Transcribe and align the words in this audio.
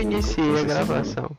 eu 0.00 0.10
iniciei 0.10 0.60
a 0.60 0.64
gravação. 0.64 1.36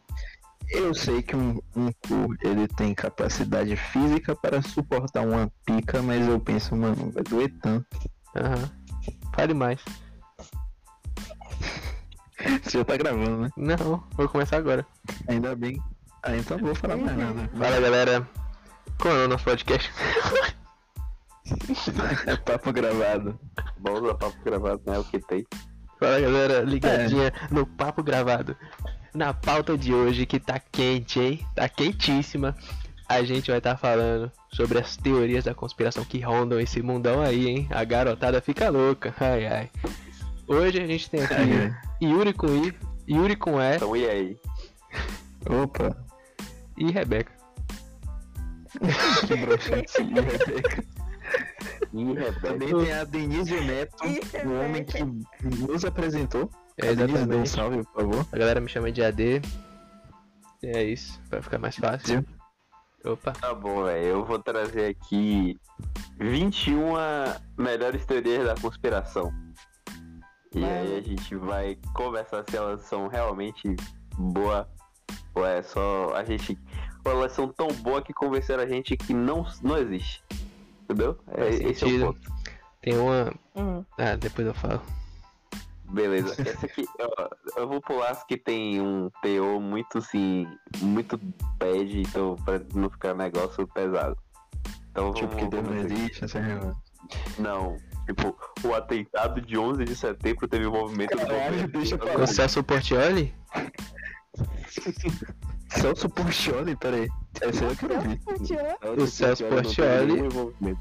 Eu 0.70 0.94
sei 0.94 1.21
que 1.21 1.36
um, 1.36 1.60
um 1.76 1.92
cu 1.92 2.34
ele 2.42 2.68
tem 2.68 2.94
capacidade 2.94 3.76
física 3.76 4.36
para 4.36 4.62
suportar 4.62 5.26
uma 5.26 5.52
pica, 5.65 6.02
mas 6.02 6.26
eu 6.28 6.40
penso, 6.40 6.76
mano, 6.76 7.12
vai 7.12 7.24
doer 7.24 7.54
tanto. 7.62 7.88
Aham. 8.35 8.71
Fale 9.35 9.53
mais. 9.53 9.84
Você 12.63 12.78
já 12.78 12.85
tá 12.85 12.96
gravando, 12.96 13.42
né? 13.42 13.49
Não, 13.58 14.03
vou 14.16 14.29
começar 14.29 14.58
agora. 14.58 14.85
Ainda 15.28 15.56
bem. 15.56 15.81
Ah, 16.23 16.35
então 16.35 16.57
não 16.57 16.67
vou 16.67 16.75
falar 16.75 16.95
mais 16.98 17.17
nada. 17.17 17.49
Fala 17.57 17.81
galera. 17.81 18.30
Qual 18.99 19.16
é 19.16 19.25
o 19.25 19.27
nosso 19.27 19.43
podcast? 19.43 19.91
É 22.27 22.38
papo 22.38 22.71
gravado. 22.71 23.38
Vamos 23.80 24.07
ao 24.09 24.17
papo 24.17 24.38
gravado, 24.45 24.81
né? 24.85 24.98
O 24.98 25.03
que 25.03 25.20
tem. 25.20 25.45
Fala 26.01 26.19
galera, 26.19 26.61
ligadinha 26.61 27.31
no 27.51 27.63
papo 27.63 28.01
gravado. 28.01 28.57
Na 29.13 29.35
pauta 29.35 29.77
de 29.77 29.93
hoje 29.93 30.25
que 30.25 30.39
tá 30.39 30.59
quente, 30.59 31.19
hein? 31.19 31.47
Tá 31.53 31.69
quentíssima. 31.69 32.57
A 33.07 33.21
gente 33.21 33.51
vai 33.51 33.59
estar 33.59 33.77
falando 33.77 34.31
sobre 34.51 34.79
as 34.79 34.97
teorias 34.97 35.43
da 35.43 35.53
conspiração 35.53 36.03
que 36.03 36.19
rondam 36.19 36.59
esse 36.59 36.81
mundão 36.81 37.21
aí, 37.21 37.47
hein? 37.47 37.67
A 37.69 37.83
garotada 37.83 38.41
fica 38.41 38.67
louca. 38.71 39.13
Ai 39.19 39.45
ai. 39.45 39.69
Hoje 40.47 40.81
a 40.81 40.87
gente 40.87 41.07
tem 41.07 41.21
aqui 41.21 41.35
Ai, 41.35 41.75
Yuri 42.02 42.33
com 42.33 42.47
I, 42.47 42.73
Yuri 43.07 43.35
com 43.35 43.61
E 43.61 43.75
Então, 43.75 43.95
e 43.95 44.09
aí? 44.09 44.39
Opa, 45.47 45.95
e 46.77 46.89
Rebeca. 46.89 47.31
que 49.27 49.35
broxante. 49.35 50.02
E 50.02 50.19
Rebeca. 50.19 51.00
Rebeca. 51.94 52.40
Também 52.40 52.70
tem 52.70 52.94
a 52.94 53.04
Denise 53.04 53.59
Neto, 53.62 53.95
E 54.05 54.48
o 54.48 54.62
homem 54.62 54.84
que 54.84 55.04
nos 55.68 55.86
apresentou. 55.86 56.50
É, 56.78 56.95
Denise, 56.95 57.25
dê 57.25 57.36
um 57.36 57.44
exatamente. 57.44 57.50
salve, 57.50 57.83
por 57.83 58.02
favor. 58.02 58.25
A 58.31 58.38
galera 58.38 58.61
me 58.61 58.70
chama 58.70 58.92
de 58.92 59.03
AD. 59.03 59.42
E 60.64 60.67
é 60.67 60.83
isso, 60.83 61.20
vai 61.30 61.42
ficar 61.42 61.58
mais 61.58 61.75
fácil. 61.75 62.25
Opa. 63.03 63.31
Tá 63.33 63.53
bom, 63.53 63.83
velho. 63.86 64.06
Eu 64.06 64.25
vou 64.25 64.38
trazer 64.38 64.86
aqui 64.92 65.59
21 66.20 66.94
melhores 67.58 68.05
teorias 68.05 68.45
da 68.45 68.55
conspiração. 68.55 69.33
E 70.53 70.64
aí 70.64 70.98
a 70.98 71.02
gente 71.02 71.36
vai 71.36 71.78
conversar 71.95 72.44
se 72.48 72.55
elas 72.58 72.83
são 72.83 73.08
realmente 73.08 73.76
boas 74.17 74.67
ou 75.33 75.45
é 75.45 75.61
só 75.61 76.14
a 76.16 76.23
gente. 76.23 76.58
Ou 77.05 77.11
elas 77.11 77.31
são 77.31 77.48
tão 77.48 77.67
boas 77.67 78.03
que 78.03 78.14
convenceram 78.14 78.64
a 78.64 78.67
gente 78.67 78.95
que 78.95 79.14
não, 79.14 79.45
não 79.64 79.78
existe. 79.78 80.23
Entendeu? 80.92 81.17
É, 81.28 81.50
esse 81.50 81.84
é 81.84 81.88
o 82.03 82.08
ponto. 82.14 82.31
Tem 82.81 82.97
uma. 82.97 83.34
Hum. 83.56 83.84
Ah, 83.97 84.16
depois 84.16 84.47
eu 84.47 84.53
falo. 84.53 84.81
Beleza. 85.92 86.36
Essa 86.42 86.66
aqui, 86.66 86.86
eu, 86.98 87.09
eu 87.58 87.67
vou 87.67 87.81
pular 87.81 88.11
as 88.11 88.23
que 88.23 88.38
tem 88.38 88.80
um 88.81 89.09
teor 89.22 89.59
muito 89.59 89.98
assim, 89.98 90.48
muito 90.81 91.17
bad, 91.58 92.00
então 92.02 92.36
pra 92.45 92.61
não 92.73 92.89
ficar 92.89 93.14
um 93.14 93.17
negócio 93.17 93.67
pesado. 93.67 94.17
Então 94.89 95.14
Tipo, 95.14 95.36
que 95.36 95.44
seguir. 95.44 95.94
existe, 95.94 96.25
essa. 96.25 96.39
Não. 97.38 97.78
Tipo, 98.05 98.36
o 98.67 98.73
atentado 98.73 99.42
de 99.42 99.58
11 99.58 99.83
de 99.86 99.95
setembro 99.95 100.48
teve 100.48 100.66
um 100.66 100.72
movimento. 100.72 101.16
Caralho, 101.17 101.67
deixa 101.67 101.98
pra 101.98 102.11
Com 102.11 102.17
lá. 102.20 102.23
o 102.23 102.28
Celso 102.28 102.64
Portioli? 102.64 103.33
Celso 105.80 106.09
Portioli, 106.09 106.75
peraí. 106.75 107.08
Essa 107.41 107.64
eu 107.66 107.75
quero 107.75 108.02
ver. 108.02 108.19
O 109.02 109.08
Celso 109.08 109.45
Portioli- 109.45 110.22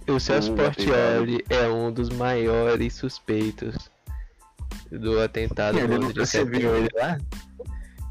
O 0.09 0.19
Celso 0.21 0.53
Portioli 0.55 1.45
é 1.49 1.69
um 1.69 1.93
dos 1.93 2.09
maiores 2.11 2.95
suspeitos 2.95 3.91
do 4.91 5.21
atentado 5.21 5.79
do 5.79 5.87
não- 5.89 5.99
11 5.99 6.13
de 6.13 6.21
Você 6.21 6.45
viu 6.45 6.55
setembro. 6.61 6.77
ele 6.77 6.89
lá? 6.95 7.19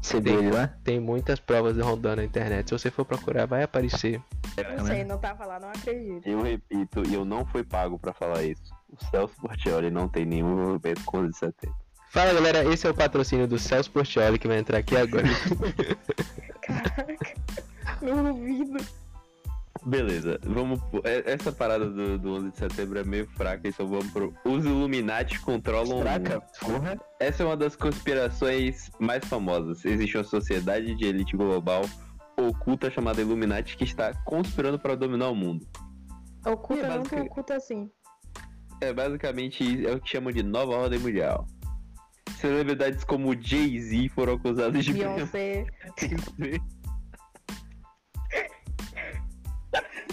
Você 0.00 0.20
viu 0.20 0.38
ele 0.38 0.50
lá? 0.50 0.68
Tem 0.82 0.98
muitas 0.98 1.38
provas 1.38 1.76
rondando 1.76 2.16
na 2.16 2.24
internet. 2.24 2.68
Se 2.68 2.72
você 2.78 2.90
for 2.90 3.04
procurar, 3.04 3.46
vai 3.46 3.62
aparecer. 3.62 4.20
Não 4.78 4.86
sei, 4.86 5.04
não 5.04 5.18
tava 5.18 5.44
lá, 5.44 5.60
não 5.60 5.68
acredito. 5.68 6.26
Eu 6.26 6.42
repito, 6.42 7.02
e 7.06 7.14
eu 7.14 7.24
não 7.24 7.44
fui 7.44 7.62
pago 7.62 7.98
pra 7.98 8.12
falar 8.14 8.42
isso. 8.42 8.72
O 8.88 9.04
Celso 9.10 9.34
Portioli 9.36 9.90
não 9.90 10.08
tem 10.08 10.24
nenhum 10.24 10.52
envolvimento 10.62 11.04
com 11.04 11.18
11 11.18 11.30
de 11.32 11.36
setembro. 11.38 11.76
Fala 12.10 12.32
galera, 12.34 12.64
esse 12.72 12.86
é 12.86 12.90
o 12.90 12.94
patrocínio 12.94 13.46
do 13.46 13.58
Celso 13.58 13.90
Portioli 13.90 14.38
que 14.38 14.48
vai 14.48 14.58
entrar 14.58 14.78
aqui 14.78 14.96
agora. 14.96 15.22
Caraca. 16.60 17.34
Meu 18.02 18.16
ouvido. 18.26 18.84
Beleza, 19.86 20.38
vamos. 20.44 20.80
é- 21.04 21.32
Essa 21.32 21.52
parada 21.52 21.88
do, 21.88 22.18
do 22.18 22.34
11 22.34 22.50
de 22.50 22.58
setembro 22.58 22.98
é 22.98 23.04
meio 23.04 23.26
fraca, 23.28 23.66
então 23.68 23.86
vamos 23.86 24.10
pro. 24.10 24.34
Os 24.44 24.64
Illuminati 24.64 25.40
controlam 25.40 25.98
o 25.98 26.02
Fraca, 26.02 26.34
mundo. 26.34 26.42
porra. 26.60 27.00
Essa 27.18 27.42
é 27.44 27.46
uma 27.46 27.56
das 27.56 27.76
conspirações 27.76 28.90
mais 28.98 29.24
famosas. 29.24 29.84
Existe 29.84 30.16
uma 30.18 30.24
sociedade 30.24 30.94
de 30.96 31.04
elite 31.06 31.36
global 31.36 31.82
oculta 32.36 32.90
chamada 32.90 33.20
Illuminati 33.20 33.76
que 33.76 33.84
está 33.84 34.12
conspirando 34.24 34.78
para 34.78 34.94
dominar 34.96 35.28
o 35.28 35.34
mundo. 35.34 35.66
Oculta 36.44 36.82
É, 36.86 36.88
não 36.88 36.96
basic- 36.98 37.16
tão 37.16 37.24
oculta 37.26 37.54
assim. 37.56 37.90
É 38.82 38.92
basicamente 38.92 39.86
é 39.86 39.92
o 39.92 40.00
que 40.00 40.10
chamam 40.10 40.32
de 40.32 40.42
nova 40.42 40.72
ordem 40.76 40.98
mundial. 40.98 41.46
Celebridades 42.40 43.04
como 43.04 43.34
Jay-Z 43.40 44.08
foram 44.14 44.34
acusadas 44.34 44.84
de 44.84 44.92
Beyoncé. 44.92 45.66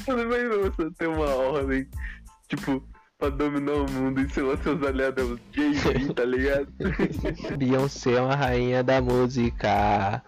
Você 0.05 0.11
imagina 0.11 0.57
você 0.57 0.91
ter 0.91 1.07
uma 1.07 1.25
ordem, 1.35 1.87
tipo, 2.47 2.83
pra 3.17 3.29
dominar 3.29 3.73
o 3.73 3.91
mundo 3.91 4.21
e 4.21 4.29
sei 4.29 4.43
lá, 4.43 4.57
seus 4.57 4.81
aliados 4.83 5.23
é 5.23 5.33
o 5.33 5.39
Jay-Z, 5.51 6.13
tá 6.13 6.23
ligado? 6.25 6.67
Beyoncé 7.57 8.13
é 8.13 8.21
uma 8.21 8.35
rainha 8.35 8.83
da 8.83 9.01
música. 9.01 10.23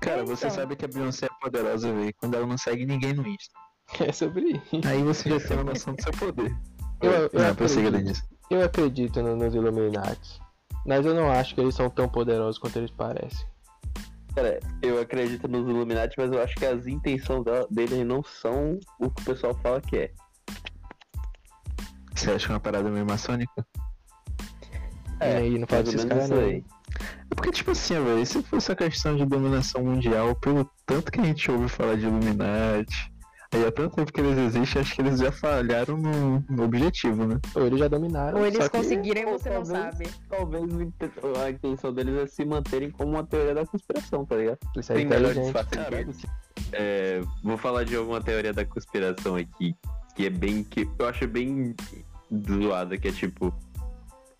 Cara, 0.00 0.24
você 0.24 0.46
Então. 0.46 0.56
sabe 0.56 0.76
que 0.76 0.84
a 0.84 0.88
Beyoncé 0.88 1.26
é 1.26 1.28
poderosa, 1.40 1.92
velho. 1.92 2.12
Quando 2.18 2.34
ela 2.36 2.46
não 2.46 2.56
segue 2.58 2.86
ninguém 2.86 3.12
no 3.14 3.26
Insta. 3.26 3.52
É 4.06 4.12
sobre 4.12 4.42
isso. 4.50 4.86
Aí 4.86 5.02
você 5.02 5.30
já 5.30 5.40
tem 5.48 5.56
uma 5.56 5.64
noção 5.72 5.94
do 5.94 6.02
seu 6.02 6.12
poder. 6.12 6.54
Eu, 7.00 7.10
eu, 7.10 7.30
Não, 7.32 7.48
acredito, 7.50 8.22
eu 8.50 8.62
acredito 8.62 9.22
no- 9.22 9.34
nos 9.36 9.54
Illuminati. 9.54 10.40
Mas 10.86 11.04
eu 11.04 11.14
não 11.14 11.30
acho 11.30 11.54
que 11.54 11.60
eles 11.60 11.74
são 11.74 11.90
tão 11.90 12.08
poderosos 12.08 12.58
quanto 12.58 12.76
eles 12.76 12.90
parecem. 12.90 13.46
Cara, 14.34 14.60
eu 14.82 15.00
acredito 15.00 15.48
nos 15.48 15.68
Illuminati, 15.68 16.14
mas 16.16 16.30
eu 16.32 16.42
acho 16.42 16.54
que 16.54 16.64
as 16.64 16.86
intenções 16.86 17.44
deles 17.70 18.06
não 18.06 18.22
são 18.22 18.78
o 19.00 19.10
que 19.10 19.22
o 19.22 19.24
pessoal 19.24 19.54
fala 19.62 19.80
que 19.80 19.96
é. 19.96 20.10
Você 22.14 22.30
acha 22.30 22.46
que 22.46 22.52
é 22.52 22.54
uma 22.54 22.60
parada 22.60 22.90
meio 22.90 23.06
maçônica? 23.06 23.66
e 25.20 25.24
aí, 25.24 25.58
não 25.58 25.66
desses 25.66 26.04
menos 26.04 26.04
caras 26.04 26.24
isso 26.24 26.34
não. 26.34 26.42
aí. 26.42 26.64
É 27.30 27.34
porque, 27.34 27.50
tipo 27.50 27.70
assim, 27.70 27.94
velho, 28.02 28.24
se 28.24 28.42
fosse 28.42 28.72
a 28.72 28.76
questão 28.76 29.16
de 29.16 29.24
dominação 29.24 29.84
mundial, 29.84 30.34
pelo 30.36 30.68
tanto 30.86 31.12
que 31.12 31.20
a 31.20 31.24
gente 31.24 31.50
ouve 31.50 31.68
falar 31.68 31.96
de 31.96 32.06
Illuminati, 32.06 33.12
aí 33.52 33.64
há 33.66 33.72
tanto 33.72 33.96
tempo 33.96 34.12
que 34.12 34.20
eles 34.20 34.38
existem, 34.38 34.82
acho 34.82 34.94
que 34.94 35.00
eles 35.00 35.18
já 35.20 35.32
falharam 35.32 35.96
no, 35.96 36.44
no 36.50 36.64
objetivo, 36.64 37.26
né? 37.26 37.40
Ou 37.54 37.66
eles 37.66 37.78
já 37.78 37.88
dominaram. 37.88 38.38
Ou 38.38 38.46
eles 38.46 38.58
só 38.62 38.68
que- 38.68 38.78
você 38.78 38.96
não 38.96 39.38
talvez- 39.38 39.68
sabe. 39.68 40.08
Talvez 40.28 40.64
o 40.72 41.40
a 41.42 41.50
intenção 41.50 41.92
deles 41.92 42.14
é 42.16 42.26
se 42.26 42.44
manterem 42.44 42.90
como 42.90 43.12
uma 43.12 43.24
teoria 43.24 43.54
da 43.54 43.64
conspiração, 43.66 44.24
tá 44.26 44.36
ligado? 44.36 44.58
Isso 44.76 44.92
é 44.92 44.96
Tem 44.96 45.06
inteligente. 45.06 45.52
facilidades. 45.52 46.26
É, 46.72 47.20
vou 47.42 47.56
falar 47.56 47.84
de 47.84 47.96
alguma 47.96 48.20
teoria 48.20 48.52
da 48.52 48.64
conspiração 48.64 49.36
aqui, 49.36 49.74
que 50.14 50.26
é 50.26 50.30
bem. 50.30 50.62
que 50.64 50.88
eu 50.98 51.08
acho 51.08 51.26
bem 51.26 51.74
zoada, 52.50 52.98
que 52.98 53.08
é 53.08 53.12
tipo. 53.12 53.54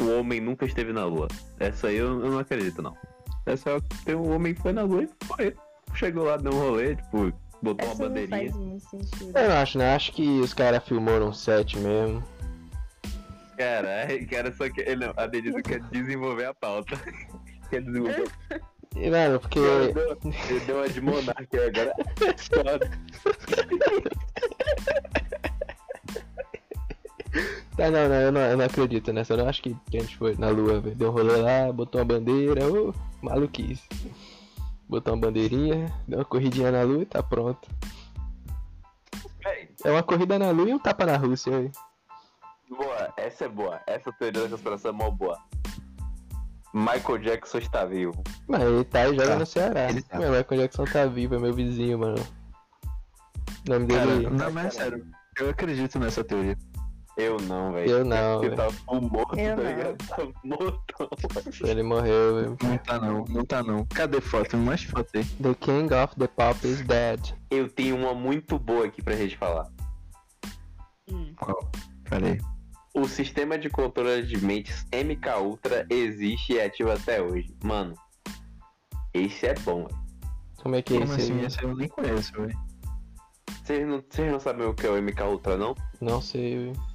O 0.01 0.19
homem 0.21 0.41
nunca 0.41 0.65
esteve 0.65 0.93
na 0.93 1.05
lua. 1.05 1.27
Essa 1.59 1.89
aí 1.89 1.97
eu, 1.97 2.07
eu 2.07 2.31
não 2.31 2.39
acredito, 2.39 2.81
não. 2.83 2.95
Essa 3.47 3.71
é 3.71 3.81
tem 4.05 4.15
um 4.15 4.33
homem 4.33 4.55
que 4.55 4.61
foi 4.63 4.73
na 4.73 4.83
lua 4.83 5.03
e 5.05 5.09
foi. 5.25 5.57
Chegou 5.95 6.25
lá, 6.25 6.37
deu 6.37 6.53
um 6.53 6.59
rolê, 6.61 6.95
tipo, 6.95 7.33
botou 7.63 7.87
uma 7.87 7.93
Essa 7.93 8.03
não 8.03 8.09
bandeirinha. 8.09 8.53
faz 8.53 8.55
muito 8.55 8.91
sentido. 8.91 9.39
Eu 9.39 9.49
não 9.49 9.57
acho, 9.57 9.79
né? 9.79 9.95
Acho 9.95 10.13
que 10.13 10.41
os 10.41 10.55
caras 10.55 10.85
filmaram 10.85 11.29
um 11.29 11.33
set 11.33 11.79
mesmo. 11.79 12.23
Cara, 13.57 14.07
cara, 14.31 14.53
só 14.53 14.69
que. 14.71 14.95
Não, 14.95 15.13
a 15.17 15.27
Denise 15.27 15.63
quer 15.63 15.81
desenvolver 15.91 16.45
a 16.45 16.55
pauta. 16.55 16.97
quer 17.71 17.83
desenvolver. 17.83 18.31
E, 18.97 19.11
mano, 19.11 19.41
porque. 19.41 19.59
Ele 19.59 19.93
deu, 19.93 20.19
ele 20.49 20.61
deu 20.61 20.77
uma 20.77 20.89
de 20.89 21.01
monarca 21.01 21.67
agora. 21.67 21.93
Tá, 27.77 27.91
não, 27.91 28.09
não, 28.09 28.15
eu 28.17 28.33
não, 28.33 28.41
eu 28.41 28.57
não 28.57 28.65
acredito 28.65 29.13
nessa. 29.13 29.35
Eu 29.35 29.39
não 29.39 29.49
acho 29.49 29.63
que, 29.63 29.77
que 29.91 29.99
a 29.99 30.01
gente 30.01 30.17
foi 30.17 30.35
na 30.37 30.49
lua, 30.49 30.81
velho. 30.81 30.97
Deu 30.97 31.09
um 31.09 31.13
rolê 31.13 31.37
lá, 31.37 31.73
botou 31.73 32.01
uma 32.01 32.05
bandeira, 32.07 32.67
ô, 32.67 32.95
maluquice. 33.23 33.83
Botou 34.89 35.15
uma 35.15 35.21
bandeirinha, 35.21 35.93
deu 36.07 36.19
uma 36.19 36.25
corridinha 36.25 36.71
na 36.73 36.83
lua 36.83 37.03
e 37.03 37.07
tá 37.07 37.23
pronto. 37.23 37.69
É 39.85 39.91
uma 39.91 40.03
corrida 40.03 40.39
na 40.39 40.51
lua 40.51 40.69
e 40.69 40.75
um 40.75 40.79
tapa 40.79 41.05
na 41.07 41.17
Rússia, 41.17 41.53
velho. 41.53 41.73
Boa, 42.69 43.13
essa 43.17 43.45
é 43.45 43.49
boa. 43.49 43.81
Essa 43.87 44.13
teoria 44.13 44.43
da 44.43 44.49
conspiração 44.49 44.91
é 44.91 44.95
mó 44.95 45.11
boa. 45.11 45.39
Michael 46.75 47.19
Jackson 47.19 47.59
está 47.59 47.85
vivo. 47.85 48.23
Mas 48.47 48.63
ele 48.63 48.85
tá 48.85 49.07
e 49.09 49.15
joga 49.15 49.27
Tá, 49.29 49.39
no 49.39 49.47
Ceará. 49.47 49.91
ele 49.91 50.03
tá. 50.03 50.19
Meu 50.19 50.31
Michael 50.33 50.61
Jackson 50.63 50.85
tá 50.85 51.07
vivo, 51.07 51.35
é 51.35 51.39
meu 51.39 51.53
vizinho, 51.55 51.99
mano. 51.99 52.27
O 53.67 53.71
nome 53.71 53.87
Cara, 53.89 54.07
dele. 54.07 54.31
não, 54.31 54.53
mas 54.53 54.67
é 54.67 54.71
sério, 54.71 55.07
eu 55.39 55.51
acredito 55.51 55.99
nessa 55.99 56.23
teoria. 56.25 56.57
Eu 57.19 57.37
não, 57.41 57.73
velho. 57.73 57.91
Eu 57.91 58.05
não, 58.05 58.45
Ele 58.45 58.55
velho. 58.55 58.73
tá 58.73 59.01
morto, 59.01 59.37
Eu 59.37 59.57
tá 59.57 59.63
ligado? 59.63 59.97
Tá 60.07 60.17
morto. 60.45 61.67
Ele 61.67 61.83
morreu, 61.83 62.35
velho. 62.37 62.57
Não 62.63 62.79
tá 62.79 63.01
não, 63.01 63.25
não 63.25 63.45
tá 63.45 63.63
não. 63.65 63.85
Cadê 63.87 64.21
foto? 64.21 64.57
Mostra 64.57 64.91
foto 64.93 65.11
aí. 65.19 65.25
The 65.25 65.55
King 65.55 65.93
of 65.93 66.15
the 66.15 66.29
Pop 66.29 66.65
is 66.65 66.81
dead. 66.83 67.35
Eu 67.51 67.69
tenho 67.69 67.97
uma 67.97 68.15
muito 68.15 68.57
boa 68.57 68.87
aqui 68.87 69.03
pra 69.03 69.17
gente 69.17 69.37
falar. 69.37 69.69
Hum. 71.11 71.35
Peraí. 72.09 72.39
O 72.95 73.09
sistema 73.09 73.59
de 73.59 73.69
controle 73.69 74.23
de 74.23 74.39
mentes 74.45 74.87
MK 74.93 75.41
Ultra 75.43 75.87
existe 75.91 76.53
e 76.53 76.59
é 76.59 76.67
ativo 76.67 76.93
até 76.93 77.21
hoje. 77.21 77.53
Mano, 77.65 77.95
esse 79.13 79.45
é 79.45 79.55
bom, 79.55 79.87
velho. 79.89 79.99
Como 80.63 80.77
é 80.77 80.83
que 80.83 80.95
é 80.95 81.01
Como 81.01 81.13
esse 81.15 81.33
assim? 81.33 81.45
Esse 81.45 81.63
eu 81.65 81.77
nem 81.77 81.89
conheço, 81.89 82.33
velho. 82.33 82.59
Vocês 83.65 83.87
não, 83.87 84.05
vocês 84.09 84.33
não 84.33 84.39
sabem 84.39 84.67
o 84.67 84.73
que 84.75 84.87
é 84.87 84.91
o 84.91 85.03
MK 85.03 85.23
Ultra, 85.23 85.57
não? 85.57 85.75
Não 86.01 86.23
sei, 86.23 86.57
velho. 86.73 86.88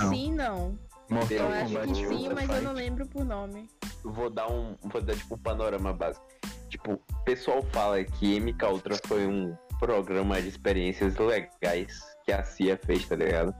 Não. 0.00 0.08
Sim, 0.10 0.32
não. 0.34 0.78
Mortal 1.08 1.36
Eu 1.38 1.48
acho 1.48 1.64
Kombat 1.66 1.88
que 1.92 2.06
sim, 2.08 2.28
mas 2.32 2.48
eu 2.48 2.62
não 2.62 2.70
Fight. 2.70 2.74
lembro 2.84 3.06
por 3.08 3.24
nome. 3.24 3.68
Vou 4.04 4.30
dar 4.30 4.48
um. 4.50 4.76
Vou 4.84 5.02
dar 5.02 5.14
tipo 5.16 5.34
um 5.34 5.38
panorama 5.38 5.92
básico. 5.92 6.24
Tipo, 6.68 6.92
o 6.92 7.24
pessoal 7.24 7.62
fala 7.72 8.02
que 8.04 8.38
MK 8.40 8.64
Ultra 8.66 8.96
foi 9.06 9.26
um 9.26 9.56
programa 9.80 10.40
de 10.40 10.48
experiências 10.48 11.16
legais 11.16 12.00
que 12.24 12.30
a 12.32 12.44
CIA 12.44 12.76
fez, 12.76 13.08
tá 13.08 13.16
ligado? 13.16 13.52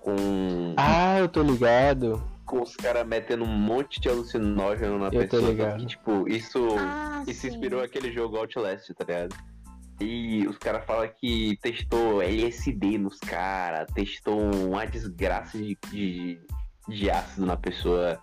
Com, 0.00 0.74
Ah, 0.76 1.18
eu 1.18 1.28
tô 1.28 1.42
ligado. 1.42 2.22
com 2.46 2.62
os 2.62 2.76
caras 2.76 3.06
metendo 3.06 3.44
um 3.44 3.48
monte 3.48 4.00
de 4.00 4.08
alucinógeno 4.08 4.98
na 4.98 5.06
Eu 5.06 5.10
tô 5.28 5.36
pessoa. 5.36 5.50
ligado. 5.50 5.80
Que, 5.80 5.86
tipo, 5.86 6.28
isso. 6.28 6.68
Ah, 6.78 7.24
Isso 7.26 7.40
sim. 7.42 7.48
inspirou 7.48 7.82
aquele 7.82 8.12
jogo 8.12 8.36
Outlast, 8.36 8.88
tá 8.94 9.04
ligado? 9.04 9.34
E 10.02 10.46
os 10.48 10.58
caras 10.58 10.84
falam 10.84 11.08
que 11.20 11.56
testou 11.62 12.20
LSD 12.22 12.98
nos 12.98 13.18
caras, 13.20 13.86
testou 13.94 14.40
uma 14.40 14.84
desgraça 14.86 15.56
de, 15.58 15.78
de, 15.90 16.40
de 16.88 17.10
ácido 17.10 17.46
na 17.46 17.56
pessoa. 17.56 18.18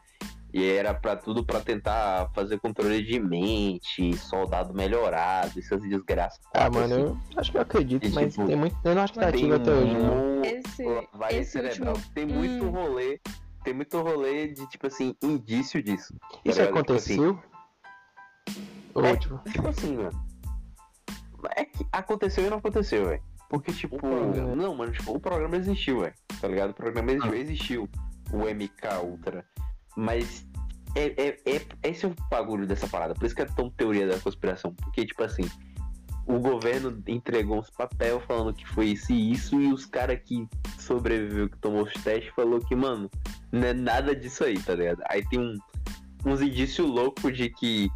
E 0.52 0.66
era 0.68 0.96
pra 0.96 1.16
tudo 1.16 1.46
pra 1.46 1.60
tentar 1.62 2.32
fazer 2.34 2.60
controle 2.60 3.04
de 3.04 3.20
mente, 3.20 4.18
soldado 4.18 4.74
melhorado, 4.74 5.60
essas 5.60 5.80
desgraças. 5.84 6.40
Ah, 6.56 6.70
mano, 6.72 6.96
eu 6.96 7.40
acho 7.40 7.52
que 7.52 7.58
eu 7.58 7.62
acredito, 7.62 8.08
E, 8.08 8.10
mas 8.10 8.34
tipo, 8.34 8.48
tem 8.48 8.56
muito. 8.56 8.76
Eu 8.84 8.96
não 8.96 9.04
acho 9.04 9.14
que 9.14 9.20
tá 9.20 9.28
ativo 9.28 9.54
até 9.54 9.72
hoje, 9.72 9.94
não. 9.94 10.16
um- 10.18 10.42
Esse, 10.44 10.84
lavagem 11.14 11.40
esse 11.42 11.52
cerebral. 11.52 11.94
último. 11.94 12.14
Tem 12.16 12.26
muito 12.26 12.66
Hum. 12.66 12.72
rolê, 12.72 13.20
tem 13.64 13.74
muito 13.76 14.02
rolê 14.02 14.48
de, 14.48 14.68
tipo 14.70 14.88
assim, 14.88 15.16
indício 15.22 15.84
disso. 15.84 16.16
tá 16.20 16.40
Isso 16.44 16.60
ligado? 16.60 16.78
Tipo 16.78 16.94
assim, 16.96 17.14
aconteceu? 17.14 17.44
Ou, 18.96 19.06
É. 19.06 19.16
tipo, 19.18 19.38
Tipo 19.52 19.68
assim, 19.68 19.98
mano. 19.98 20.29
É 21.56 21.66
que 21.66 21.86
aconteceu 21.92 22.46
e 22.46 22.50
não 22.50 22.58
aconteceu, 22.58 23.06
velho. 23.06 23.22
Porque, 23.50 23.74
tipo. 23.74 23.98
programa. 23.98 24.56
Não, 24.56 24.76
mano, 24.76 24.92
tipo, 24.92 25.12
o 25.12 25.20
programa 25.20 25.58
existiu, 25.58 26.02
velho. 26.02 26.14
Tá 26.40 26.48
ligado? 26.48 26.70
O 26.70 26.74
programa 26.74 27.12
existiu, 27.12 27.34
existiu. 27.36 27.90
O 28.32 28.38
MK 28.40 29.04
Ultra. 29.04 29.44
Mas. 29.98 30.48
É, 30.96 31.06
é, 31.18 31.38
é, 31.46 31.66
esse 31.84 32.06
é 32.06 32.10
o 32.10 32.16
bagulho 32.30 32.66
dessa 32.66 32.88
parada. 32.88 33.14
Por 33.14 33.26
isso 33.26 33.36
que 33.36 33.42
é 33.42 33.46
tão 33.46 33.70
teoria 33.70 34.08
da 34.08 34.20
conspiração. 34.20 34.74
Porque, 34.74 35.06
tipo 35.06 35.24
assim. 35.24 35.50
O 36.28 36.38
governo 36.38 37.02
entregou 37.08 37.58
uns 37.58 37.72
papel 37.72 38.20
falando 38.22 38.54
que 38.54 38.68
foi 38.68 38.90
isso 38.90 39.12
e 39.12 39.32
isso. 39.32 39.60
E 39.60 39.74
os 39.74 39.88
caras 39.88 40.20
que 40.24 40.48
sobreviveu, 40.78 41.50
que 41.50 41.58
tomou 41.58 41.82
os 41.82 41.94
testes, 42.04 42.32
falou 42.36 42.60
que, 42.60 42.76
mano, 42.76 43.10
não 43.52 43.68
é 43.68 43.74
nada 43.74 44.16
disso 44.16 44.44
aí, 44.44 44.60
tá 44.60 44.76
ligado? 44.76 45.02
Aí 45.10 45.28
tem 45.28 45.40
um, 45.40 45.56
uns 46.24 46.40
indícios 46.40 46.88
loucos 46.88 47.36
de 47.36 47.50
que 47.50 47.90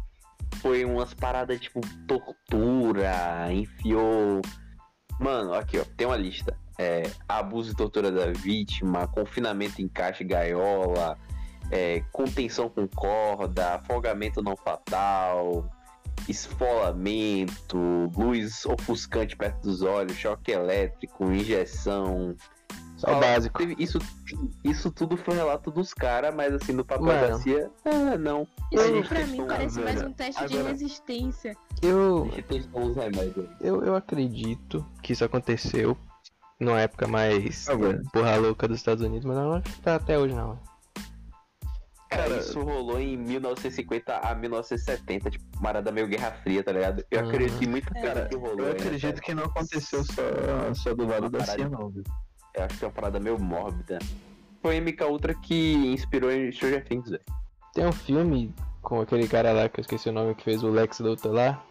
foi 0.64 0.82
umas 0.82 1.12
paradas 1.12 1.60
tipo 1.60 1.78
tortura, 2.08 3.52
enfiou. 3.52 4.40
Mano, 5.20 5.52
aqui 5.52 5.78
ó, 5.78 5.84
tem 5.94 6.06
uma 6.06 6.16
lista. 6.16 6.56
É, 6.78 7.02
abuso 7.28 7.72
e 7.72 7.76
tortura 7.76 8.10
da 8.10 8.32
vítima, 8.32 9.06
confinamento 9.06 9.82
em 9.82 9.86
caixa 9.86 10.22
e 10.22 10.26
gaiola, 10.26 11.18
é, 11.70 12.02
contenção 12.10 12.70
com 12.70 12.88
corda, 12.88 13.74
afogamento 13.74 14.42
não 14.42 14.56
fatal, 14.56 15.70
esfolamento, 16.26 17.78
luz 18.16 18.64
ofuscante 18.64 19.36
perto 19.36 19.60
dos 19.60 19.82
olhos, 19.82 20.16
choque 20.16 20.50
elétrico, 20.50 21.30
injeção. 21.30 22.34
Só 23.04 23.16
o 23.16 23.20
básico. 23.20 23.62
Isso, 23.78 23.98
isso 24.62 24.90
tudo 24.90 25.16
foi 25.16 25.34
relato 25.34 25.70
dos 25.70 25.92
caras, 25.94 26.34
mas 26.34 26.52
assim, 26.54 26.72
no 26.72 26.84
papel 26.84 27.06
Mano. 27.06 27.28
da 27.28 27.38
CIA, 27.38 27.70
ah, 27.84 28.16
não. 28.18 28.46
A 28.72 28.86
Isso 28.86 29.08
pra 29.08 29.26
mim 29.26 29.46
parece 29.46 29.80
mais 29.80 30.02
um 30.02 30.12
teste 30.12 30.46
de 30.46 30.54
Agora- 30.54 30.70
resistência. 30.72 31.56
A 31.82 31.86
Eu, 31.86 32.30
eu, 33.60 33.84
eu 33.84 33.94
acredito 33.96 34.84
que 35.02 35.12
isso 35.12 35.24
aconteceu 35.24 35.96
numa 36.58 36.80
época 36.80 37.06
mais 37.06 37.68
Ah, 37.68 37.74
velho. 37.74 38.02
porra 38.12 38.36
louca 38.36 38.66
dos 38.68 38.78
Estados 38.78 39.04
Unidos, 39.04 39.24
mas 39.24 39.36
eu 39.36 39.42
não 39.42 39.52
acho 39.54 39.62
que 39.72 39.80
tá 39.82 39.96
até 39.96 40.18
hoje, 40.18 40.34
não. 40.34 40.58
Cara, 42.08 42.28
Cara, 42.28 42.36
isso 42.38 42.60
rolou 42.62 43.00
em 43.00 43.16
1950 43.16 44.16
a 44.18 44.34
1970, 44.36 45.30
tipo, 45.32 45.44
parada 45.60 45.90
meio 45.90 46.06
Guerra 46.06 46.30
Fria, 46.44 46.62
tá 46.62 46.70
ligado? 46.70 47.04
Eu 47.10 47.22
Uhum. 47.22 47.28
acredito 47.28 47.64
em 47.64 47.66
muita 47.66 47.98
É. 47.98 48.00
coisa 48.00 48.28
que 48.28 48.36
rolou. 48.36 48.60
Eu 48.60 48.66
aí, 48.66 48.72
acredito 48.72 49.16
né, 49.16 49.20
que 49.20 49.34
não 49.34 49.44
aconteceu 49.44 50.04
só, 50.04 50.22
só 50.74 50.94
do 50.94 51.06
lado 51.08 51.28
da. 51.28 51.44
CIA, 51.44 51.68
não, 51.68 51.88
viu? 51.90 52.04
Eu 52.54 52.64
acho 52.64 52.78
que 52.78 52.84
é 52.84 52.88
uma 52.88 52.92
parada 52.94 53.18
meio 53.20 53.38
mórbida. 53.38 53.98
Foi 54.62 54.80
MK 54.80 55.02
Ultra 55.04 55.34
que 55.34 55.74
inspirou 55.92 56.30
em 56.32 56.50
Stranger 56.52 56.84
Things, 56.84 57.10
velho. 57.10 57.22
Tem 57.74 57.86
um 57.86 57.92
filme 57.92 58.54
com 58.80 59.00
aquele 59.00 59.26
cara 59.26 59.52
lá 59.52 59.68
que 59.68 59.80
eu 59.80 59.82
esqueci 59.82 60.08
o 60.08 60.12
nome 60.12 60.34
que 60.34 60.44
fez 60.44 60.62
o 60.62 60.68
Lex 60.70 61.00
Luthor 61.00 61.32
lá. 61.32 61.62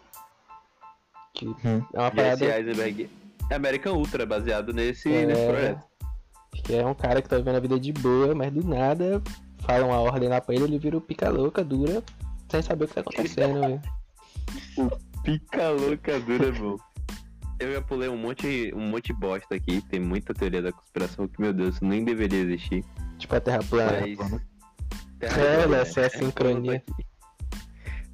Que 1.32 1.46
Hum. 1.48 1.82
é 1.92 1.98
uma 1.98 2.10
Jesse 2.10 2.16
parada 2.16 2.58
Eisenberg. 2.58 3.10
É 3.50 3.54
American 3.56 3.94
Ultra, 3.94 4.24
baseado 4.26 4.72
nesse, 4.72 5.12
É. 5.12 5.26
nesse 5.26 5.46
projeto. 5.46 5.84
que 6.64 6.74
é 6.76 6.86
um 6.86 6.94
cara 6.94 7.20
que 7.20 7.28
tá 7.28 7.36
vivendo 7.36 7.56
a 7.56 7.60
vida 7.60 7.80
de 7.80 7.92
boa, 7.92 8.34
mas 8.34 8.52
do 8.52 8.62
nada 8.64 9.20
falam 9.60 9.88
uma 9.88 9.98
ordem 9.98 10.28
lá 10.28 10.40
pra 10.40 10.54
ele, 10.54 10.64
ele 10.64 10.78
vira 10.78 10.96
o 10.96 11.00
pica 11.00 11.28
louca, 11.28 11.64
dura, 11.64 12.02
sem 12.48 12.62
saber 12.62 12.84
o 12.84 12.88
que 12.88 12.94
tá 12.94 13.00
acontecendo, 13.02 13.60
velho. 13.60 13.82
Pica 15.24 15.70
louca 15.70 16.20
dura, 16.20 16.52
bom. 16.52 16.76
Eu 17.64 17.72
já 17.74 17.80
pulei 17.82 18.08
um 18.08 18.16
monte, 18.16 18.72
um 18.74 18.80
monte 18.88 19.06
de 19.06 19.12
bosta 19.14 19.54
aqui. 19.54 19.80
Tem 19.88 19.98
muita 20.00 20.34
teoria 20.34 20.60
da 20.62 20.72
conspiração 20.72 21.26
que, 21.26 21.40
meu 21.40 21.52
Deus, 21.52 21.80
nem 21.80 22.04
deveria 22.04 22.40
existir. 22.40 22.84
Tipo 23.18 23.34
a 23.36 23.40
Terra 23.40 23.60
plana. 23.68 24.00
Mas. 24.00 24.40
É, 25.20 25.66
né, 25.66 25.80
essa 25.80 26.02
é 26.02 26.06
a 26.06 26.10
sincronia. 26.10 26.82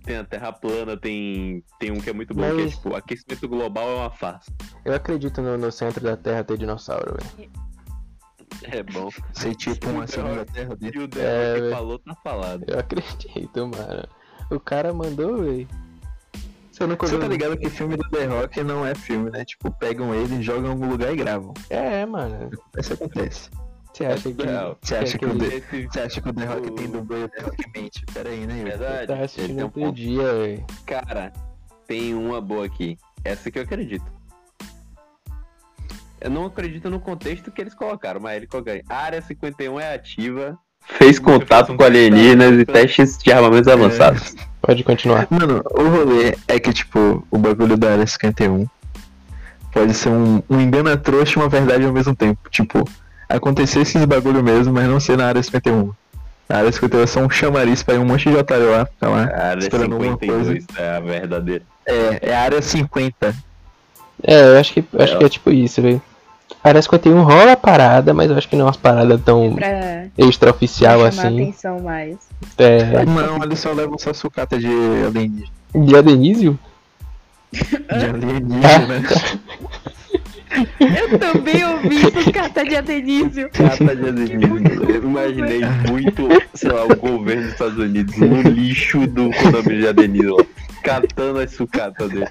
Tem 0.05 0.17
a 0.17 0.25
Terra 0.25 0.53
plana, 0.53 0.97
tem, 0.97 1.63
tem 1.79 1.91
um 1.91 2.01
que 2.01 2.09
é 2.09 2.13
muito 2.13 2.33
bom, 2.35 2.43
que 2.43 2.49
é 2.49 2.53
Mas- 2.65 2.71
tipo, 2.77 2.95
aquecimento 2.95 3.49
global 3.49 3.89
é 3.91 3.95
uma 3.97 4.11
farsa. 4.11 4.51
Eu 4.85 4.95
acredito 4.95 5.43
no, 5.43 5.59
no 5.59 5.71
centro 5.73 6.03
da 6.03 6.17
Terra 6.17 6.43
ter 6.45 6.57
dinossauro, 6.57 7.17
velho. 7.37 7.51
É 8.63 8.83
bom. 8.83 9.09
Ser 9.33 9.55
tipo 9.57 9.89
uma 9.89 10.07
segunda 10.09 10.45
terra 10.45 10.77
dele. 10.77 10.99
E 10.99 11.03
o 11.03 11.09
The 11.09 11.21
É, 11.21 11.49
Rock 11.53 11.61
velho. 11.61 11.75
falou, 11.75 11.99
tá 11.99 12.15
falado. 12.23 12.65
Eu 12.67 12.79
acredito, 12.79 13.59
mano. 13.67 14.07
O 14.51 14.61
cara 14.61 14.93
mandou, 14.93 15.39
velho. 15.43 15.69
Você 16.81 16.87
nunca 16.87 17.07
Você 17.07 17.19
tá 17.19 17.29
ligado 17.29 17.59
que 17.59 17.69
filme 17.69 17.95
do 17.95 18.09
The 18.09 18.25
Rock 18.25 18.65
não 18.65 18.87
é 18.87 18.95
filme, 18.95 19.31
né? 19.31 19.45
Tipo, 19.45 19.71
pegam 19.71 20.15
ele, 20.15 20.43
jogam 20.43 20.69
em 20.69 20.71
algum 20.71 20.89
lugar 20.89 21.13
e 21.13 21.17
gravam. 21.17 21.53
É, 21.69 22.07
mano. 22.07 22.49
Isso 22.79 22.95
acontece. 22.95 23.51
Você 23.93 24.07
acha 24.07 24.33
que. 24.33 24.47
Não, 24.47 24.77
Você 24.81 24.95
acha 24.97 25.19
que 25.19 25.27
o 25.27 25.29
aquele- 25.33 25.51
The- 25.51 25.57
Esse, 25.77 25.87
Você 25.89 26.01
acha 26.01 26.21
que 26.23 26.29
o 26.31 26.33
The 26.33 26.45
Rock 26.47 26.69
O- 26.69 26.71
tem 26.75 26.87
dublê 26.89 27.25
o 27.25 27.29
The 27.29 27.43
Rock 27.43 27.65
mente? 27.77 28.07
Pera 28.15 28.31
aí, 28.31 28.47
né? 28.47 28.65
Verdade, 28.65 29.07
Tá 29.09 29.23
assistindo 29.23 29.59
um 29.61 29.65
outro 29.65 29.81
ponto. 29.83 29.95
dia, 29.95 30.23
velho. 30.33 30.65
Cara, 30.87 31.33
tem 31.87 32.15
uma 32.15 32.41
boa 32.41 32.65
aqui. 32.65 32.97
Essa 33.23 33.51
que 33.51 33.59
eu 33.59 33.63
acredito. 33.65 34.07
Eu 36.19 36.31
não 36.31 36.47
acredito 36.47 36.89
no 36.89 36.99
contexto 36.99 37.51
que 37.51 37.61
eles 37.61 37.75
colocaram, 37.75 38.21
mas 38.21 38.37
ele 38.39 38.47
colocaram. 38.47 38.81
A 38.89 38.97
área 38.97 39.21
51 39.21 39.79
é 39.79 39.93
ativa. 39.95 40.59
Fez 40.83 41.19
contato 41.19 41.77
com 41.77 41.83
alienígenas 41.83 42.59
e 42.59 42.65
testes 42.65 43.19
de 43.19 43.31
armamentos 43.31 43.69
avançados. 43.69 44.35
Pode 44.71 44.85
continuar. 44.85 45.27
Mano, 45.29 45.65
o 45.69 45.83
rolê 45.89 46.37
é 46.47 46.61
que, 46.61 46.73
tipo, 46.73 47.27
o 47.29 47.37
bagulho 47.37 47.77
da 47.77 47.91
área 47.91 48.07
51 48.07 48.69
pode 49.73 49.93
ser 49.95 50.11
um, 50.11 50.41
um 50.49 50.61
engano 50.61 50.97
trouxa 50.97 51.41
e 51.41 51.43
uma 51.43 51.49
verdade 51.49 51.85
ao 51.85 51.93
mesmo 51.93 52.15
tempo. 52.15 52.49
Tipo, 52.49 52.89
acontecer 53.29 53.81
esses 53.81 54.05
bagulho 54.05 54.45
mesmo, 54.45 54.73
mas 54.73 54.87
não 54.87 55.01
ser 55.01 55.19
na 55.19 55.27
área 55.27 55.43
51. 55.43 55.93
Na 56.49 56.59
área 56.59 56.71
51 56.71 57.03
é 57.03 57.07
só 57.09 57.19
um 57.19 57.29
chamariz 57.29 57.83
pra 57.83 57.97
ir 57.97 57.99
um 57.99 58.05
monte 58.05 58.31
de 58.31 58.37
otário 58.37 58.71
lá, 58.71 58.87
ficar 58.87 59.09
lá. 59.09 59.25
A 59.25 59.47
área 59.49 59.59
Esperando 59.59 59.95
alguma 59.95 60.13
52 60.13 60.65
é 60.79 60.89
a 60.97 61.01
verdadeira. 61.01 61.65
É, 61.85 62.31
é 62.31 62.37
a 62.37 62.41
área 62.41 62.63
50. 62.63 63.35
É, 64.23 64.41
eu 64.41 64.57
acho 64.57 64.73
que, 64.73 64.85
eu 64.93 65.03
acho 65.03 65.19
que 65.19 65.25
é 65.25 65.29
tipo 65.29 65.51
isso, 65.51 65.83
velho. 65.83 66.01
Parece 66.63 66.89
que 66.89 66.95
eu 66.95 66.99
tenho 66.99 67.17
um 67.17 67.23
rola 67.23 67.53
a 67.53 67.57
parada, 67.57 68.13
mas 68.13 68.31
eu 68.31 68.37
acho 68.37 68.49
que 68.49 68.57
não 68.57 68.63
é 68.63 68.67
umas 68.67 68.77
paradas 68.77 69.21
tão 69.23 69.55
Pra, 69.55 70.07
extraoficial 70.19 71.05
assim. 71.05 71.43
atenção 71.43 71.81
mais. 71.81 72.17
É. 72.59 73.05
Não, 73.05 73.43
eles 73.43 73.59
só 73.59 73.73
levam 73.73 73.99
só 73.99 74.13
sucata 74.13 74.59
de 74.59 74.67
alienígena. 75.07 75.49
De 75.75 75.97
Adenísio? 75.97 76.59
De 77.53 78.05
alienígena. 78.05 79.03
Eu 80.81 81.19
também 81.19 81.65
ouvi 81.65 82.01
sucata 82.25 82.65
de 82.65 82.75
adenísio. 82.77 83.49
Cata 83.51 83.95
de 83.95 84.09
alienígenas. 84.09 84.89
Eu 84.89 85.05
imaginei 85.05 85.61
muito, 85.89 86.29
sei 86.55 86.71
lá, 86.73 86.85
o 86.85 86.97
governo 86.97 87.43
dos 87.45 87.53
Estados 87.53 87.79
Unidos 87.79 88.17
no 88.17 88.43
lixo 88.43 89.07
do 89.07 89.31
condomínio 89.31 89.81
de 89.83 89.89
Adenísio, 89.89 90.37
ó, 90.41 90.45
catando 90.83 91.39
as 91.39 91.53
sucatas 91.53 92.09
dele. 92.11 92.27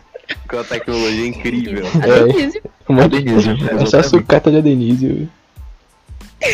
Com 0.48 0.58
uma 0.58 0.64
tecnologia 0.64 1.28
incrível. 1.28 1.86
É. 1.86 2.20
Adenísio. 2.22 2.62
De 2.90 3.00
Alienígena. 3.02 3.66
Essa 3.66 3.84
exatamente. 3.84 4.10
sucata 4.10 4.52
de 4.52 4.58
Adenísio. 4.58 5.10
velho. 5.16 5.30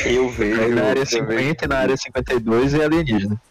Eu 0.05 0.29
vejo. 0.29 0.61
Aí 0.61 0.69
na 0.73 0.81
área 0.83 0.99
eu 1.01 1.05
vejo- 1.05 1.17
50 1.17 1.65
e 1.65 1.67
na 1.67 1.77
área 1.77 1.97
52 1.97 2.73
é 2.73 2.83
alienígena. 2.85 3.41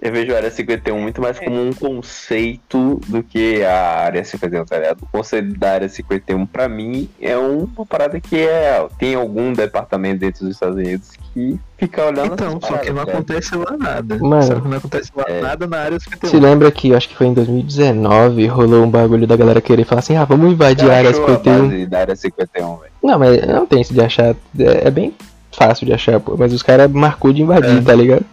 Eu 0.00 0.12
vejo 0.12 0.32
a 0.32 0.36
área 0.36 0.50
51 0.50 1.00
muito 1.00 1.20
mais 1.20 1.40
como 1.40 1.60
um 1.60 1.72
conceito 1.72 3.00
do 3.08 3.20
que 3.20 3.64
a 3.64 4.04
área 4.04 4.22
51, 4.24 4.64
tá 4.64 4.76
ligado? 4.78 5.02
O 5.02 5.06
conceito 5.06 5.58
da 5.58 5.72
área 5.72 5.88
51, 5.88 6.46
pra 6.46 6.68
mim, 6.68 7.08
é 7.20 7.36
uma 7.36 7.84
parada 7.84 8.20
que 8.20 8.36
é. 8.38 8.86
Tem 8.96 9.16
algum 9.16 9.52
departamento 9.52 10.20
dentro 10.20 10.44
dos 10.44 10.54
Estados 10.54 10.76
Unidos 10.76 11.10
que 11.34 11.58
fica 11.76 12.04
olhando 12.06 12.32
Então, 12.34 12.60
só 12.60 12.78
que 12.78 12.90
não 12.90 13.04
cara. 13.04 13.10
acontece 13.12 13.56
lá 13.56 13.76
nada. 13.76 14.18
Mano. 14.18 14.42
Só 14.42 14.54
que 14.60 14.68
não 14.68 14.76
acontece 14.76 15.10
lá 15.16 15.24
É. 15.26 15.40
nada 15.40 15.66
na 15.66 15.78
área 15.78 15.98
51. 15.98 16.30
Se 16.30 16.36
lembra 16.38 16.70
que, 16.70 16.90
eu 16.90 16.96
acho 16.96 17.08
que 17.08 17.16
foi 17.16 17.26
em 17.26 17.34
2019, 17.34 18.46
rolou 18.46 18.84
um 18.84 18.90
bagulho 18.90 19.26
da 19.26 19.36
galera 19.36 19.60
querer 19.60 19.84
falar 19.84 19.98
assim, 19.98 20.16
ah, 20.16 20.24
vamos 20.24 20.52
invadir 20.52 20.86
Já 20.86 20.92
a 20.92 20.96
área 20.96 21.10
achou 21.10 21.26
51. 21.26 21.68
base 21.68 21.86
da 21.86 21.98
área 21.98 22.14
51, 22.16 22.76
velho. 22.76 22.92
Não, 23.02 23.18
mas 23.18 23.46
não 23.46 23.66
tem 23.66 23.80
isso 23.80 23.92
de 23.92 24.00
achar. 24.00 24.36
É, 24.58 24.86
é 24.86 24.90
bem 24.92 25.12
fácil 25.52 25.86
de 25.86 25.92
achar, 25.92 26.20
pô. 26.20 26.36
Mas 26.38 26.52
os 26.52 26.62
caras 26.62 26.88
marcou 26.90 27.32
de 27.32 27.42
invadir, 27.42 27.78
É. 27.78 27.80
tá 27.82 27.94
ligado? 27.94 28.24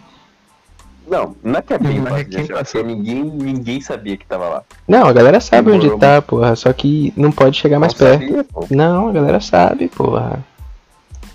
Não, 1.06 1.36
não 1.42 1.58
é 1.58 1.62
que 1.62 1.72
é 1.72 1.78
bem 1.78 2.00
Mas 2.00 2.12
fácil 2.12 2.28
de 2.30 2.42
quem 2.44 2.56
achar, 2.56 2.82
ninguém, 2.84 3.22
ninguém 3.24 3.80
sabia 3.80 4.16
que 4.16 4.26
tava 4.26 4.48
lá. 4.48 4.62
Não, 4.88 5.06
a 5.06 5.12
galera 5.12 5.40
sabe 5.40 5.70
onde 5.70 5.82
Demorou 5.88 5.98
tá, 6.00 6.20
porra. 6.22 6.56
Só 6.56 6.72
que 6.72 7.12
não 7.16 7.30
pode 7.30 7.56
chegar 7.58 7.78
mais 7.78 7.92
Não 7.94 7.98
perto. 7.98 8.22
sabia, 8.22 8.44
pô. 8.44 8.66
Não, 8.70 9.08
a 9.08 9.12
galera 9.12 9.40
sabe, 9.40 9.88
porra. 9.88 10.44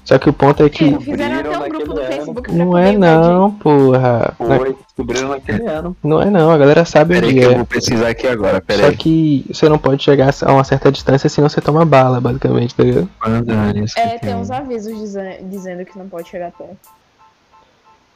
Só 0.03 0.17
que 0.17 0.27
o 0.29 0.33
ponto 0.33 0.61
é 0.63 0.69
que. 0.69 0.97
Fizeram 0.99 1.39
até 1.39 1.57
um 1.57 1.69
grupo 1.69 1.93
naquele 1.93 2.15
Facebook 2.15 2.41
pra 2.41 2.53
Não 2.53 2.77
é 2.77 2.97
não, 2.97 3.51
porra. 3.51 4.33
Na- 4.39 4.57
Foi, 4.57 4.75
descobriram 4.87 5.29
naquele 5.29 5.65
ano. 5.67 5.95
Não 6.03 6.21
é 6.21 6.25
não, 6.29 6.51
a 6.51 6.57
galera 6.57 6.83
sabe 6.83 7.13
Peraí 7.13 7.29
onde 7.29 7.39
que 7.39 7.45
eu 7.45 7.51
é. 7.51 7.55
vou 7.55 7.65
pesquisar 7.65 8.07
aqui 8.09 8.27
agora, 8.27 8.55
Só 8.55 8.61
peraí. 8.61 8.97
que 8.97 9.45
você 9.47 9.69
não 9.69 9.77
pode 9.77 10.03
chegar 10.03 10.33
a 10.43 10.51
uma 10.53 10.63
certa 10.63 10.91
distância 10.91 11.29
senão 11.29 11.47
você 11.47 11.61
toma 11.61 11.85
bala, 11.85 12.19
basicamente, 12.19 12.73
tá 12.75 12.83
ligado? 12.83 13.07
É, 13.25 13.87
51. 13.87 14.19
tem 14.19 14.35
uns 14.35 14.51
avisos 14.51 14.97
dizen- 14.99 15.47
dizendo 15.49 15.85
que 15.85 15.97
não 15.97 16.09
pode 16.09 16.27
chegar 16.27 16.51
perto. 16.51 16.75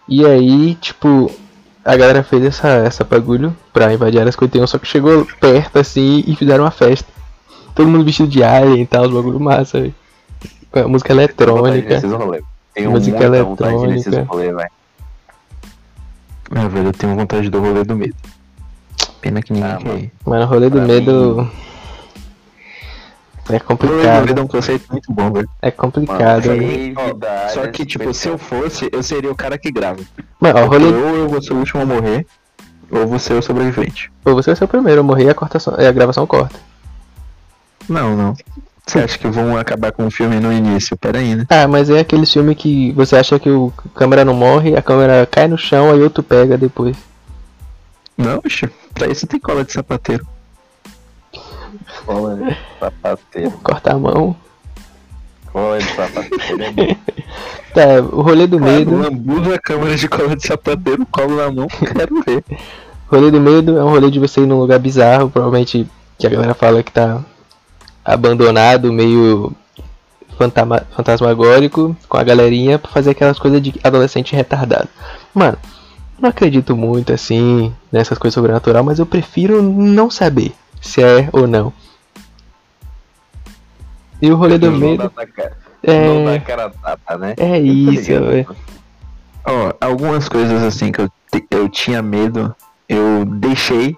E 0.07 0.25
aí, 0.25 0.75
tipo, 0.75 1.31
a 1.85 1.95
galera 1.95 2.23
fez 2.23 2.43
essa, 2.43 2.67
essa 2.67 3.03
bagulho 3.03 3.55
pra 3.71 3.93
invadir 3.93 4.17
a 4.17 4.21
área 4.21 4.31
51, 4.31 4.65
só 4.67 4.77
que 4.79 4.87
chegou 4.87 5.25
perto 5.39 5.77
assim 5.79 6.23
e 6.25 6.35
fizeram 6.35 6.63
uma 6.63 6.71
festa. 6.71 7.07
Todo 7.75 7.87
mundo 7.89 8.03
vestido 8.03 8.27
de 8.29 8.43
alien 8.43 8.81
e 8.81 8.85
tal, 8.87 9.05
os 9.05 9.13
bagulho 9.13 9.39
massa, 9.39 9.79
velho. 9.81 9.93
Com 10.71 10.79
a 10.79 10.87
música 10.87 11.13
eletrônica. 11.13 12.01
Tenho 12.73 12.91
Música 12.91 13.23
eletrônica. 13.23 13.69
rolês, 13.69 14.03
velho. 14.03 14.27
Ah, 16.53 16.67
velho, 16.67 16.87
eu 16.87 16.93
tenho 16.93 17.15
vontade 17.15 17.49
do 17.49 17.59
rolê 17.59 17.83
do 17.83 17.95
medo. 17.95 18.15
Pena 19.21 19.41
que 19.41 19.51
ninguém 19.53 19.71
Ah, 19.71 19.77
quer 19.77 20.11
mano. 20.25 20.45
rolê 20.45 20.69
do 20.69 20.77
Pra 20.77 20.85
medo. 20.87 21.51
É 23.49 23.59
complicado. 23.59 24.37
é 24.37 24.41
um 24.41 24.47
conceito 24.47 24.91
muito 24.91 25.11
bom, 25.11 25.31
velho. 25.31 25.49
É 25.61 25.69
complicado. 25.69 26.47
Mano, 26.47 26.61
né? 26.61 26.93
Ó, 26.97 27.49
Só 27.49 27.67
que, 27.67 27.85
tipo, 27.85 28.11
se 28.13 28.27
eu 28.27 28.37
51. 28.37 28.37
fosse, 28.37 28.89
eu 28.91 29.03
seria 29.03 29.31
o 29.31 29.35
cara 29.35 29.57
que 29.57 29.71
grava. 29.71 29.99
Mano, 30.39 30.59
ó, 30.59 30.65
rolê. 30.65 30.85
Ou 30.85 31.15
eu 31.15 31.29
vou 31.29 31.41
ser 31.41 31.53
o 31.53 31.57
último 31.57 31.81
a 31.81 31.85
morrer, 31.85 32.25
ou 32.89 33.05
você 33.05 33.33
é 33.33 33.37
o 33.37 33.41
sobrevivente. 33.41 34.11
Pô, 34.23 34.33
você 34.33 34.49
vai 34.49 34.55
ser 34.55 34.63
o 34.63 34.67
primeiro, 34.67 34.99
eu 35.01 35.03
morri 35.03 35.25
e 35.25 35.29
a, 35.29 35.35
cortação, 35.35 35.75
e 35.77 35.85
a 35.85 35.91
gravação 35.91 36.25
corta. 36.25 36.59
Não, 37.87 38.15
não. 38.15 38.33
Você 38.85 38.99
acha 38.99 39.17
que 39.17 39.27
vão 39.27 39.57
acabar 39.57 39.91
com 39.91 40.05
o 40.05 40.11
filme 40.11 40.39
no 40.39 40.51
início? 40.51 40.97
Pera 40.97 41.19
aí, 41.19 41.35
né? 41.35 41.45
Ah, 41.49 41.67
mas 41.67 41.89
é 41.89 41.99
aquele 41.99 42.25
filme 42.25 42.53
que 42.55 42.91
você 42.93 43.15
acha 43.15 43.39
que 43.39 43.49
o 43.49 43.71
câmera 43.95 44.23
não 44.25 44.33
morre, 44.33 44.75
a 44.75 44.81
câmera 44.81 45.27
cai 45.29 45.47
no 45.47 45.57
chão, 45.57 45.91
aí 45.91 46.01
outro 46.01 46.23
pega 46.23 46.57
depois. 46.57 46.95
Não, 48.17 48.39
bicho. 48.39 48.69
Pra 48.93 49.07
isso 49.07 49.27
tem 49.27 49.39
cola 49.39 49.63
de 49.63 49.71
sapateiro. 49.73 50.25
Cola 52.05 52.35
de 52.35 52.57
sapateiro. 52.79 53.51
Corta 53.63 53.93
a 53.93 53.97
mão. 53.99 54.35
Cola 55.51 55.77
de 55.79 55.85
sapateiro 55.85 56.63
é 56.63 56.71
bom. 56.71 56.95
Tá, 57.75 57.99
o 57.99 58.21
rolê 58.21 58.47
do 58.47 58.57
medo. 58.57 58.95
lambuza 58.97 59.55
a 59.55 59.59
câmera 59.59 59.97
de 59.97 60.07
cola 60.07 60.33
de 60.33 60.47
sapateiro, 60.47 61.05
colo 61.11 61.35
na 61.35 61.51
mão, 61.51 61.67
quero 61.93 62.23
ver. 62.25 62.41
Rolê 63.11 63.29
do 63.29 63.41
medo 63.41 63.77
é 63.77 63.83
um 63.83 63.89
rolê 63.89 64.09
de 64.09 64.17
você 64.17 64.39
ir 64.39 64.45
num 64.45 64.59
lugar 64.61 64.79
bizarro, 64.79 65.29
provavelmente 65.29 65.85
que 66.17 66.25
a 66.25 66.29
galera 66.29 66.53
fala 66.53 66.81
que 66.81 66.89
tá 66.93 67.19
abandonado, 68.05 68.93
meio 68.93 69.51
fantama- 70.37 70.85
fantasmagórico, 70.95 71.93
com 72.07 72.17
a 72.17 72.23
galerinha 72.23 72.79
pra 72.79 72.89
fazer 72.91 73.09
aquelas 73.11 73.37
coisas 73.37 73.61
de 73.61 73.73
adolescente 73.83 74.33
retardado. 74.33 74.87
Mano, 75.33 75.57
não 76.17 76.29
acredito 76.29 76.77
muito 76.77 77.11
assim 77.11 77.73
nessas 77.91 78.17
coisas 78.17 78.35
sobrenatural, 78.35 78.85
mas 78.85 78.99
eu 78.99 79.05
prefiro 79.05 79.61
não 79.61 80.09
saber 80.09 80.53
se 80.81 81.03
é 81.03 81.27
ou 81.33 81.45
não. 81.45 81.73
E 84.25 84.31
o 84.31 84.35
rolê 84.35 84.57
do 84.57 84.71
medo 84.71 85.09
cara- 85.09 85.57
Não 85.83 86.25
dá 86.25 86.33
é. 86.33 86.39
cara 86.39 86.65
a 86.65 86.69
tapa, 86.69 87.17
né? 87.17 87.33
É 87.37 87.59
isso, 87.61 88.11
ligado? 88.11 88.25
velho. 88.27 88.55
Ó, 89.45 89.73
algumas 89.79 90.27
coisas 90.27 90.63
assim 90.63 90.91
que 90.91 91.01
eu, 91.01 91.09
te- 91.31 91.45
eu 91.51 91.69
tinha 91.69 92.01
medo, 92.01 92.55
eu 92.89 93.23
deixei 93.25 93.95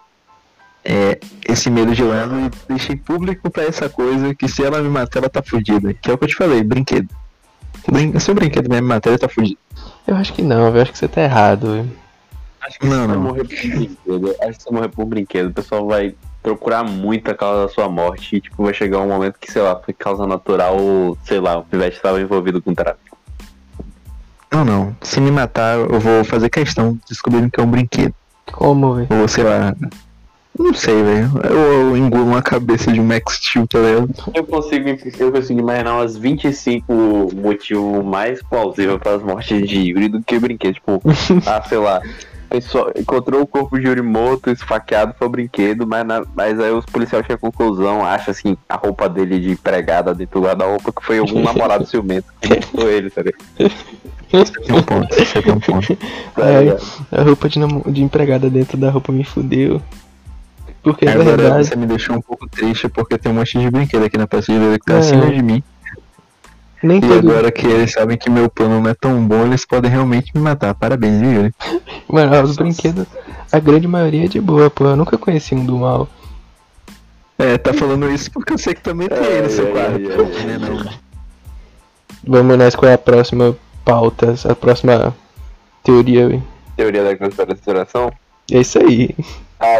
é, 0.83 1.19
esse 1.47 1.69
medo 1.69 1.93
de 1.95 2.03
lado 2.03 2.33
e 2.39 2.51
deixei 2.67 2.95
público 2.95 3.49
pra 3.49 3.63
essa 3.63 3.87
coisa 3.89 4.33
que 4.35 4.47
se 4.47 4.63
ela 4.63 4.81
me 4.81 4.89
matar, 4.89 5.19
ela 5.19 5.29
tá 5.29 5.41
fudida. 5.41 5.93
Que 5.93 6.11
é 6.11 6.13
o 6.13 6.17
que 6.17 6.25
eu 6.25 6.27
te 6.29 6.35
falei, 6.35 6.63
brinquedo. 6.63 7.07
Brin 7.89 8.17
se 8.19 8.29
o 8.31 8.33
brinquedo 8.33 8.69
me 8.69 8.81
matar, 8.81 9.11
ele 9.11 9.19
tá 9.19 9.29
fudido. 9.29 9.57
Eu 10.05 10.15
acho 10.17 10.33
que 10.33 10.41
não, 10.41 10.75
eu 10.75 10.81
acho 10.81 10.91
que 10.91 10.97
você 10.97 11.07
tá 11.07 11.21
errado, 11.21 11.71
velho. 11.73 11.91
Acho 12.61 12.79
que 12.79 12.85
Não, 12.87 13.01
você 13.07 13.13
não. 13.13 13.21
morrer 13.21 13.43
por 13.45 13.55
brinquedo, 13.55 14.35
acho 14.41 14.49
que 14.49 14.53
se 14.57 14.63
você 14.63 14.71
morrer 14.73 14.87
por 14.89 15.05
brinquedo, 15.05 15.47
o 15.49 15.53
pessoal 15.53 15.87
vai 15.87 16.13
procurar 16.47 16.81
muito 16.81 17.29
a 17.29 17.35
causa 17.35 17.63
da 17.63 17.67
sua 17.67 17.89
morte 17.89 18.37
e, 18.37 18.39
tipo, 18.39 18.63
vai 18.63 18.73
chegar 18.73 18.99
um 18.99 19.07
momento 19.07 19.37
que, 19.37 19.51
sei 19.51 19.61
lá, 19.61 19.75
foi 19.75 19.93
causa 19.93 20.25
natural 20.25 20.77
ou, 20.77 21.17
sei 21.25 21.41
lá, 21.41 21.57
o 21.57 21.63
pivete 21.63 21.97
estava 21.97 22.21
envolvido 22.21 22.61
com 22.61 22.73
tráfico. 22.73 23.17
Não, 24.49 24.63
não. 24.63 24.95
Se 25.01 25.19
me 25.19 25.29
matar, 25.29 25.77
eu 25.77 25.99
vou 25.99 26.23
fazer 26.23 26.49
questão 26.49 26.97
descobrindo 27.09 27.51
que 27.51 27.59
é 27.59 27.63
um 27.63 27.69
brinquedo. 27.69 28.13
Como, 28.53 28.95
velho? 28.95 29.07
Ou 29.11 29.27
sei 29.27 29.43
lá. 29.43 29.75
Não 30.57 30.73
sei, 30.73 31.03
velho. 31.03 31.29
Eu, 31.43 31.57
eu 31.57 31.97
engulo 31.97 32.23
uma 32.23 32.41
cabeça 32.41 32.93
de 32.93 33.01
Max 33.01 33.35
Steel, 33.35 33.67
tá 33.67 33.79
ligado? 33.79 34.09
Eu 34.33 34.45
consigo, 34.45 34.87
eu 35.19 35.31
consigo 35.33 35.59
imaginar 35.59 35.95
umas 35.95 36.15
25 36.15 36.93
motivos 37.35 38.05
mais 38.05 38.41
plausíveis 38.41 38.97
para 38.99 39.15
as 39.15 39.21
mortes 39.21 39.67
de 39.67 39.79
Yuri 39.89 40.07
do 40.07 40.23
que 40.23 40.39
brinquedo. 40.39 40.75
Tipo, 40.75 41.01
ah, 41.45 41.61
sei 41.67 41.77
lá. 41.77 42.01
Pessoal, 42.49 42.91
encontrou 42.97 43.41
o 43.41 43.47
corpo 43.47 43.77
de 43.77 43.85
Yuri 43.87 44.01
morto, 44.01 44.49
esfaqueado, 44.49 45.13
foi 45.17 45.27
o 45.27 45.29
brinquedo, 45.31 45.85
mas, 45.85 46.05
na- 46.05 46.23
mas 46.35 46.59
aí 46.59 46.71
os 46.71 46.85
policiais 46.85 47.25
chegam 47.25 47.35
à 47.49 47.51
conclusão, 47.51 48.05
acham 48.05 48.31
assim, 48.31 48.55
a 48.69 48.75
roupa 48.75 49.09
dele 49.09 49.39
de 49.39 49.51
empregada 49.51 50.13
dentro 50.15 50.39
do 50.39 50.45
guarda-roupa 50.47 50.91
que 50.93 51.05
foi 51.05 51.19
algum 51.19 51.41
namorado 51.43 51.85
ciumento 51.87 52.27
que 52.41 52.49
matou 52.49 52.89
ele, 52.89 53.09
tá 53.09 53.21
ligado? 53.21 53.43
Você 54.31 54.51
tem 54.61 54.75
um 54.75 54.81
ponto, 54.81 55.13
você 55.15 55.41
tem 55.41 55.53
um 55.53 55.59
ponto. 55.59 55.97
Tá 56.35 56.45
É. 56.49 56.77
A 57.11 57.23
roupa 57.23 57.49
de, 57.49 57.59
de 57.91 58.03
empregada 58.03 58.49
dentro 58.49 58.77
da 58.77 58.89
roupa 58.89 59.11
me 59.11 59.23
fudeu. 59.23 59.81
Porque 60.83 61.05
é 61.05 61.11
Agora 61.11 61.35
verdade. 61.35 61.67
você 61.67 61.75
me 61.75 61.85
deixou 61.85 62.15
um 62.15 62.21
pouco 62.21 62.47
triste 62.47 62.87
porque 62.87 63.17
tem 63.17 63.31
um 63.31 63.35
monte 63.35 63.59
de 63.59 63.69
brinquedo 63.69 64.05
aqui 64.05 64.17
na 64.17 64.25
prateleira 64.27 64.79
que 64.79 64.85
tá 64.85 64.95
É. 64.95 64.99
acima 64.99 65.29
de 65.29 65.41
mim. 65.41 65.61
Nem 66.83 66.97
E 66.97 67.01
todo. 67.01 67.13
agora 67.31 67.51
que 67.51 67.65
eles 67.65 67.91
sabem 67.91 68.17
que 68.17 68.29
meu 68.29 68.49
plano 68.49 68.79
não 68.81 68.89
é 68.89 68.93
tão 68.93 69.25
bom, 69.25 69.45
eles 69.45 69.65
podem 69.65 69.89
realmente 69.89 70.31
me 70.35 70.41
matar. 70.41 70.73
Parabéns, 70.75 71.19
viu, 71.19 71.31
Yuri? 71.33 71.53
Mano, 72.07 72.43
os 72.43 72.55
brinquedos, 72.55 73.05
a 73.51 73.59
grande 73.59 73.87
maioria 73.87 74.25
é 74.25 74.27
de 74.27 74.39
boa, 74.39 74.69
pô. 74.69 74.85
Eu 74.85 74.95
nunca 74.95 75.17
conheci 75.17 75.55
um 75.55 75.65
do 75.65 75.77
mal. 75.77 76.07
É, 77.39 77.57
tá 77.57 77.73
falando 77.73 78.09
isso 78.11 78.31
porque 78.31 78.53
eu 78.53 78.57
sei 78.57 78.73
que 78.73 78.81
também 78.81 79.07
tem 79.07 79.17
aí 79.17 79.41
no 79.41 79.49
seu 79.49 79.71
quarto. 79.71 79.99
não? 79.99 80.91
Vamos 82.25 82.57
nessa, 82.57 82.77
qual 82.77 82.89
é 82.91 82.95
a 82.95 82.97
próxima 82.97 83.55
pauta, 83.85 84.33
a 84.49 84.55
próxima 84.55 85.15
teoria, 85.83 86.27
velho. 86.27 86.43
Teoria 86.75 87.03
da 87.03 87.15
conspiração? 87.15 88.11
É 88.51 88.59
isso 88.59 88.79
aí. 88.79 89.15
A, 89.59 89.79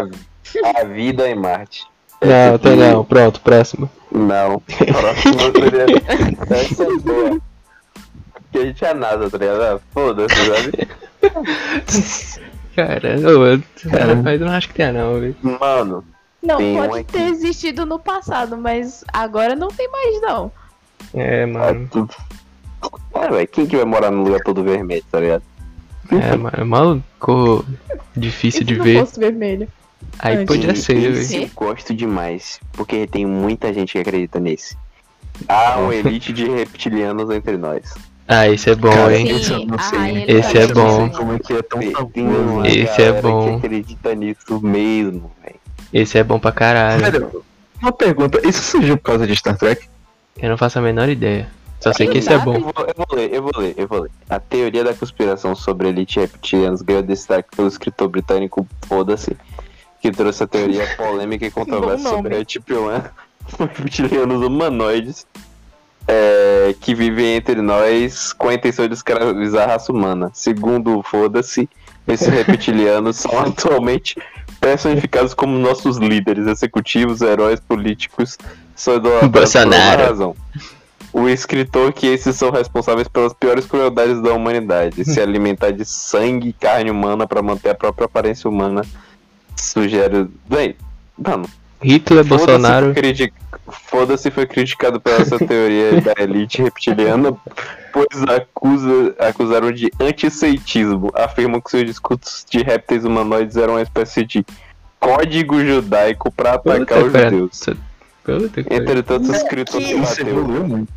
a 0.80 0.84
vida 0.84 1.28
em 1.28 1.34
Marte. 1.34 1.84
Não, 2.20 2.54
aqui- 2.54 2.68
não. 2.76 3.04
Pronto, 3.04 3.40
próximo. 3.40 3.90
Não. 4.10 4.60
Próxima 4.60 5.52
teoria. 5.52 5.86
Essa 6.50 6.82
é 6.84 6.96
boa. 6.98 7.40
Porque 8.34 8.58
a 8.58 8.64
gente 8.64 8.84
é 8.84 8.94
nada, 8.94 9.28
tá 9.30 9.38
ligado? 9.38 9.62
Ah, 9.62 9.80
Foda-se, 9.92 10.34
sabe? 10.34 10.88
Cara, 12.74 13.18
eu, 13.20 13.62
cara, 13.90 14.14
mas 14.14 14.40
eu 14.40 14.46
não 14.46 14.52
acho 14.54 14.68
que 14.68 14.74
tenha 14.74 14.92
não, 14.92 15.20
velho. 15.20 15.36
Mano, 15.42 16.04
Não, 16.42 16.56
Tem 16.58 16.76
um 16.80 16.86
pode 16.86 17.00
aqui. 17.00 17.12
ter 17.12 17.22
existido 17.28 17.84
no 17.84 17.98
passado, 17.98 18.56
mas 18.56 19.04
agora 19.12 19.56
não 19.56 19.68
tem 19.68 19.90
mais, 19.90 20.20
não. 20.22 20.50
É, 21.12 21.42
é 21.42 21.46
mano. 21.46 21.88
tudo. 21.90 22.14
É, 23.14 23.28
velho, 23.28 23.48
quem 23.48 23.66
que 23.66 23.76
vai 23.76 23.84
morar 23.84 24.10
num 24.12 24.22
lugar 24.22 24.40
todo 24.44 24.62
vermelho, 24.62 25.04
tá 25.10 25.18
ligado? 25.20 25.42
É, 26.12 26.36
mano. 26.36 26.56
É 26.56 26.64
mal 26.64 27.00
cor 27.18 27.64
difícil 28.16 28.62
E 28.62 28.64
de 28.64 28.74
ver. 28.76 29.00
fosse 29.00 29.18
vermelho? 29.18 29.68
Aí 30.18 30.44
podia 30.44 30.74
ser, 30.74 30.96
Esse 30.96 31.34
velho. 31.38 31.44
eu 31.44 31.50
gosto 31.54 31.94
demais, 31.94 32.60
porque 32.72 33.06
tem 33.06 33.24
muita 33.26 33.72
gente 33.72 33.92
que 33.92 33.98
acredita 33.98 34.40
nesse. 34.40 34.76
Há 35.48 35.78
uma 35.78 35.94
elite 35.94 36.32
de 36.32 36.48
reptilianos 36.48 37.30
entre 37.30 37.56
nós. 37.56 37.94
Ah, 38.26 38.48
esse 38.48 38.68
é 38.70 38.74
bom, 38.74 38.90
Cara, 38.90 39.16
hein? 39.16 39.28
esse 39.30 39.52
eu 39.52 39.64
não 39.64 39.78
Sim, 39.78 39.88
sei. 39.88 39.98
a 39.98 40.02
rainha 40.02 40.24
Esse 40.28 40.58
é 40.58 40.62
Eu 40.64 40.68
não 40.68 40.74
bom. 40.74 41.10
Como 41.10 41.32
é 41.32 41.38
que 41.38 41.52
é 41.54 41.62
tão 41.62 41.80
uma 41.80 42.68
Esse 42.68 43.02
é 43.02 43.12
bom. 43.22 43.58
que 43.60 43.66
acredita 43.66 44.14
nisso 44.14 44.60
mesmo, 44.60 45.30
velho. 45.42 45.56
Esse 45.92 46.18
é 46.18 46.24
bom 46.24 46.38
pra 46.38 46.52
caralho. 46.52 47.42
Uma 47.80 47.92
pergunta, 47.92 48.40
isso 48.46 48.60
surgiu 48.62 48.96
por 48.98 49.04
causa 49.04 49.26
de 49.26 49.34
Star 49.36 49.56
Trek? 49.56 49.88
Eu 50.36 50.50
não 50.50 50.58
faço 50.58 50.78
a 50.78 50.82
menor 50.82 51.08
ideia. 51.08 51.48
Só 51.80 51.92
sei 51.92 52.08
que 52.08 52.18
esse 52.18 52.30
é 52.30 52.34
Eu 52.34 52.40
bom. 52.42 52.58
vou, 52.60 52.74
eu 52.86 52.94
vou 52.96 53.06
ler, 53.16 53.32
eu 53.32 53.42
vou 53.42 53.52
ler, 53.56 53.74
eu 53.78 53.86
vou 53.88 54.00
ler. 54.02 54.10
A 54.28 54.40
teoria 54.40 54.82
da 54.84 54.92
conspiração 54.92 55.54
sobre 55.54 55.88
elite 55.88 56.18
reptilianos 56.20 56.82
ganhou 56.82 57.02
destaque 57.02 57.48
pelo 57.56 57.68
escritor 57.68 58.08
britânico 58.08 58.66
Foda-se, 58.86 59.36
que 60.00 60.10
trouxe 60.10 60.42
a 60.44 60.46
teoria 60.46 60.86
polêmica 60.96 61.46
e 61.46 61.50
controversa 61.50 62.08
sobre 62.08 62.34
a 62.34 62.38
reptilian- 62.38 63.10
reptilianos 63.76 64.46
humanoides 64.46 65.26
é, 66.06 66.74
que 66.80 66.94
vivem 66.94 67.36
entre 67.36 67.60
nós 67.60 68.32
com 68.32 68.48
a 68.48 68.54
intenção 68.54 68.88
de 68.88 68.94
escravizar 68.94 69.68
a 69.68 69.72
raça 69.72 69.92
humana. 69.92 70.30
Segundo 70.32 70.98
o 70.98 71.02
Foda-se, 71.02 71.68
esses 72.06 72.28
reptilianos 72.28 73.16
são 73.16 73.36
atualmente 73.38 74.16
personificados 74.58 75.34
como 75.34 75.58
nossos 75.58 75.98
líderes 75.98 76.46
executivos, 76.46 77.20
heróis 77.20 77.60
políticos, 77.60 78.38
são 78.74 78.96
idolatrados 78.96 79.52
por 79.52 79.66
uma 79.66 80.06
razão. 80.08 80.36
O 81.12 81.28
escritor 81.28 81.92
que 81.92 82.06
esses 82.06 82.36
são 82.36 82.50
responsáveis 82.50 83.08
pelas 83.08 83.32
piores 83.32 83.66
crueldades 83.66 84.20
da 84.22 84.32
humanidade, 84.32 85.04
se 85.04 85.20
alimentar 85.20 85.70
de 85.70 85.84
sangue 85.84 86.48
e 86.48 86.52
carne 86.52 86.90
humana 86.90 87.26
para 87.26 87.42
manter 87.42 87.70
a 87.70 87.74
própria 87.74 88.06
aparência 88.06 88.48
humana, 88.48 88.82
sugere. 89.60 90.28
Bem, 90.48 90.76
mano, 91.16 91.48
Hitler, 91.82 92.24
Foda-se 92.24 92.46
Bolsonaro. 92.46 92.94
foi 92.94 93.32
Foda-se 93.70 94.30
foi 94.30 94.46
criticado 94.46 95.00
pela 95.00 95.18
essa 95.18 95.38
teoria 95.38 96.00
da 96.00 96.14
elite 96.22 96.62
reptiliana, 96.62 97.36
pois 97.92 98.22
acusa, 98.22 99.14
acusaram 99.18 99.70
de 99.70 99.90
antissemitismo. 100.00 101.10
Afirmam 101.14 101.60
que 101.60 101.70
seus 101.70 101.84
discursos 101.84 102.44
de 102.48 102.62
répteis 102.62 103.04
humanoides 103.04 103.56
eram 103.56 103.74
uma 103.74 103.82
espécie 103.82 104.24
de 104.24 104.44
código 104.98 105.62
judaico 105.64 106.32
para 106.32 106.54
atacar 106.54 106.78
Puta 106.86 106.98
os 106.98 107.12
judeus. 107.12 107.66
Puta. 108.24 108.60
Entretanto, 108.74 109.30
o 109.30 109.34
escritor 109.34 109.80
Isso 109.80 110.20
evoluiu 110.20 110.66
muito. 110.66 110.92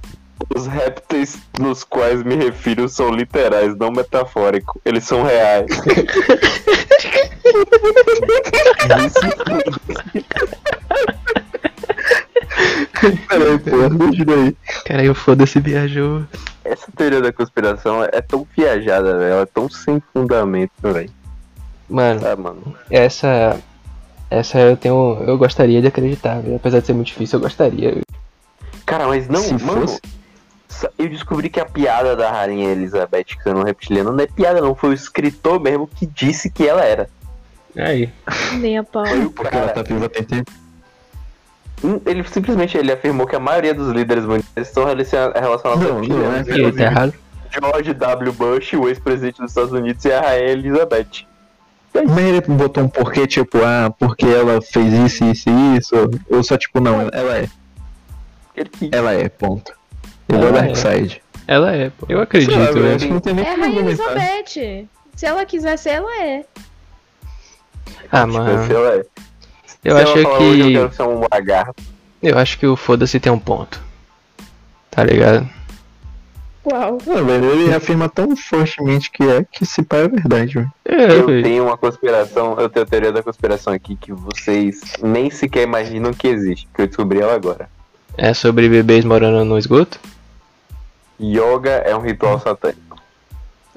Os 0.56 0.68
répteis 0.68 1.38
nos 1.60 1.84
quais 1.84 2.24
me 2.24 2.36
refiro 2.36 2.88
são 2.90 3.12
literais, 3.12 3.76
não 3.78 3.92
metafóricos. 3.92 4.80
Eles 4.86 5.04
são 5.04 5.24
reais. 5.24 5.68
Peraí, 13.28 13.60
pô, 13.60 14.34
aí. 14.34 14.56
Cara, 14.86 15.04
eu 15.04 15.16
foda-se 15.16 15.60
viajou. 15.60 16.24
Essa 16.64 16.92
teoria 16.96 17.22
da 17.22 17.32
conspiração 17.34 18.04
é 18.04 18.22
tão 18.22 18.46
viajada, 18.56 19.18
velho. 19.18 19.32
Ela 19.32 19.42
é 19.42 19.46
tão 19.46 19.70
sem 19.70 20.02
fundamento, 20.14 20.72
velho. 20.84 21.10
Mano, 21.90 22.22
Ah, 22.26 22.36
mano. 22.36 22.76
essa. 22.90 23.60
Essa 24.30 24.60
eu 24.60 24.78
tenho. 24.78 25.18
Eu 25.28 25.38
gostaria 25.38 25.82
de 25.82 25.88
acreditar, 25.88 26.40
velho. 26.42 26.56
Apesar 26.56 26.80
de 26.80 26.86
ser 26.86 26.94
muito 26.94 27.08
difícil, 27.08 27.38
eu 27.40 27.44
gostaria. 27.44 27.98
Cara, 28.86 29.08
mas 29.08 29.28
não, 29.28 29.42
Se 29.42 29.54
mano. 29.54 29.82
fosse- 29.88 30.02
Eu 30.98 31.10
descobri 31.10 31.50
que 31.50 31.60
a 31.60 31.66
piada 31.66 32.16
da 32.16 32.32
Rainha 32.32 32.72
Elizabeth 32.72 33.26
sendo 33.44 33.64
reptiliana 33.64 34.12
não 34.12 34.20
é 34.24 34.28
piada, 34.28 34.62
não. 34.62 34.74
Foi 34.76 34.90
o 34.90 34.94
escritor 34.94 35.60
mesmo 35.60 35.88
que 35.88 36.06
disse 36.06 36.50
que 36.50 36.68
ela 36.68 36.84
era. 36.84 37.10
Aí. 37.78 38.10
Nem 38.60 38.78
a 38.78 38.84
pau. 38.84 39.06
Foi 39.06 39.26
o 39.26 39.32
Porque 39.32 39.56
ela 39.56 39.70
tá 39.70 39.82
viva 39.82 40.10
tem 40.10 40.24
tempo. 40.24 40.52
Hum, 41.84 42.00
Ele 42.06 42.24
simplesmente 42.26 42.78
ele 42.78 42.92
afirmou 42.92 43.26
que 43.26 43.36
a 43.36 43.40
maioria 43.40 43.74
dos 43.74 43.92
líderes 43.92 44.24
mundiais 44.24 44.46
estão 44.56 44.86
relaciona- 44.86 45.34
relacionados 45.40 45.84
Não, 45.84 45.98
a 45.98 46.02
não, 46.02 46.34
é 46.36 46.40
aí, 46.40 46.72
tá 46.72 46.84
errado? 46.84 47.14
George 47.50 47.94
W. 47.94 48.32
Bush, 48.34 48.74
o 48.74 48.88
ex-presidente 48.88 49.42
dos 49.42 49.52
Estados 49.52 49.72
Unidos, 49.74 50.06
e 50.06 50.12
a 50.12 50.22
Rainha 50.22 50.52
Elizabeth. 50.52 51.26
Mas 51.94 52.18
ele 52.18 52.40
botou 52.42 52.84
um 52.84 52.88
porquê, 52.88 53.28
tipo, 53.28 53.58
ah, 53.64 53.94
porque 54.00 54.26
ela 54.26 54.62
fez 54.62 54.94
isso, 54.94 55.26
isso 55.26 55.50
e 55.50 55.78
isso. 55.78 55.96
Ou 56.30 56.44
só, 56.44 56.58
tipo, 56.58 56.80
não, 56.80 57.02
ela 57.02 57.38
é. 57.38 57.50
Ela 58.92 59.14
é, 59.14 59.28
ponto. 59.28 59.74
Igual 60.30 60.48
Ela 60.48 60.58
é. 60.60 60.62
Darkseid. 60.64 61.22
Ela 61.48 61.76
é, 61.76 61.90
pô. 61.90 62.06
Eu 62.08 62.22
acredito, 62.22 62.58
lá, 62.58 62.72
velho. 62.72 62.96
acho 62.96 63.06
que 63.08 63.14
não 63.14 63.20
tem 63.20 63.34
nem 63.34 63.46
É 63.46 63.54
a 63.54 63.56
Rainha. 63.58 63.80
Elizabeth. 63.82 64.88
Se 65.16 65.26
ela 65.26 65.46
quiser 65.46 65.78
ser, 65.78 65.90
ela 65.92 66.22
é. 66.24 66.46
Ah, 68.12 68.26
tipo, 68.26 68.34
mano. 68.38 68.66
se 68.68 68.74
ela 68.74 68.96
é. 68.96 69.06
Eu 69.84 69.98
Se 69.98 70.04
acho 70.04 70.18
ela 70.20 70.24
falar 70.24 70.40
hoje, 70.40 70.60
eu 70.60 70.66
que. 70.68 70.74
quero 70.74 70.94
ser 70.94 71.04
um 71.04 71.22
lagarto. 71.32 71.84
Eu 72.22 72.38
acho 72.38 72.60
que 72.60 72.68
o 72.68 72.76
foda-se 72.76 73.20
tem 73.20 73.32
um 73.32 73.40
ponto. 73.40 73.82
Tá 74.92 75.04
ligado? 75.04 75.50
Uau. 76.64 77.00
Não, 77.08 77.26
velho, 77.26 77.46
ele 77.52 77.74
afirma 77.74 78.08
tão 78.08 78.36
fortemente 78.36 79.10
que 79.10 79.24
é 79.24 79.44
que 79.52 79.66
se 79.66 79.82
pá 79.82 79.98
é 79.98 80.08
verdade, 80.08 80.54
velho. 80.54 80.72
É, 80.86 81.06
Eu 81.18 81.26
velho. 81.26 81.44
tenho 81.44 81.64
uma 81.66 81.76
conspiração, 81.78 82.60
eu 82.60 82.70
tenho 82.70 82.86
a 82.86 82.88
teoria 82.88 83.12
da 83.12 83.24
conspiração 83.24 83.74
aqui 83.74 83.96
que 83.96 84.14
vocês 84.14 84.80
nem 85.02 85.32
sequer 85.32 85.64
imaginam 85.64 86.14
que 86.14 86.28
existe, 86.28 86.68
que 86.74 86.84
eu 86.84 86.88
descobri 86.88 87.20
ela 87.20 87.34
agora. 87.34 87.68
É 88.24 88.36
sobre 88.36 88.70
bebês 88.70 89.04
morando 89.04 89.44
no 89.44 89.58
esgoto? 89.58 90.00
Yoga 91.20 91.72
é 91.72 91.96
um 91.96 92.02
ritual 92.02 92.40
satânico. 92.40 93.02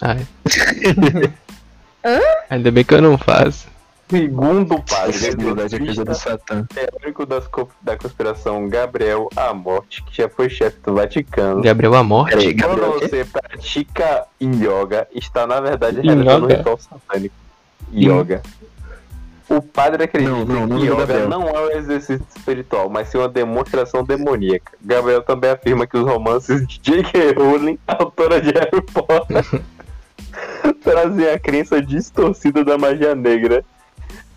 Ai. 0.03 0.27
Hã? 2.05 2.21
Ainda 2.51 2.71
bem 2.71 2.85
que 2.85 2.93
eu 2.93 3.01
não 3.01 3.17
faço. 3.17 3.67
Segundo 4.11 4.75
o 4.77 4.83
padre, 4.83 5.17
é 5.17 5.75
é 5.75 5.79
coisa 5.79 6.05
do 6.05 6.15
Satã. 6.15 6.67
teórico 6.67 7.25
das 7.25 7.47
co- 7.49 7.71
da 7.81 7.97
conspiração 7.97 8.69
Gabriel 8.69 9.31
Amorte, 9.35 10.03
que 10.03 10.15
já 10.15 10.29
foi 10.29 10.51
chefe 10.51 10.77
do 10.85 10.95
Vaticano. 10.95 11.63
Gabriel 11.63 11.95
a 11.95 12.05
morte? 12.05 12.37
Peraí, 12.37 12.55
Quando 12.55 12.61
Gabriel, 12.81 12.91
o 12.91 13.01
quê? 13.01 13.09
você 13.09 13.25
pratica 13.25 14.27
yoga, 14.43 15.09
está 15.15 15.47
na 15.47 15.59
verdade 15.63 16.03
realizando 16.03 16.45
um 16.45 16.49
ritual 16.51 16.79
satânico. 16.79 17.35
Yoga. 17.91 18.43
O 19.49 19.61
padre 19.61 20.05
acredita 20.05 20.33
Não, 20.33 20.45
não, 20.45 20.67
não 20.67 20.79
que 20.79 20.87
yoga 20.87 21.27
não 21.29 21.49
é 21.49 21.61
um 21.67 21.71
exercício 21.79 22.25
espiritual, 22.35 22.89
mas 22.89 23.09
sim 23.09 23.19
uma 23.19 23.29
demonstração 23.29 24.03
demoníaca. 24.03 24.73
Gabriel 24.83 25.23
também 25.23 25.51
afirma 25.51 25.87
que 25.87 25.97
os 25.99 26.05
romances 26.07 26.67
de 26.67 26.79
J.K. 26.81 27.35
Rowling, 27.35 27.79
autora 27.87 28.41
de 28.41 28.51
Harry 28.53 28.81
Potter, 28.93 29.45
trazem 30.83 31.29
a 31.29 31.39
crença 31.39 31.81
distorcida 31.83 32.65
da 32.65 32.79
magia 32.79 33.15
negra. 33.15 33.63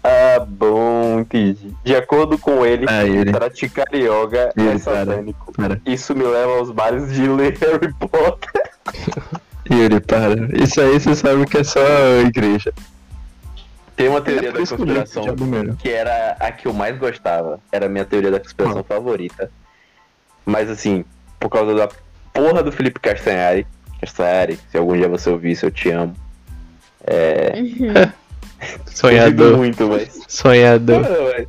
Ah, 0.03 0.39
bom, 0.47 1.19
entendi. 1.19 1.73
De 1.83 1.95
acordo 1.95 2.37
com 2.37 2.65
ele, 2.65 2.85
Ah, 2.87 3.03
ele. 3.05 3.31
praticar 3.31 3.87
yoga 3.93 4.53
é 4.55 4.61
Ele, 4.61 4.79
cara. 4.79 5.05
satânico. 5.05 5.51
Para. 5.53 5.81
Isso 5.85 6.15
me 6.15 6.23
leva 6.23 6.57
aos 6.59 6.69
bares 6.71 7.11
de 7.13 7.27
ler 7.27 7.57
Harry 7.59 7.93
Potter. 7.93 8.61
Yuri, 9.69 9.99
para. 9.99 10.35
Isso 10.63 10.79
aí 10.79 10.99
você 10.99 11.15
sabe 11.15 11.45
que 11.45 11.57
é 11.57 11.63
só 11.63 11.79
igreja. 12.25 12.73
Tem 13.97 14.07
uma 14.07 14.21
teoria 14.21 14.49
É 14.49 14.51
por 14.53 14.61
da 14.61 14.67
conspiração 14.77 15.25
que 15.79 15.89
era 15.89 16.37
a 16.39 16.51
que 16.51 16.67
eu 16.67 16.73
mais 16.73 16.97
gostava. 16.97 17.59
Era 17.71 17.87
a 17.87 17.89
minha 17.89 18.05
teoria 18.05 18.31
da 18.31 18.39
conspiração 18.39 18.83
favorita. 18.83 19.51
Mas 20.45 20.69
assim, 20.69 21.03
por 21.39 21.49
causa 21.49 21.73
da 21.75 21.89
porra 22.31 22.61
do 22.63 22.71
Felipe 22.71 22.99
Castanhari. 22.99 23.65
Castanhari, 23.99 24.59
se 24.71 24.77
algum 24.77 24.95
dia 24.95 25.09
você 25.09 25.29
ouvir 25.31 25.51
isso, 25.51 25.65
eu 25.65 25.71
te 25.71 25.89
amo. 25.89 26.15
Duvido 27.57 28.13
Sonhador. 28.85 29.57
muito, 29.57 29.87
mas. 29.87 30.19
Sonhador. 30.27 31.01
Não, 31.01 31.23
mas- 31.33 31.47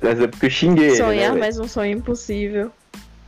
Mas 0.00 0.20
é 0.20 0.26
porque 0.26 0.46
eu 0.46 0.50
xinguei. 0.50 0.88
ele, 0.88 0.96
Sonhar, 0.96 1.14
né, 1.14 1.28
velho? 1.30 1.40
mas 1.40 1.58
um 1.58 1.66
sonho 1.66 1.92
impossível. 1.96 2.70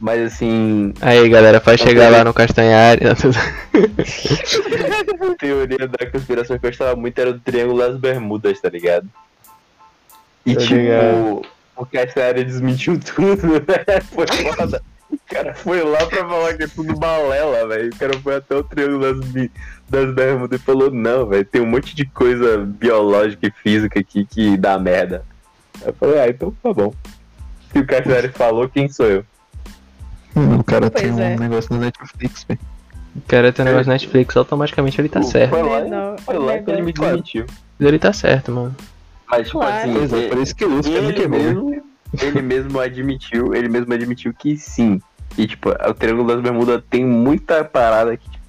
Mas 0.01 0.33
assim, 0.35 0.93
Aí, 1.01 1.29
galera, 1.29 1.61
faz 1.61 1.81
chegar 1.81 2.09
lá 2.11 2.23
no 2.23 2.33
Castanhari. 2.33 3.01
a 3.09 3.17
teoria 5.39 5.89
da 5.89 6.07
conspiração 6.11 6.59
que 6.59 6.67
eu 6.67 6.71
gostava 6.71 6.97
muito 6.97 7.19
era 7.19 7.33
do 7.33 7.41
Triângulo 7.41 7.79
das 7.81 7.97
Bermudas, 7.99 8.61
tá 8.61 8.69
ligado? 8.69 9.09
E 10.47 10.55
Tô 10.55 10.61
tipo, 10.61 10.75
ligado. 10.75 11.43
o 11.77 11.87
Castanhari 11.87 12.45
desmentiu 12.45 12.99
tudo, 13.01 13.55
né? 13.55 14.01
Foi 14.13 14.27
foda. 14.27 14.83
O 15.11 15.19
cara 15.27 15.55
foi 15.55 15.83
lá 15.83 16.05
pra 16.05 16.29
falar 16.29 16.53
que 16.55 16.65
é 16.65 16.69
tudo 16.69 16.95
balela, 16.95 17.67
velho. 17.67 17.89
O 17.91 17.97
cara 17.97 18.13
foi 18.21 18.37
até 18.37 18.55
o 18.55 18.63
Triângulo 18.63 19.01
das, 19.15 19.27
Bi- 19.31 19.51
das 19.89 20.15
Bermudas 20.15 20.61
e 20.61 20.63
falou, 20.63 20.91
não, 20.91 21.27
velho, 21.27 21.47
tem 21.47 21.63
um 21.63 21.67
monte 21.67 21.97
de 21.97 22.05
coisa 22.05 22.59
biológica 22.59 23.47
e 23.47 23.51
física 23.51 23.99
aqui 24.01 24.27
que 24.27 24.55
dá 24.59 24.79
merda. 24.79 25.25
Eu 25.85 25.95
falei, 25.95 26.21
ah, 26.21 26.29
então 26.29 26.55
tá 26.63 26.75
bom. 26.75 26.93
Se 27.73 27.79
o 27.79 27.87
Castanhari 27.87 28.29
falou, 28.29 28.69
quem 28.69 28.87
sou 28.91 29.07
eu? 29.07 29.25
O 30.37 30.62
cara 30.64 30.91
Pois 30.91 31.03
tem 31.03 31.12
um 31.12 31.21
é. 31.21 31.37
negócio 31.37 31.75
no 31.75 31.81
Netflix, 31.81 32.45
velho. 32.49 32.61
O 33.17 33.21
cara 33.27 33.53
tem 33.53 33.64
um 33.64 33.69
negócio 33.69 33.87
na 33.88 33.95
Netflix, 33.95 34.37
automaticamente 34.37 35.01
ele 35.01 35.09
tá 35.09 35.21
Foi 35.23 35.31
certo. 35.31 35.57
lá, 35.57 35.81
Não, 35.85 36.19
foi 36.19 36.38
lá 36.38 36.59
que 36.59 36.71
ele 36.71 36.83
me 36.83 36.93
desmentiu. 36.93 37.47
Ele 37.81 37.99
tá 37.99 38.12
certo, 38.12 38.53
mano. 38.53 38.75
Mas, 39.31 39.47
tipo 39.49 39.61
assim, 39.62 39.95
é, 39.97 40.03
ele- 40.05 40.29
por 40.29 40.38
isso 40.38 40.55
que 40.55 40.64
o 40.64 40.69
Lúcio 40.69 40.93
ele 40.97 41.12
queimou, 41.12 41.38
mesmo, 41.41 41.83
ele 42.23 42.43
mesmo 42.43 42.81
admitiu, 42.81 43.55
ele 43.55 43.69
mesmo 43.69 43.93
admitiu 43.93 44.33
que 44.33 44.57
sim. 44.57 45.01
E 45.37 45.47
tipo, 45.47 45.71
o 45.71 45.95
Triângulo 45.95 46.29
das 46.29 46.41
Bermudas 46.41 46.83
tem 46.88 47.05
muita 47.05 47.64
parada 47.64 48.17
que, 48.17 48.29
tipo, 48.31 48.45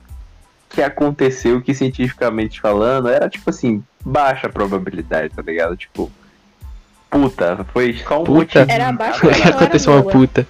que 0.69 0.81
aconteceu 0.81 1.61
que 1.61 1.73
cientificamente 1.73 2.61
falando 2.61 3.09
era 3.09 3.27
tipo 3.29 3.49
assim, 3.49 3.83
baixa 4.05 4.47
probabilidade, 4.49 5.33
tá 5.35 5.41
ligado? 5.41 5.75
Tipo, 5.75 6.11
puta, 7.09 7.65
foi 7.73 7.93
só 8.07 8.21
um 8.21 8.23
Puta. 8.23 8.59
motivo. 8.59 8.65
Era 8.71 8.83
era 8.85 9.49
Aconteceu 9.49 9.93
uma 9.93 10.01
boa. 10.01 10.11
puta. 10.13 10.47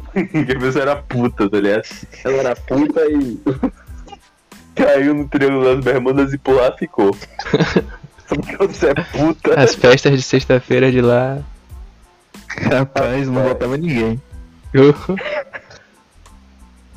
Que 0.00 0.52
a 0.52 0.60
pessoa 0.60 0.82
era 0.82 0.96
puta, 0.96 1.48
tá 1.48 1.60
ligado? 1.60 1.82
Ela 2.24 2.36
era 2.36 2.56
puta 2.56 3.00
e 3.06 3.40
caiu 4.74 5.14
no 5.14 5.28
Triângulo 5.28 5.64
das 5.64 5.84
Bermudas 5.84 6.32
e 6.32 6.38
por 6.38 6.54
lá 6.54 6.72
ficou. 6.72 7.16
Só 8.28 8.36
porque 8.36 8.56
você 8.56 8.88
é 8.90 8.94
puta. 8.94 9.60
As 9.60 9.74
festas 9.74 10.12
de 10.12 10.22
sexta-feira 10.22 10.90
de 10.90 11.00
lá. 11.00 11.38
Rapaz, 12.70 13.28
não 13.28 13.42
botava 13.42 13.76
ninguém. 13.76 14.20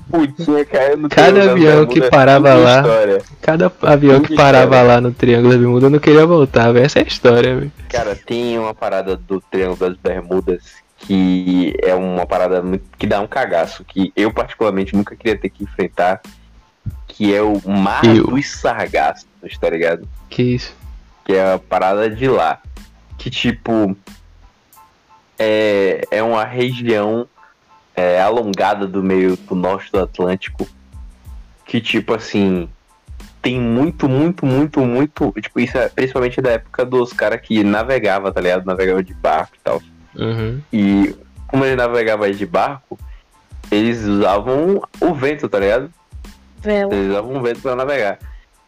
putinha 0.10 0.64
caiu 0.66 0.98
no 0.98 1.10
Cada 1.10 1.32
Triângulo 1.32 1.64
das 1.64 1.74
avião 1.74 1.86
que 1.88 2.10
parava 2.10 2.54
lá. 2.54 2.78
história. 2.82 3.22
Cada 3.42 3.72
avião 3.82 4.22
que 4.22 4.36
parava 4.36 4.76
história. 4.76 4.88
lá 4.88 5.02
no 5.02 5.12
Triângulo 5.12 5.50
das 5.50 5.60
Bermudas 5.60 5.84
eu 5.84 5.90
não 5.90 6.00
queria 6.00 6.26
voltar, 6.26 6.72
velho. 6.72 6.86
Essa 6.86 7.00
é 7.00 7.04
a 7.04 7.08
história, 7.08 7.56
velho. 7.56 7.72
Cara, 7.90 8.16
tem 8.16 8.58
uma 8.58 8.74
parada 8.74 9.16
do 9.16 9.42
Triângulo 9.42 9.78
das 9.78 9.98
Bermudas 9.98 10.85
que 10.98 11.74
é 11.82 11.94
uma 11.94 12.26
parada 12.26 12.62
muito- 12.62 12.86
que 12.98 13.06
dá 13.06 13.20
um 13.20 13.28
cagaço, 13.28 13.84
que 13.84 14.12
eu 14.16 14.32
particularmente 14.32 14.96
nunca 14.96 15.16
queria 15.16 15.38
ter 15.38 15.50
que 15.50 15.64
enfrentar, 15.64 16.22
que 17.08 17.34
é 17.34 17.42
o 17.42 17.62
Mar 17.68 18.04
Eu. 18.06 18.28
dos 18.28 18.52
Sargassos, 18.52 19.26
tá 19.60 19.70
ligado? 19.70 20.08
Que 20.30 20.44
isso? 20.44 20.76
Que 21.24 21.34
é 21.34 21.54
a 21.54 21.60
parada 21.60 22.10
de 22.10 22.28
lá. 22.28 22.62
Que 23.18 23.30
tipo. 23.30 23.96
É, 25.38 26.02
é 26.12 26.24
uma 26.24 26.46
região 26.46 27.28
é, 27.96 28.22
alongada 28.22 28.88
do 28.88 29.04
meio 29.04 29.36
do 29.36 29.56
norte 29.56 29.92
do 29.92 30.00
Atlântico. 30.00 30.68
Que 31.66 31.82
tipo 31.82 32.14
assim. 32.14 32.70
Tem 33.42 33.60
muito, 33.60 34.10
muito, 34.10 34.46
muito, 34.46 34.80
muito. 34.82 35.32
Tipo, 35.40 35.60
isso 35.60 35.78
é 35.78 35.88
principalmente 35.88 36.42
da 36.42 36.52
época 36.52 36.84
dos 36.84 37.14
caras 37.14 37.40
que 37.42 37.64
navegava, 37.64 38.32
tá 38.32 38.42
ligado? 38.42 38.66
Navegava 38.66 39.04
de 39.04 39.14
barco 39.14 39.56
e 39.56 39.60
tal. 39.64 39.82
Uhum. 40.18 40.60
E 40.72 41.16
como 41.48 41.66
ele 41.66 41.76
navegava 41.76 42.32
de 42.32 42.46
barco, 42.46 42.98
eles 43.72 44.04
usavam 44.04 44.82
o 45.02 45.14
vento, 45.14 45.48
tá 45.50 45.60
ligado? 45.60 45.90
Vela. 46.62 46.94
Eles 46.94 47.10
usavam 47.12 47.36
o 47.38 47.42
vento 47.42 47.62
pra 47.62 47.76
navegar. 47.76 48.20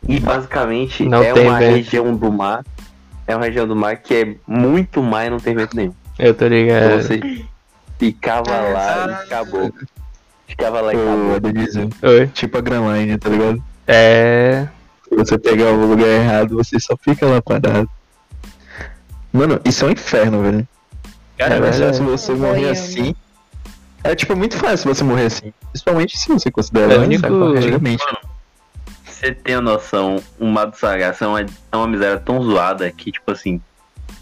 E 0.08 0.20
basicamente 0.20 1.06
Não 1.06 1.22
é 1.24 1.34
uma 1.34 1.58
vento. 1.60 1.76
região 1.76 2.16
do 2.16 2.32
mar. 2.32 2.64
É 3.26 3.36
uma 3.36 3.46
região 3.46 3.68
do 3.68 3.76
mar 3.76 3.98
que 3.98 4.14
é 4.16 4.36
muito 4.48 5.02
mar 5.04 5.26
e 5.26 5.30
não 5.30 5.40
tem 5.40 5.56
vento 5.56 5.76
nenhum. 5.76 5.94
Eu 6.18 6.34
tô 6.34 6.46
Então 6.46 6.58
ligado. 6.58 7.02
você 7.02 7.44
ficava 8.00 8.52
lá 8.52 9.08
e 9.08 9.26
acabou. 9.26 9.74
Ficava 10.48 10.82
lá 10.82 10.94
e 10.94 10.98
Ô, 10.98 11.02
acabou. 11.02 11.40
Denise, 11.40 11.90
Oi. 12.02 12.28
tipo 12.28 12.58
a 12.58 12.62
Grand 12.62 12.94
Line, 12.96 13.18
tá 13.18 13.30
ligado? 13.30 13.62
É. 13.86 14.68
Se 15.10 15.16
você 15.16 15.38
pegar 15.38 15.72
o 15.72 15.86
lugar 15.90 16.08
errado, 16.08 16.56
você 16.56 16.80
só 16.80 16.96
fica 16.98 17.26
lá 17.26 17.42
parado. 17.42 17.90
Mano, 19.32 19.60
isso 19.66 19.86
é 19.86 19.90
um 19.90 19.92
inferno, 19.92 20.42
velho. 20.42 20.68
Cara, 21.38 21.56
é 21.56 21.60
mais 21.60 21.80
é 21.80 21.88
fácil 21.88 22.06
você 22.06 22.34
morrer 22.34 22.62
indo. 22.62 22.70
assim. 22.72 23.16
É 24.04 24.16
tipo 24.16 24.36
muito 24.36 24.58
fácil 24.58 24.94
você 24.94 25.04
morrer 25.04 25.26
assim. 25.26 25.54
Principalmente 25.72 26.18
se 26.18 26.28
você 26.30 26.50
considera 26.50 26.94
É 26.94 26.98
o 26.98 27.02
único- 27.02 27.28
corretamente. 27.28 28.04
Você 29.06 29.32
tem 29.34 29.56
a 29.56 29.62
noção, 29.62 30.22
o 30.40 30.46
mar 30.46 30.66
do 30.66 30.78
Sargasso 30.78 31.24
é 31.24 31.28
uma, 31.28 31.42
é 31.42 31.76
uma 31.76 31.88
miséria 31.88 32.18
tão 32.20 32.42
zoada 32.44 32.90
que, 32.92 33.12
tipo 33.12 33.32
assim, 33.32 33.60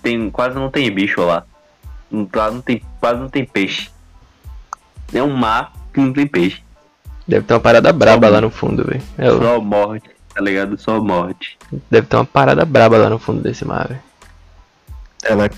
tem, 0.01 0.29
quase 0.29 0.55
não 0.55 0.69
tem 0.71 0.89
bicho 0.89 1.21
lá. 1.21 1.43
Lá 2.33 2.49
não 2.51 2.61
tem, 2.61 2.81
quase 2.99 3.19
não 3.19 3.27
tem 3.29 3.43
peixe. 3.45 3.89
É 5.13 5.21
um 5.21 5.35
mar 5.35 5.73
que 5.93 5.99
não 5.99 6.13
tem 6.13 6.25
peixe. 6.25 6.63
Deve 7.27 7.45
ter 7.45 7.53
uma 7.53 7.59
parada 7.59 7.91
braba 7.91 8.29
lá 8.29 8.39
no 8.39 8.49
fundo, 8.49 8.85
velho. 8.85 9.01
É, 9.17 9.29
Só 9.29 9.59
morte, 9.59 10.09
tá 10.33 10.39
ligado? 10.41 10.77
Só 10.77 11.01
morte. 11.01 11.57
Deve 11.91 12.07
ter 12.07 12.15
uma 12.15 12.25
parada 12.25 12.63
braba 12.63 12.97
lá 12.97 13.09
no 13.09 13.19
fundo 13.19 13.41
desse 13.41 13.65
mar, 13.65 13.87
velho. 13.87 14.01
É 15.23 15.35
lá 15.35 15.49
que 15.49 15.57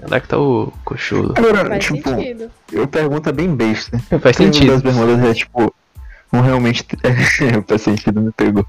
o 0.00 0.08
Godzilla. 0.08 0.16
É 0.16 0.20
que 0.20 0.28
tá 0.28 0.38
o 0.38 0.72
cochulo. 0.84 1.34
Agora, 1.36 1.68
Faz 1.68 1.84
tipo, 1.84 2.08
sentido. 2.08 2.50
eu 2.72 2.86
pergunta 2.88 3.32
bem 3.32 3.54
besta. 3.54 3.98
Faz 4.20 4.36
O 4.36 4.38
Triângulo 4.38 4.54
sentido. 4.54 4.72
das 4.72 4.82
Bermudas 4.82 5.24
é 5.30 5.34
tipo 5.34 5.74
um 6.32 6.40
realmente. 6.40 6.86
faz 7.66 7.82
sentido, 7.82 8.20
me 8.20 8.30
pegou. 8.32 8.64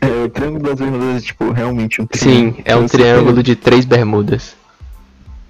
É, 0.00 0.24
o 0.24 0.28
Triângulo 0.30 0.62
das 0.64 0.74
Bermudas 0.76 1.16
é 1.22 1.26
tipo 1.26 1.50
realmente 1.52 2.00
um 2.00 2.06
triângulo. 2.06 2.54
Sim, 2.56 2.62
é 2.64 2.74
um 2.76 2.86
triângulo 2.86 3.42
de 3.42 3.54
três 3.56 3.84
bermudas. 3.84 4.56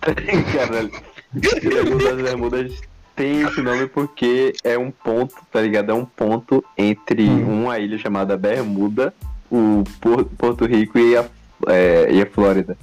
Caralho. 0.01 0.91
O 1.33 1.41
Triângulo 1.41 1.99
das 2.03 2.21
Bermudas 2.21 2.73
tem 3.15 3.43
esse 3.43 3.63
nome 3.63 3.87
porque 3.87 4.53
é 4.65 4.77
um 4.77 4.91
ponto, 4.91 5.37
tá 5.53 5.61
ligado? 5.61 5.93
É 5.93 5.95
um 5.95 6.05
ponto 6.05 6.65
entre 6.77 7.23
Hum. 7.29 7.63
uma 7.63 7.79
ilha 7.79 7.97
chamada 7.99 8.37
Bermuda, 8.37 9.15
o 9.49 9.85
Por- 10.01 10.25
Porto 10.25 10.67
Rico 10.67 10.99
e 10.99 11.17
a, 11.17 11.25
é, 11.69 12.09
e 12.11 12.21
a 12.21 12.27
Flórida. 12.27 12.77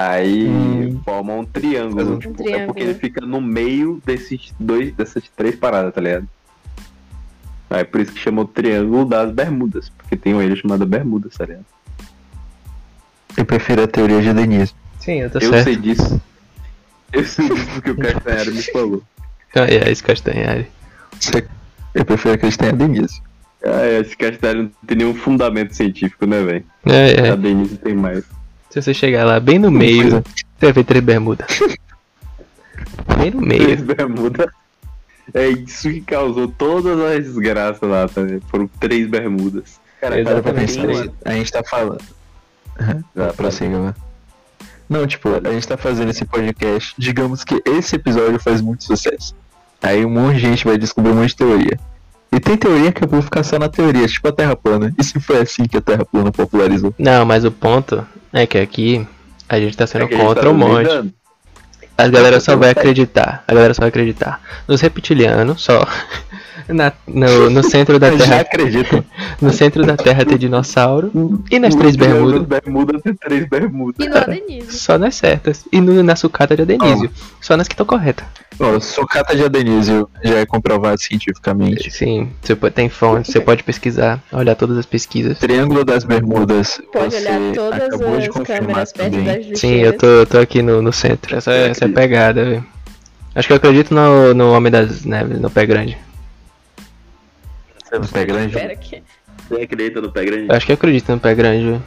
Aí 0.00 0.46
Hum. 0.48 1.00
forma 1.04 1.32
um 1.34 1.44
triângulo. 1.44 2.14
Um 2.14 2.18
tipo, 2.20 2.34
É 2.34 2.44
triângulo. 2.44 2.66
porque 2.68 2.82
ele 2.84 2.94
fica 2.94 3.20
no 3.26 3.40
meio 3.40 4.00
desses 4.06 4.54
dois, 4.58 4.92
dessas 4.94 5.24
três 5.36 5.56
paradas, 5.56 5.92
tá 5.92 6.00
ligado? 6.00 6.28
Aí 7.68 7.82
por 7.84 8.00
isso 8.00 8.12
que 8.12 8.20
chamou 8.20 8.44
Triângulo 8.46 9.04
das 9.04 9.30
Bermudas, 9.32 9.90
porque 9.90 10.16
tem 10.16 10.32
uma 10.34 10.44
ilha 10.44 10.54
chamada 10.54 10.86
Bermudas, 10.86 11.36
tá 11.36 11.44
ligado? 11.44 11.64
Eu 13.36 13.44
prefiro 13.44 13.82
a 13.82 13.88
teoria 13.88 14.22
de 14.22 14.32
Denise. 14.32 14.72
Sim, 15.00 15.20
eu 15.22 15.30
tô 15.30 15.38
Eu 15.38 15.50
certo. 15.50 15.64
sei 15.64 15.76
disso. 15.76 16.20
Eu 17.12 17.24
sei 17.24 17.48
disso 17.48 17.66
porque 17.74 17.90
o 17.90 17.96
Castanheira 17.96 18.50
me 18.52 18.62
falou. 18.62 19.02
É, 19.54 19.90
esse 19.90 20.02
Castanhari. 20.02 20.66
Eu 21.94 22.04
prefiro 22.04 22.34
acreditar 22.34 22.68
em 22.70 22.76
Denise. 22.76 23.20
Ah, 23.64 23.84
é, 23.84 23.98
esse 24.00 24.16
Castanheira 24.16 24.62
não 24.62 24.70
tem 24.86 24.96
nenhum 24.98 25.14
fundamento 25.14 25.74
científico, 25.74 26.24
né, 26.24 26.40
velho? 26.42 26.64
É, 26.86 27.20
A 27.20 27.26
é. 27.28 27.36
Denise 27.36 27.76
tem 27.78 27.94
mais. 27.94 28.24
Se 28.70 28.80
você 28.82 28.92
chegar 28.94 29.24
lá 29.24 29.40
bem 29.40 29.58
no 29.58 29.70
meio, 29.70 30.10
você 30.10 30.22
vai 30.60 30.72
ver 30.72 30.84
três 30.84 31.04
bermudas. 31.04 31.46
Bem 33.18 33.30
no 33.30 33.40
meio. 33.40 33.64
Três 33.64 33.82
bermudas. 33.82 34.46
É 35.34 35.48
isso 35.48 35.90
que 35.90 36.00
causou 36.02 36.48
todas 36.48 36.98
as 37.00 37.24
desgraças 37.24 37.88
lá, 37.88 38.08
tá 38.08 38.22
ligado? 38.22 38.42
Foram 38.48 38.66
três 38.80 39.06
bermudas. 39.08 39.78
Cara, 40.00 40.22
Para 40.22 40.42
pra 40.42 40.62
Exatamente. 40.62 40.76
pensar, 40.78 41.12
a 41.24 41.32
gente 41.34 41.52
tá 41.52 41.62
falando. 41.64 42.02
uma- 43.14 43.32
Prossiga, 43.34 43.78
vai. 43.80 43.94
Não, 44.88 45.06
tipo, 45.06 45.28
a 45.28 45.52
gente 45.52 45.68
tá 45.68 45.76
fazendo 45.76 46.10
esse 46.10 46.24
podcast. 46.24 46.94
Digamos 46.96 47.44
que 47.44 47.60
esse 47.66 47.96
episódio 47.96 48.38
faz 48.40 48.60
muito 48.62 48.84
sucesso. 48.84 49.34
Aí 49.82 50.04
um 50.04 50.10
monte 50.10 50.34
de 50.36 50.40
gente 50.40 50.64
vai 50.64 50.78
descobrir 50.78 51.10
um 51.12 51.16
monte 51.16 51.30
de 51.30 51.36
teoria. 51.36 51.78
E 52.30 52.38
tem 52.38 52.56
teoria 52.56 52.92
que 52.92 53.02
eu 53.04 53.08
vou 53.08 53.22
ficar 53.22 53.42
só 53.42 53.58
na 53.58 53.68
teoria, 53.68 54.06
tipo 54.06 54.28
a 54.28 54.32
Terra 54.32 54.54
plana. 54.54 54.94
E 54.98 55.04
se 55.04 55.18
foi 55.18 55.38
assim 55.38 55.64
que 55.64 55.76
a 55.76 55.80
Terra 55.80 56.04
plana 56.04 56.30
popularizou? 56.30 56.94
Não, 56.98 57.24
mas 57.24 57.44
o 57.44 57.50
ponto 57.50 58.06
é 58.32 58.46
que 58.46 58.58
aqui 58.58 59.06
a 59.48 59.58
gente 59.58 59.76
tá 59.76 59.86
sendo 59.86 60.04
É 60.04 60.08
contra 60.08 60.42
tá 60.42 60.50
um 60.50 60.54
monte. 60.54 61.14
A 61.96 62.06
galera 62.06 62.38
só 62.38 62.54
vai 62.54 62.70
acreditar. 62.70 63.42
A 63.48 63.54
galera 63.54 63.74
só 63.74 63.80
vai 63.80 63.88
acreditar. 63.88 64.40
Nos 64.68 64.80
reptilianos, 64.80 65.62
só. 65.62 65.84
Na- 66.68 66.92
no, 67.06 67.48
no 67.50 67.62
centro 67.62 67.98
da 67.98 68.08
Eu 68.12 68.18
já 68.18 68.26
Terra. 68.26 68.40
acredito. 68.42 69.04
No 69.40 69.52
centro 69.52 69.86
da 69.86 69.96
Terra 69.96 70.24
tem 70.24 70.36
dinossauro. 70.36 71.10
E 71.50 71.58
nas 71.60 71.72
No 71.74 71.80
três 71.80 71.94
bermudas. 71.96 72.40
das 72.46 72.60
Bermudas 72.60 73.02
tem 73.02 73.14
três 73.14 73.48
bermudas. 73.48 74.04
E 74.04 74.08
no 74.08 74.16
Adenise. 74.18 74.72
Só 74.76 74.98
nas 74.98 75.14
certas. 75.14 75.64
E 75.72 75.80
no, 75.80 76.02
na 76.02 76.16
sucata 76.16 76.56
de 76.56 76.62
Adenísio. 76.62 77.08
Só 77.40 77.56
nas 77.56 77.68
que 77.68 77.74
estão 77.74 77.86
corretas. 77.86 78.26
Ó, 78.60 78.80
sucata 78.80 79.36
de 79.36 79.44
adenísio 79.44 80.08
já 80.24 80.40
é 80.40 80.44
comprovado 80.46 81.00
cientificamente. 81.00 81.92
Sim, 81.92 82.28
você 82.42 82.56
pode, 82.56 82.74
tem 82.74 82.88
fonte, 82.88 83.30
você 83.30 83.38
pode 83.38 83.62
pesquisar, 83.62 84.20
olhar 84.32 84.56
todas 84.56 84.76
as 84.76 84.84
pesquisas. 84.84 85.38
Triângulo 85.38 85.84
das 85.84 86.02
Bermudas. 86.02 86.80
Pode 86.92 87.14
olhar 87.14 87.38
todas 87.54 87.82
acabou 87.84 88.16
de 88.16 88.22
as 88.22 88.28
confirmar 88.28 88.60
câmeras 88.66 88.92
perto 88.92 89.12
também. 89.12 89.48
das 89.50 89.60
Sim, 89.60 89.74
eu 89.76 89.92
tô, 89.96 90.06
eu 90.06 90.26
tô 90.26 90.38
aqui 90.38 90.60
no, 90.60 90.82
no 90.82 90.92
centro. 90.92 91.36
Essa, 91.36 91.52
é- 91.52 91.68
essa 91.68 91.84
é 91.84 91.88
a 91.88 91.92
pegada, 91.92 92.44
velho. 92.44 92.66
Acho 93.32 93.46
que 93.46 93.52
eu 93.52 93.56
acredito 93.58 93.94
no, 93.94 94.34
no 94.34 94.52
Homem 94.52 94.72
das 94.72 95.04
Neves, 95.04 95.38
no 95.40 95.48
Pé 95.48 95.64
Grande. 95.64 95.96
No 97.92 98.08
pé 98.08 98.24
grande. 98.24 98.54
Espera 98.54 98.76
que... 98.76 99.02
Você 99.48 99.62
acredita 99.62 100.00
no 100.00 100.12
pé 100.12 100.24
grande? 100.24 100.48
Eu 100.48 100.54
acho 100.54 100.66
que 100.66 100.72
eu 100.72 100.74
acredito 100.74 101.12
no 101.12 101.20
Pé 101.20 101.34
Grande, 101.34 101.64
velho. 101.64 101.82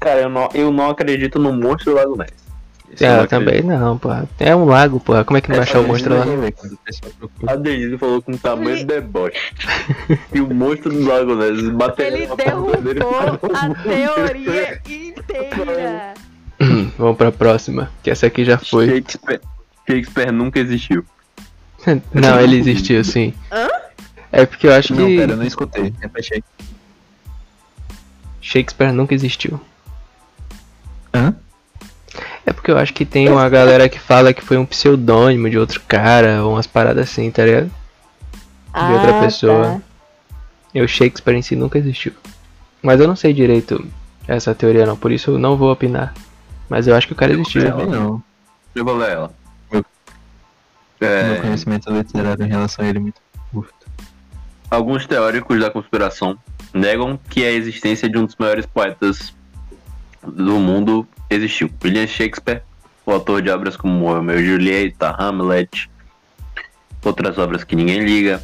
Cara, 0.00 0.20
eu 0.20 0.28
não, 0.28 0.48
eu 0.54 0.72
não 0.72 0.90
acredito 0.90 1.38
no 1.38 1.52
monstro 1.52 1.92
do 1.92 1.96
Lago 1.96 2.16
Ness. 2.16 2.32
Isso 2.92 3.04
É, 3.04 3.20
eu 3.20 3.28
também 3.28 3.62
não, 3.62 3.98
porra. 3.98 4.28
É 4.40 4.54
um 4.56 4.64
lago, 4.64 4.98
porra. 4.98 5.24
Como 5.24 5.36
é 5.36 5.40
que 5.40 5.48
não 5.48 5.56
vai 5.56 5.64
achar 5.64 5.80
o 5.80 5.86
monstro 5.86 6.14
lá? 6.14 6.24
A 7.46 7.56
Denise 7.56 7.98
falou 7.98 8.22
com 8.22 8.36
tamanho 8.36 8.78
de 8.78 8.84
deboche. 8.84 9.52
e 10.32 10.40
o 10.40 10.52
monstro 10.52 10.90
do 10.90 11.04
Lago 11.04 11.34
Ness 11.34 11.68
bateu 11.70 12.06
Ele 12.06 12.26
derrubou 12.34 13.18
a 13.54 13.74
teoria 13.82 14.80
inteira. 14.88 16.14
Vamos 16.96 17.16
pra 17.16 17.30
próxima, 17.30 17.90
que 18.02 18.10
essa 18.10 18.26
aqui 18.26 18.44
já 18.44 18.58
foi. 18.58 18.86
Shakespeare, 18.88 19.40
Shakespeare 19.86 20.32
nunca 20.32 20.58
existiu. 20.58 21.04
Não, 22.12 22.40
ele 22.40 22.56
existiu, 22.56 23.02
sim. 23.04 23.32
Hã? 23.50 23.68
É 24.30 24.44
porque 24.44 24.66
eu 24.66 24.74
acho 24.74 24.94
Não, 24.94 25.06
que 25.06 25.16
pera, 25.16 25.32
eu 25.32 25.36
não 25.36 25.44
escutei. 25.46 25.92
Repete 26.00 26.34
aí. 26.34 26.44
Shakespeare 28.40 28.92
nunca 28.92 29.14
existiu. 29.14 29.60
Hã? 31.14 31.34
É 32.44 32.52
porque 32.52 32.70
eu 32.70 32.78
acho 32.78 32.92
que 32.94 33.04
tem 33.04 33.28
uma 33.28 33.48
galera 33.48 33.88
que 33.88 33.98
fala 33.98 34.32
que 34.32 34.42
foi 34.42 34.56
um 34.56 34.64
pseudônimo 34.66 35.50
de 35.50 35.58
outro 35.58 35.80
cara, 35.86 36.42
ou 36.44 36.52
umas 36.54 36.66
paradas 36.66 37.10
assim, 37.10 37.30
tá 37.30 37.44
ligado? 37.44 37.70
De 38.86 38.92
outra 38.92 39.10
Ah, 39.16 39.20
pessoa. 39.20 39.64
tá. 39.64 39.80
E 40.74 40.80
o 40.82 40.88
Shakespeare 40.88 41.36
em 41.36 41.42
si 41.42 41.56
nunca 41.56 41.78
existiu. 41.78 42.12
Mas 42.82 43.00
eu 43.00 43.08
não 43.08 43.16
sei 43.16 43.32
direito 43.32 43.84
essa 44.26 44.54
teoria 44.54 44.86
não, 44.86 44.96
por 44.96 45.10
isso 45.10 45.32
eu 45.32 45.38
não 45.38 45.56
vou 45.56 45.72
opinar. 45.72 46.14
Mas 46.68 46.86
eu 46.86 46.94
acho 46.94 47.06
que 47.06 47.12
o 47.12 47.16
cara 47.16 47.32
existiu. 47.32 47.64
Também 47.70 47.86
não. 47.86 48.22
Eu 48.74 48.84
vou 48.84 48.96
ler 48.96 49.10
ela. 49.10 49.30
Meu- 51.00 51.08
Meu 51.10 51.34
É, 51.34 51.40
conhecimento 51.40 51.90
literário 51.92 52.44
em 52.44 52.48
relação 52.48 52.84
a 52.84 52.88
ele 52.88 52.98
é 52.98 53.00
muito 53.00 53.20
curto. 53.52 53.74
alguns 54.70 55.06
teóricos 55.06 55.58
da 55.60 55.70
conspiração 55.70 56.36
negam 56.74 57.18
que 57.30 57.44
a 57.44 57.50
existência 57.52 58.08
de 58.08 58.18
um 58.18 58.24
dos 58.26 58.36
maiores 58.36 58.66
poetas 58.66 59.32
do 60.22 60.58
mundo 60.58 61.06
existiu. 61.30 61.70
William 61.82 62.06
Shakespeare, 62.06 62.62
o 63.06 63.12
autor 63.12 63.40
de 63.42 63.50
obras 63.50 63.76
como 63.76 64.06
Romeo 64.12 64.40
e 64.40 64.44
Julieta, 64.46 65.14
Hamlet, 65.18 65.88
outras 67.04 67.38
obras 67.38 67.64
que 67.64 67.74
ninguém 67.76 68.00
liga. 68.04 68.42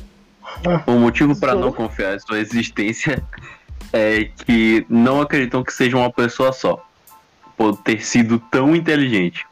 O 0.86 0.92
motivo 0.92 1.38
para 1.38 1.54
não 1.54 1.72
confiar 1.72 2.14
em 2.14 2.20
sua 2.20 2.38
existência 2.38 3.22
é 3.92 4.24
que 4.46 4.86
não 4.88 5.20
acreditam 5.20 5.62
que 5.64 5.72
seja 5.72 5.96
uma 5.96 6.10
pessoa 6.12 6.52
só, 6.52 6.86
por 7.56 7.76
ter 7.76 8.02
sido 8.04 8.38
tão 8.50 8.74
inteligente. 8.74 9.44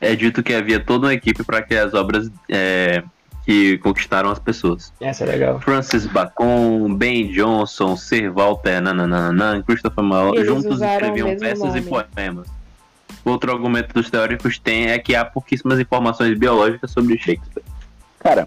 É 0.00 0.14
dito 0.14 0.42
que 0.42 0.52
havia 0.54 0.78
toda 0.78 1.06
uma 1.06 1.14
equipe 1.14 1.42
para 1.42 1.62
criar 1.62 1.84
as 1.84 1.94
obras 1.94 2.30
é, 2.48 3.02
que 3.44 3.78
conquistaram 3.78 4.30
as 4.30 4.38
pessoas. 4.38 4.92
Essa 5.00 5.24
é 5.24 5.28
legal. 5.28 5.60
Francis 5.60 6.06
Bacon, 6.06 6.94
Ben 6.94 7.28
Johnson, 7.28 7.96
Sir 7.96 8.30
Walter 8.32 8.80
Nananana, 8.82 9.62
Christopher 9.66 10.04
Marlowe, 10.04 10.36
Eles 10.36 10.46
juntos 10.48 10.80
escreviam 10.80 11.36
peças 11.38 11.74
e 11.74 11.80
nome. 11.80 12.04
poemas. 12.14 12.46
Outro 13.24 13.50
argumento 13.52 13.92
dos 13.94 14.10
teóricos 14.10 14.58
tem 14.58 14.88
é 14.90 14.98
que 14.98 15.14
há 15.16 15.24
pouquíssimas 15.24 15.80
informações 15.80 16.36
biológicas 16.38 16.90
sobre 16.90 17.16
Shakespeare. 17.18 17.64
Cara, 18.20 18.46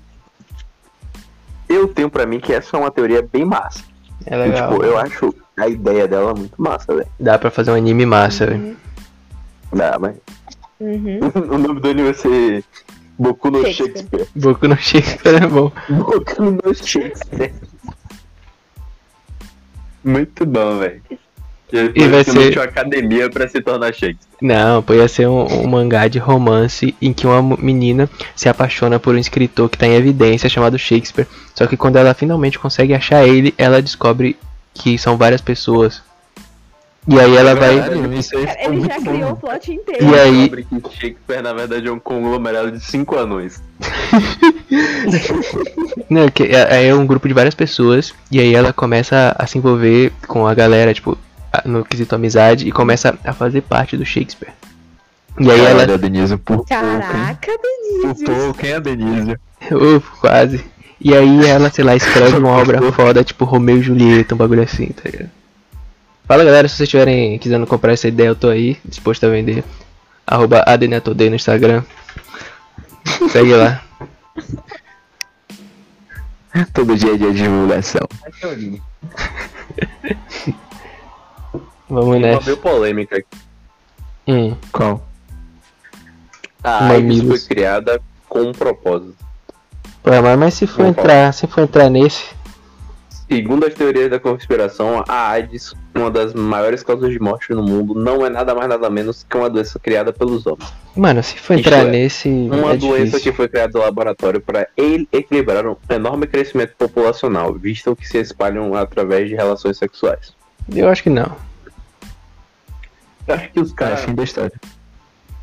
eu 1.67 1.87
tenho 1.87 2.09
pra 2.09 2.25
mim 2.25 2.39
que 2.39 2.53
essa 2.53 2.77
é 2.77 2.79
uma 2.79 2.91
teoria 2.91 3.21
bem 3.21 3.43
massa. 3.45 3.83
É 4.25 4.35
E, 4.35 4.37
legal. 4.37 4.69
tipo, 4.71 4.83
eu 4.83 4.97
acho 4.97 5.33
a 5.57 5.67
ideia 5.67 6.07
dela 6.07 6.33
muito 6.33 6.61
massa, 6.61 6.93
velho. 6.95 7.07
Dá 7.19 7.37
pra 7.37 7.49
fazer 7.51 7.71
um 7.71 7.75
anime 7.75 8.05
massa, 8.05 8.45
velho. 8.47 8.77
Dá, 9.73 9.97
mas 9.99 10.15
Uhum. 10.79 11.19
o 11.53 11.57
nome 11.57 11.79
do 11.81 11.89
anime 11.89 12.11
vai 12.11 12.13
ser 12.13 12.63
Boku 13.17 13.51
no 13.51 13.61
Shakespeare. 13.61 13.87
Shakespeare. 13.87 14.27
Boku 14.35 14.67
no 14.67 14.77
Shakespeare 14.77 15.43
é 15.43 15.47
bom. 15.47 15.71
Boku 15.89 16.41
no 16.43 16.73
Shakespeare. 16.73 17.53
Muito 20.03 20.45
bom, 20.45 20.79
velho. 20.79 21.01
E 21.71 22.07
vai 22.07 22.23
ser- 22.23 22.57
uma 22.57 22.63
academia 22.63 23.29
pra 23.29 23.47
se 23.47 23.61
tornar 23.61 23.93
Shakespeare. 23.93 24.17
Não, 24.41 24.81
pô, 24.81 24.93
ia 24.93 25.07
ser 25.07 25.27
um, 25.27 25.45
um 25.45 25.67
mangá 25.67 26.07
de 26.07 26.17
romance 26.17 26.95
em 26.99 27.13
que 27.13 27.27
uma 27.27 27.57
menina 27.57 28.09
se 28.35 28.49
apaixona 28.49 28.97
por 28.99 29.13
um 29.13 29.19
escritor 29.19 29.69
que 29.69 29.77
tá 29.77 29.85
em 29.85 29.93
evidência 29.93 30.49
chamado 30.49 30.79
Shakespeare. 30.79 31.27
Só 31.53 31.67
que 31.67 31.77
quando 31.77 31.97
ela 31.97 32.13
finalmente 32.15 32.57
consegue 32.57 32.93
achar 32.93 33.27
ele, 33.27 33.53
ela 33.57 33.81
descobre 33.81 34.35
que 34.73 34.97
são 34.97 35.15
várias 35.17 35.41
pessoas. 35.41 36.01
E 37.11 37.19
aí 37.19 37.35
ela 37.35 37.55
vai. 37.55 37.79
Cara, 37.79 37.95
ficou 37.95 38.73
ele 38.73 38.81
já 38.81 39.01
criou 39.01 39.31
o 39.31 39.35
plot 39.35 39.71
inteiro. 39.71 40.05
E 40.05 40.19
aí- 40.19 40.49
Descobre 40.49 40.63
que 40.65 40.75
Shakespeare, 40.99 41.41
na 41.41 41.53
verdade, 41.53 41.87
é 41.87 41.91
um 41.91 41.99
conglomerado 41.99 42.71
de 42.71 42.79
cinco 42.79 43.17
anões. 43.17 43.61
Não, 46.09 46.29
que 46.29 46.43
é, 46.43 46.87
é 46.87 46.95
um 46.95 47.05
grupo 47.05 47.27
de 47.27 47.33
várias 47.33 47.55
pessoas. 47.55 48.13
E 48.31 48.39
aí 48.39 48.53
ela 48.53 48.73
começa 48.73 49.35
a 49.37 49.45
se 49.47 49.57
envolver 49.57 50.11
com 50.27 50.45
a 50.47 50.53
galera, 50.53 50.93
tipo, 50.93 51.17
no 51.65 51.83
quesito 51.83 52.15
amizade, 52.15 52.67
e 52.67 52.71
começa 52.71 53.17
a 53.23 53.33
fazer 53.33 53.61
parte 53.61 53.97
do 53.97 54.05
Shakespeare. 54.05 54.51
E 55.39 55.49
aí 55.49 55.59
ela. 55.61 55.85
Denise, 55.97 56.37
por? 56.37 56.65
Caraca, 56.65 57.51
Por 57.51 58.13
Denise. 58.13 58.25
pouco, 58.25 58.65
hein, 58.65 58.73
a 58.73 58.79
Denise? 58.79 59.35
Uf, 59.71 60.09
quase. 60.19 60.63
E 61.01 61.15
aí 61.15 61.45
ela, 61.45 61.69
sei 61.69 61.85
lá, 61.85 61.95
escreve 61.95 62.37
uma 62.37 62.49
obra 62.59 62.91
foda, 62.91 63.23
tipo 63.23 63.45
Romeu 63.45 63.77
e 63.77 63.81
Julieta, 63.81 64.35
um 64.35 64.37
bagulho 64.37 64.63
assim, 64.63 64.87
tá 64.87 65.03
ligado? 65.09 65.29
Fala 66.29 66.43
galera, 66.43 66.67
se 66.67 66.75
vocês 66.75 66.85
estiverem 66.85 67.39
quisendo 67.39 67.65
comprar 67.65 67.93
essa 67.93 68.07
ideia, 68.07 68.27
eu 68.27 68.35
tô 68.35 68.49
aí, 68.49 68.77
disposto 68.85 69.25
a 69.25 69.29
vender. 69.29 69.63
Arroba 70.27 70.63
no 71.27 71.35
Instagram. 71.35 71.81
Segue 73.31 73.55
lá. 73.55 73.83
Todo 76.71 76.95
dia 76.95 77.15
é 77.15 77.17
dia 77.17 77.31
de 77.31 77.41
divulgação. 77.41 78.07
Vamos 81.89 82.05
Uma 82.05 82.19
nessa. 82.19 82.41
veio 82.41 82.57
polêmica 82.57 83.17
aqui. 83.17 83.37
Hum, 84.27 84.55
Qual? 84.71 85.03
A 86.63 86.89
AIDS 86.89 87.01
Mamilos. 87.01 87.43
foi 87.43 87.55
criada 87.55 87.99
com 88.27 88.41
um 88.41 88.51
propósito. 88.51 89.15
pô, 90.03 90.11
mas, 90.21 90.37
mas 90.37 90.53
se 90.53 90.67
for 90.67 90.83
Não 90.83 90.89
entrar, 90.89 91.33
se 91.33 91.47
for 91.47 91.61
entrar 91.61 91.89
nesse. 91.89 92.23
Segundo 93.31 93.65
as 93.67 93.75
teorias 93.75 94.09
da 94.09 94.19
conspiração, 94.19 95.03
a 95.07 95.29
AIDS, 95.29 95.75
uma 95.95 96.09
das 96.09 96.33
maiores 96.33 96.81
causas 96.81 97.11
de 97.11 97.19
morte 97.19 97.53
no 97.53 97.61
mundo, 97.61 97.93
não 97.93 98.25
é 98.25 98.29
nada 98.29 98.55
mais 98.55 98.67
nada 98.67 98.89
menos 98.89 99.23
que 99.29 99.37
uma 99.37 99.47
doença 99.49 99.77
criada 99.77 100.11
pelos 100.11 100.47
homens. 100.47 100.73
Mano, 100.95 101.21
se 101.21 101.37
for 101.37 101.53
entrar 101.57 101.85
é, 101.85 101.91
nesse. 101.91 102.27
Uma 102.27 102.73
é 102.73 102.77
doença 102.77 103.05
difícil. 103.05 103.19
que 103.31 103.37
foi 103.37 103.47
criada 103.47 103.77
no 103.77 103.85
laboratório 103.85 104.41
para 104.41 104.67
equilibrar 104.75 105.67
um 105.67 105.75
enorme 105.89 106.25
crescimento 106.25 106.73
populacional, 106.75 107.53
visto 107.53 107.95
que 107.95 108.07
se 108.07 108.17
espalham 108.17 108.73
através 108.73 109.29
de 109.29 109.35
relações 109.35 109.77
sexuais. 109.77 110.33
Eu 110.75 110.89
acho 110.89 111.03
que 111.03 111.09
não. 111.11 111.31
Eu 113.27 113.35
acho 113.35 113.51
que 113.51 113.59
os 113.59 113.71
É, 113.71 113.75
caras, 113.75 113.99
fim 114.01 114.15
da 114.15 114.23
história. 114.23 114.51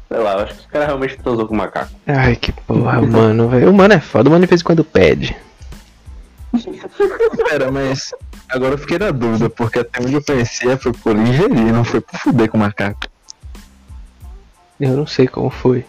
sei 0.08 0.18
lá, 0.18 0.32
eu 0.32 0.38
acho 0.40 0.54
que 0.54 0.60
os 0.60 0.66
caras 0.66 0.86
realmente 0.88 1.16
transou 1.18 1.46
com 1.46 1.54
macaco. 1.54 1.92
Ai, 2.04 2.34
que 2.34 2.50
porra, 2.50 3.00
mano, 3.00 3.48
velho. 3.48 3.70
O 3.70 3.72
mano 3.72 3.94
é 3.94 4.00
foda, 4.00 4.28
o 4.28 4.32
mano 4.32 4.44
de 4.44 4.48
vez 4.50 4.60
em 4.60 4.64
quando 4.64 4.82
pede. 4.82 5.36
Pera, 7.48 7.70
mas 7.70 8.14
agora 8.48 8.74
eu 8.74 8.78
fiquei 8.78 8.98
na 8.98 9.10
dúvida, 9.10 9.48
porque 9.50 9.80
até 9.80 10.02
onde 10.02 10.14
eu 10.14 10.22
conhecia 10.24 10.76
foi 10.76 10.92
por 10.92 11.16
ingerir, 11.16 11.72
não 11.72 11.84
foi 11.84 12.00
por 12.00 12.18
fuder 12.18 12.48
com 12.50 12.58
macaco. 12.58 13.00
Eu 14.78 14.96
não 14.96 15.06
sei 15.06 15.26
como 15.26 15.50
foi. 15.50 15.84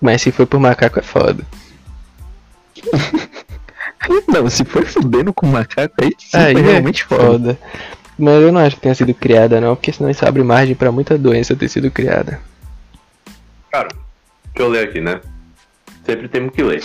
Mas 0.00 0.22
se 0.22 0.32
foi 0.32 0.46
por 0.46 0.58
macaco 0.58 0.98
é 0.98 1.02
foda. 1.02 1.44
Não, 4.26 4.50
se 4.50 4.64
foi 4.64 4.84
fudendo 4.84 5.32
com 5.32 5.46
macaco, 5.46 5.94
aí 6.02 6.10
sim 6.18 6.36
Aí 6.36 6.52
foi 6.54 6.62
é 6.62 6.64
realmente 6.72 7.04
foda. 7.04 7.22
foda. 7.22 7.58
Mas 8.18 8.42
eu 8.42 8.52
não 8.52 8.60
acho 8.60 8.76
que 8.76 8.82
tenha 8.82 8.94
sido 8.94 9.14
criada 9.14 9.60
não, 9.60 9.76
porque 9.76 9.92
senão 9.92 10.10
isso 10.10 10.26
abre 10.26 10.42
margem 10.42 10.74
pra 10.74 10.90
muita 10.92 11.16
doença 11.16 11.54
ter 11.54 11.68
sido 11.68 11.90
criada. 11.90 12.40
Cara, 13.70 13.88
deixa 14.52 14.58
eu 14.58 14.68
ler 14.68 14.88
aqui, 14.88 15.00
né? 15.00 15.20
Sempre 16.04 16.28
temos 16.28 16.52
que 16.52 16.62
ler. 16.62 16.82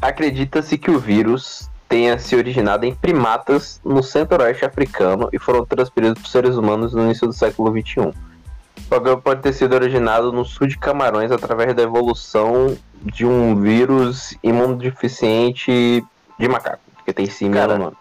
Acredita-se 0.00 0.78
que 0.78 0.90
o 0.90 0.98
vírus 0.98 1.68
tenha 1.88 2.18
se 2.18 2.36
originado 2.36 2.84
em 2.84 2.94
primatas 2.94 3.80
no 3.84 4.02
centro-oeste 4.02 4.64
africano 4.64 5.28
e 5.32 5.38
foram 5.38 5.64
transferidos 5.64 6.20
para 6.20 6.30
seres 6.30 6.56
humanos 6.56 6.92
no 6.92 7.04
início 7.04 7.26
do 7.26 7.32
século 7.32 7.70
XXI. 7.70 8.00
O 8.00 8.82
programa 8.88 9.20
pode 9.20 9.40
ter 9.40 9.52
sido 9.52 9.74
originado 9.74 10.30
no 10.32 10.44
sul 10.44 10.66
de 10.66 10.78
Camarões 10.78 11.32
através 11.32 11.74
da 11.74 11.82
evolução 11.82 12.76
de 13.02 13.24
um 13.24 13.60
vírus 13.60 14.36
imunodeficiente 14.42 16.04
de 16.38 16.48
macaco, 16.48 16.80
que 17.04 17.12
tem 17.12 17.26
símia 17.26 17.62
Cara. 17.62 17.78
no 17.78 17.84
nome. 17.86 17.96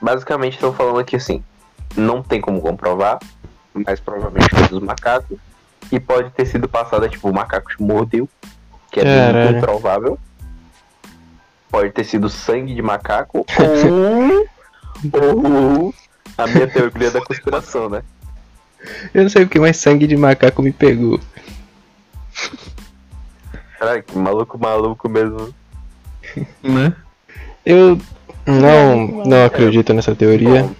Basicamente 0.00 0.54
estão 0.54 0.72
falando 0.72 0.98
aqui 1.00 1.16
assim, 1.16 1.42
não 1.96 2.22
tem 2.22 2.40
como 2.40 2.60
comprovar, 2.60 3.18
mas 3.74 4.00
provavelmente 4.00 4.48
foi 4.54 4.68
dos 4.68 4.80
macacos, 4.80 5.38
e 5.90 6.00
pode 6.00 6.30
ter 6.30 6.46
sido 6.46 6.68
passada, 6.68 7.08
tipo, 7.08 7.28
o 7.28 7.34
macaco 7.34 7.70
mordeu, 7.78 8.28
que 8.90 9.00
é 9.00 9.04
bem 9.04 9.32
Caralho. 9.32 9.58
improvável. 9.58 10.18
Pode 11.70 11.90
ter 11.90 12.04
sido 12.04 12.28
sangue 12.28 12.74
de 12.74 12.82
macaco, 12.82 13.44
ou, 15.12 15.46
ou 15.46 15.94
a 16.36 16.46
minha 16.46 16.66
teoria 16.66 17.10
da 17.10 17.20
conspiração, 17.20 17.88
né? 17.88 18.02
Eu 19.12 19.22
não 19.22 19.28
sei 19.28 19.44
porque 19.44 19.60
mais 19.60 19.76
sangue 19.76 20.06
de 20.06 20.16
macaco 20.16 20.62
me 20.62 20.72
pegou. 20.72 21.20
Caralho, 23.78 24.02
que 24.02 24.16
maluco 24.16 24.58
maluco 24.58 25.08
mesmo. 25.08 25.54
Né? 26.62 26.94
Eu 27.66 27.98
não, 28.46 29.24
não 29.24 29.44
acredito 29.44 29.92
nessa 29.92 30.14
teoria. 30.14 30.62
Bom, 30.62 30.74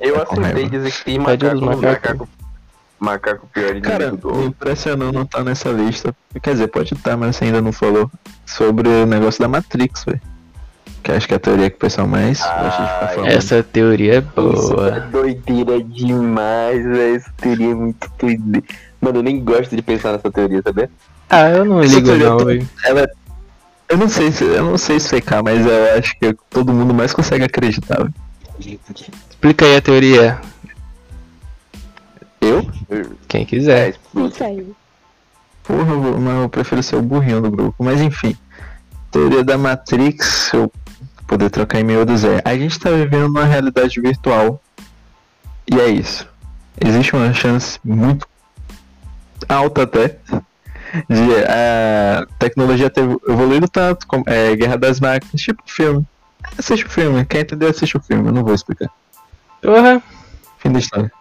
eu 0.00 0.14
Tá 0.14 0.22
aceitei 0.22 0.52
raiva. 0.52 0.68
dizer 0.68 0.92
que 0.92 1.04
tem 1.04 1.18
macaco, 1.18 1.54
dos 1.54 1.60
macaco, 1.60 1.82
macacos. 1.86 2.28
Macaco, 3.00 3.48
pior 3.52 3.70
inimigo 3.70 3.86
Cara, 3.88 4.10
do 4.12 4.34
me 4.34 4.46
impressionou 4.46 5.12
não 5.12 5.22
estar 5.22 5.42
nessa 5.42 5.70
lista. 5.70 6.14
Quer 6.42 6.52
dizer, 6.52 6.68
pode 6.68 6.94
estar, 6.94 7.16
mas 7.16 7.36
você 7.36 7.44
ainda 7.46 7.60
não 7.60 7.72
falou. 7.72 8.10
Sobre 8.46 8.88
o 8.88 9.06
negócio 9.06 9.40
da 9.40 9.48
Matrix, 9.48 10.04
velho. 10.04 10.20
Que 11.02 11.12
acho 11.12 11.26
que 11.26 11.32
é 11.32 11.36
a 11.38 11.40
teoria 11.40 11.70
que 11.70 11.76
o 11.76 11.78
pessoal 11.78 12.06
mais 12.06 12.40
gosta 12.40 12.64
de 12.64 12.70
ficar 12.72 13.00
Ah, 13.04 13.08
falando. 13.14 13.28
Essa 13.30 13.62
teoria 13.62 14.14
é 14.14 14.18
Isso 14.18 14.28
é 14.28 14.42
boa. 14.42 15.00
doideira 15.00 15.82
demais, 15.82 16.84
velho. 16.84 17.16
Essa 17.16 17.32
teoria 17.38 17.70
é 17.70 17.74
muito 17.74 18.10
doideira. 18.18 18.66
Mano, 19.00 19.18
eu 19.18 19.22
nem 19.22 19.42
gosto 19.42 19.74
de 19.74 19.80
pensar 19.80 20.12
nessa 20.12 20.30
teoria, 20.30 20.60
sabe? 20.62 20.90
Ah, 21.30 21.48
eu 21.48 21.64
não 21.64 21.80
Essa 21.80 21.94
ligo 21.94 22.14
não, 22.16 22.36
tá- 22.36 22.44
velho. 22.44 22.68
Ela. 22.84 23.08
Eu 23.88 23.96
não 23.96 24.08
sei 24.08 24.30
se 24.30 24.44
eu 24.44 24.62
não 24.64 24.76
sei 24.78 24.96
explicar, 24.96 25.42
mas 25.42 25.64
eu 25.66 25.98
acho 25.98 26.14
que 26.20 26.36
todo 26.50 26.72
mundo 26.72 26.92
mais 26.92 27.12
consegue 27.14 27.44
acreditar. 27.44 27.96
velho. 27.98 28.14
Explica 29.30 29.64
aí 29.64 29.76
a 29.76 29.80
teoria. 29.80 30.38
Eu? 32.40 32.68
Quem 33.28 33.44
quiser. 33.44 33.96
Isso 34.14 34.44
aí. 34.44 34.66
Porra, 35.62 35.92
eu 35.92 36.20
mas 36.20 36.42
eu 36.42 36.48
prefiro 36.48 36.82
ser 36.82 36.96
o 36.96 37.02
burrinho 37.02 37.40
do 37.40 37.50
grupo. 37.50 37.84
Mas 37.84 38.00
enfim. 38.00 38.36
Teoria 39.10 39.44
da 39.44 39.58
Matrix, 39.58 40.52
eu 40.52 40.72
poder 41.26 41.50
trocar 41.50 41.80
em 41.80 41.84
meio 41.84 42.04
do 42.06 42.16
Zé. 42.16 42.40
A 42.44 42.56
gente 42.56 42.78
tá 42.78 42.90
vivendo 42.90 43.24
numa 43.24 43.44
realidade 43.44 44.00
virtual. 44.00 44.60
E 45.70 45.78
é 45.78 45.88
isso. 45.88 46.26
Existe 46.80 47.14
uma 47.14 47.32
chance 47.32 47.78
muito 47.84 48.26
alta 49.48 49.82
até 49.82 50.18
de 51.08 51.44
a 51.46 52.26
tecnologia 52.38 52.90
ter 52.90 53.02
evoluído 53.28 53.68
tanto 53.68 54.06
como 54.06 54.24
é, 54.26 54.56
Guerra 54.56 54.76
das 54.76 54.98
Máquinas, 54.98 55.40
tipo 55.40 55.62
filme. 55.66 56.04
Assiste 56.58 56.86
o 56.86 56.90
filme, 56.90 57.24
quer 57.24 57.40
entender, 57.40 57.66
assiste 57.66 57.96
o 57.96 58.00
filme, 58.00 58.28
eu 58.28 58.32
não 58.32 58.42
vou 58.42 58.54
explicar. 58.54 58.90
Porra. 59.62 60.02
Fim 60.58 60.72
da 60.72 60.78
história. 60.78 61.12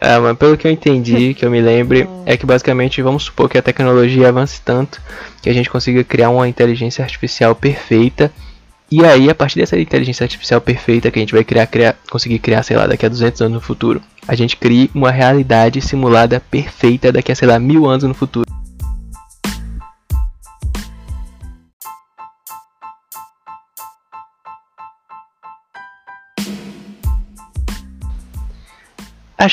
Ah, 0.00 0.20
mas 0.20 0.36
pelo 0.36 0.56
que 0.56 0.66
eu 0.66 0.72
entendi, 0.72 1.32
que 1.34 1.44
eu 1.44 1.50
me 1.50 1.60
lembre, 1.60 2.08
é 2.26 2.36
que 2.36 2.46
basicamente 2.46 3.00
vamos 3.02 3.24
supor 3.24 3.48
que 3.48 3.58
a 3.58 3.62
tecnologia 3.62 4.28
avance 4.28 4.60
tanto 4.62 5.00
que 5.42 5.48
a 5.48 5.52
gente 5.52 5.70
consiga 5.70 6.02
criar 6.04 6.30
uma 6.30 6.48
inteligência 6.48 7.02
artificial 7.02 7.54
perfeita. 7.54 8.32
E 8.90 9.04
aí, 9.04 9.30
a 9.30 9.34
partir 9.34 9.58
dessa 9.58 9.78
inteligência 9.78 10.24
artificial 10.24 10.60
perfeita 10.60 11.10
que 11.10 11.18
a 11.18 11.22
gente 11.22 11.34
vai 11.34 11.42
criar, 11.42 11.66
criar 11.66 11.96
conseguir 12.10 12.38
criar, 12.38 12.62
sei 12.62 12.76
lá, 12.76 12.86
daqui 12.86 13.04
a 13.04 13.08
200 13.08 13.40
anos 13.42 13.54
no 13.54 13.60
futuro, 13.60 14.00
a 14.28 14.34
gente 14.34 14.56
crie 14.56 14.90
uma 14.94 15.10
realidade 15.10 15.80
simulada 15.80 16.38
perfeita 16.38 17.10
daqui 17.10 17.32
a, 17.32 17.34
sei 17.34 17.48
lá, 17.48 17.58
mil 17.58 17.86
anos 17.86 18.04
no 18.04 18.14
futuro. 18.14 18.53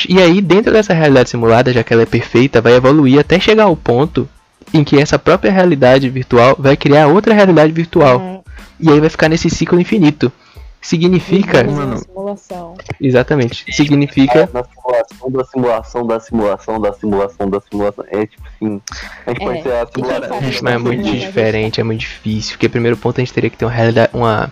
E 0.08 0.20
aí, 0.20 0.42
dentro 0.42 0.72
dessa 0.72 0.94
realidade 0.94 1.30
simulada, 1.30 1.74
já 1.74 1.84
que 1.84 1.92
ela 1.94 2.04
é 2.04 2.06
perfeita, 2.06 2.62
vai 2.62 2.74
evoluir 2.74 3.20
até 3.20 3.40
chegar 3.40 3.64
ao 3.64 3.76
ponto 3.76 4.28
em 4.74 4.84
que 4.84 5.00
essa 5.00 5.20
própria 5.20 5.52
realidade 5.52 6.10
virtual 6.10 6.56
vai 6.58 6.78
criar 6.78 7.08
outra 7.08 7.34
realidade 7.34 7.72
virtual. 7.74 8.44
E 8.80 8.90
aí 8.90 9.00
vai 9.00 9.10
ficar 9.10 9.28
nesse 9.30 9.50
ciclo 9.50 9.80
infinito. 9.80 10.32
Significa. 10.82 11.64
Mano. 11.64 11.98
simulação. 12.00 12.76
Exatamente. 13.00 13.64
Significa. 13.72 14.50
Na 14.52 14.64
simulação 14.64 15.32
da 15.32 15.44
simulação 15.46 16.08
da 16.08 16.20
simulação 16.20 16.82
da 16.82 16.94
simulação 16.94 17.50
da 17.50 17.62
simulação. 17.62 18.06
É 18.10 18.26
tipo 18.26 18.44
assim. 18.48 18.82
A 19.28 19.30
gente 19.30 19.42
É, 19.44 19.46
pode 19.46 19.62
ter 19.62 19.74
a 19.74 19.88
simulação. 19.94 20.42
mas 20.42 20.74
é 20.74 20.78
muito 20.80 21.04
Não, 21.04 21.12
diferente, 21.14 21.80
é 21.80 21.84
muito 21.84 22.00
difícil. 22.00 22.54
Porque, 22.54 22.68
primeiro 22.68 22.98
ponto, 22.98 23.20
a 23.20 23.24
gente 23.24 23.34
teria 23.34 23.50
que 23.50 23.58
ter 23.58 23.66
uma 23.66 23.72
realidade. 23.72 24.10
Uma, 24.14 24.52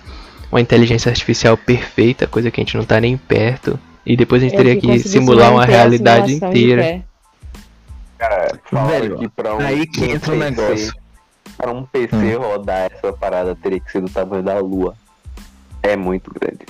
uma 0.52 0.62
inteligência 0.62 1.10
artificial 1.10 1.58
perfeita, 1.58 2.28
coisa 2.28 2.52
que 2.52 2.62
a 2.62 2.63
gente 2.63 2.78
não 2.78 2.86
tá 2.86 3.00
nem 3.02 3.18
perto. 3.18 3.80
E 4.10 4.15
depois 4.17 4.41
a 4.41 4.45
gente 4.45 4.56
É, 4.56 4.58
teria 4.58 4.76
que 4.76 5.00
simular 5.08 5.52
uma 5.54 5.63
realidade 5.65 6.34
inteira. 6.34 7.04
Cara, 8.17 8.60
Velho, 8.88 9.19
que 9.19 9.30
pra 9.30 9.56
um, 9.56 9.60
aí 9.60 9.86
que 9.86 10.02
um 10.02 10.06
entra 10.06 10.34
o 10.34 10.39
PC 10.39 10.50
negócio. 10.50 10.93
Pra 11.56 11.72
um 11.72 11.84
PC 11.86 12.15
Hum. 12.15 12.39
rodar 12.39 12.89
essa 12.91 13.13
parada 13.13 13.56
teria 13.56 13.80
que 13.80 13.91
ser 13.91 14.02
do 14.02 14.10
tamanho 14.10 14.41
da 14.41 14.58
lua. 14.58 14.95
É 15.84 15.95
muito 15.95 16.32
grande. 16.34 16.65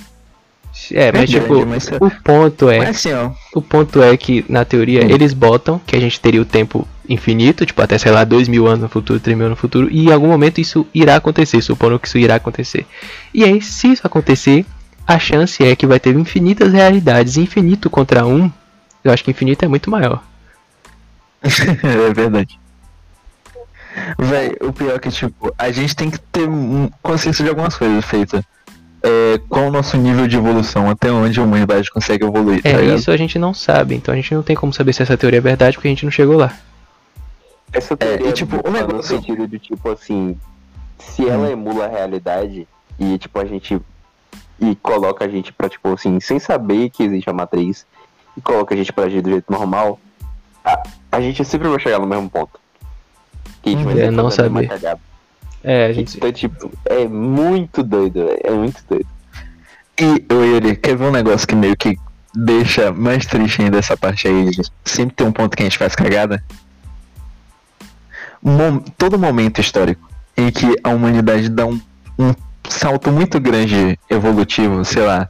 É, 0.91 1.12
mas 1.13 1.30
grande, 1.32 1.39
tipo, 1.39 1.65
mas- 1.65 1.88
o 1.88 2.12
ponto 2.23 2.69
é. 2.69 2.78
Mas 2.80 2.89
assim, 2.89 3.13
ó. 3.13 3.32
O 3.56 3.62
ponto 3.62 4.04
é 4.04 4.15
que, 4.17 4.43
na 4.49 4.65
teoria, 4.65 5.02
Hum. 5.06 5.10
eles 5.10 5.34
botam 5.34 5.80
que 5.88 5.95
a 5.95 5.99
gente 5.99 6.19
teria 6.19 6.41
o 6.41 6.45
tempo 6.45 6.86
infinito, 7.08 7.65
tipo, 7.65 7.82
até, 7.82 7.97
sei 7.97 8.12
lá, 8.12 8.25
2 8.25 8.49
mil 8.49 8.67
anos 8.67 8.82
no 8.82 8.89
futuro, 8.89 9.17
3 9.19 9.36
mil 9.38 9.45
anos 9.47 9.58
no 9.58 9.62
futuro, 9.62 9.88
e 9.89 10.08
em 10.08 10.12
algum 10.12 10.28
momento 10.28 10.60
isso 10.60 10.86
irá 10.93 11.15
acontecer, 11.15 11.62
supondo 11.62 11.97
que 11.99 12.08
isso 12.08 12.17
irá 12.17 12.36
acontecer. 12.36 12.86
E 13.34 13.45
aí, 13.45 13.62
se 13.62 13.93
isso 13.93 14.06
acontecer, 14.06 14.65
a 15.13 15.19
chance 15.19 15.63
é 15.63 15.76
que 15.76 15.88
vai 15.88 16.00
ter 16.00 16.15
infinitas 16.15 16.72
realidades. 16.72 17.38
Infinito 17.38 17.89
contra 17.89 18.26
um, 18.26 18.52
eu 19.04 19.12
acho 19.12 19.24
que 19.24 19.32
infinito 19.32 19.65
é 19.65 19.67
muito 19.67 19.89
maior. 19.89 20.24
é 21.41 22.13
verdade. 22.13 22.60
Véi, 24.17 24.56
o 24.62 24.72
pior 24.72 24.95
é 24.95 25.00
que, 25.00 25.10
tipo, 25.10 25.54
a 25.58 25.72
gente 25.72 25.95
tem 25.95 26.10
que 26.12 26.19
ter 26.19 26.48
um 26.48 26.89
consciência 27.02 27.43
de 27.43 27.50
algumas 27.50 27.76
coisas 27.76 28.06
feitas. 28.06 28.43
É, 29.02 29.39
qual 29.50 29.67
o 29.67 29.72
nosso 29.72 29.98
nível 29.98 30.28
de 30.28 30.36
evolução, 30.36 30.89
até 30.89 31.10
onde 31.12 31.39
a 31.39 31.43
humanidade 31.43 31.89
consegue 31.89 32.24
evoluir, 32.26 32.62
tá 32.62 32.69
É, 32.69 32.74
ligado? 32.82 33.00
isso 33.00 33.10
a 33.12 33.17
gente 33.17 33.39
não 33.39 33.54
sabe, 33.54 33.95
então 33.95 34.13
a 34.13 34.15
gente 34.17 34.34
não 34.36 34.43
tem 34.43 34.56
como 34.56 34.74
saber 34.74 34.91
se 34.93 35.02
essa 35.02 35.17
teoria 35.17 35.39
é 35.39 35.41
verdade 35.41 35.78
porque 35.78 35.88
a 35.88 35.91
gente 35.91 36.04
não 36.04 36.12
chegou 36.12 36.38
lá. 36.38 36.54
Essa 37.72 37.95
teoria 37.95 38.28
e, 38.30 38.34
tipo, 38.34 38.58
o 38.58 38.69
no 38.69 38.72
negócio- 38.72 39.15
sentido 39.15 39.48
de 39.48 39.58
tipo 39.58 39.89
assim, 39.89 40.38
se 41.00 41.28
ela 41.28 41.50
emula 41.50 41.86
a 41.86 41.88
realidade 41.88 42.67
e 43.00 43.17
tipo 43.17 43.39
a 43.39 43.45
gente 43.45 43.80
e 44.62 44.76
coloca 44.76 45.26
a 45.26 45.28
gente 45.28 45.52
pra 45.54 45.69
tipo 45.69 45.93
assim, 45.93 46.19
sem 46.19 46.39
saber 46.39 46.89
que 46.89 47.04
existe 47.04 47.30
a 47.30 47.34
matriz 47.34 47.86
e 48.38 48.41
coloca 48.41 48.74
a 48.74 48.78
gente 48.78 48.91
pra 48.91 49.06
agir 49.06 49.22
do 49.22 49.30
jeito 49.30 49.52
normal, 49.52 50.00
a, 50.63 50.84
a 51.12 51.22
gente 51.22 51.43
sempre 51.45 51.67
vai 51.67 51.80
chegar 51.80 52.00
no 52.00 52.08
mesmo 52.08 52.30
ponto. 52.30 52.60
Que 53.62 53.69
a 53.69 53.72
gente 53.74 53.84
vai 53.86 54.00
É, 54.00 54.12
não 54.12 54.30
saber. 54.30 54.69
É, 55.63 55.88
a 55.88 55.93
gente. 55.93 56.17
Então, 56.17 56.32
tipo, 56.32 56.72
é 56.86 57.08
muito 57.08 57.84
doido, 57.84 58.26
velho, 58.26 58.39
é 58.43 58.52
muito 58.52 58.82
doido. 58.89 59.08
E, 60.00 60.34
ô 60.34 60.43
Yuri, 60.43 60.76
quer 60.78 60.95
ver 60.95 61.06
um 61.06 61.12
negócio 61.12 61.45
que 61.48 61.56
meio 61.56 61.76
que 61.76 61.98
deixa 62.34 62.91
mais 62.91 63.26
triste 63.26 63.62
ainda 63.62 63.80
essa 63.80 63.98
parte 63.98 64.28
aí? 64.28 64.50
de 64.50 64.62
Sempre 64.86 65.15
tem 65.15 65.28
um 65.28 65.32
ponto 65.32 65.58
que 65.58 65.63
a 65.63 65.65
gente 65.65 65.78
faz 65.78 65.93
cagada. 65.95 66.41
Mom- 68.41 68.80
todo 68.98 69.19
momento 69.19 69.60
histórico 69.60 70.10
em 70.38 70.50
que 70.50 70.78
a 70.82 70.89
humanidade 70.89 71.50
dá 71.50 71.65
um, 71.65 71.80
um 72.17 72.34
salto 72.69 73.12
muito 73.12 73.39
grande 73.39 73.97
evolutivo, 74.10 74.84
sei 74.86 75.03
lá, 75.03 75.29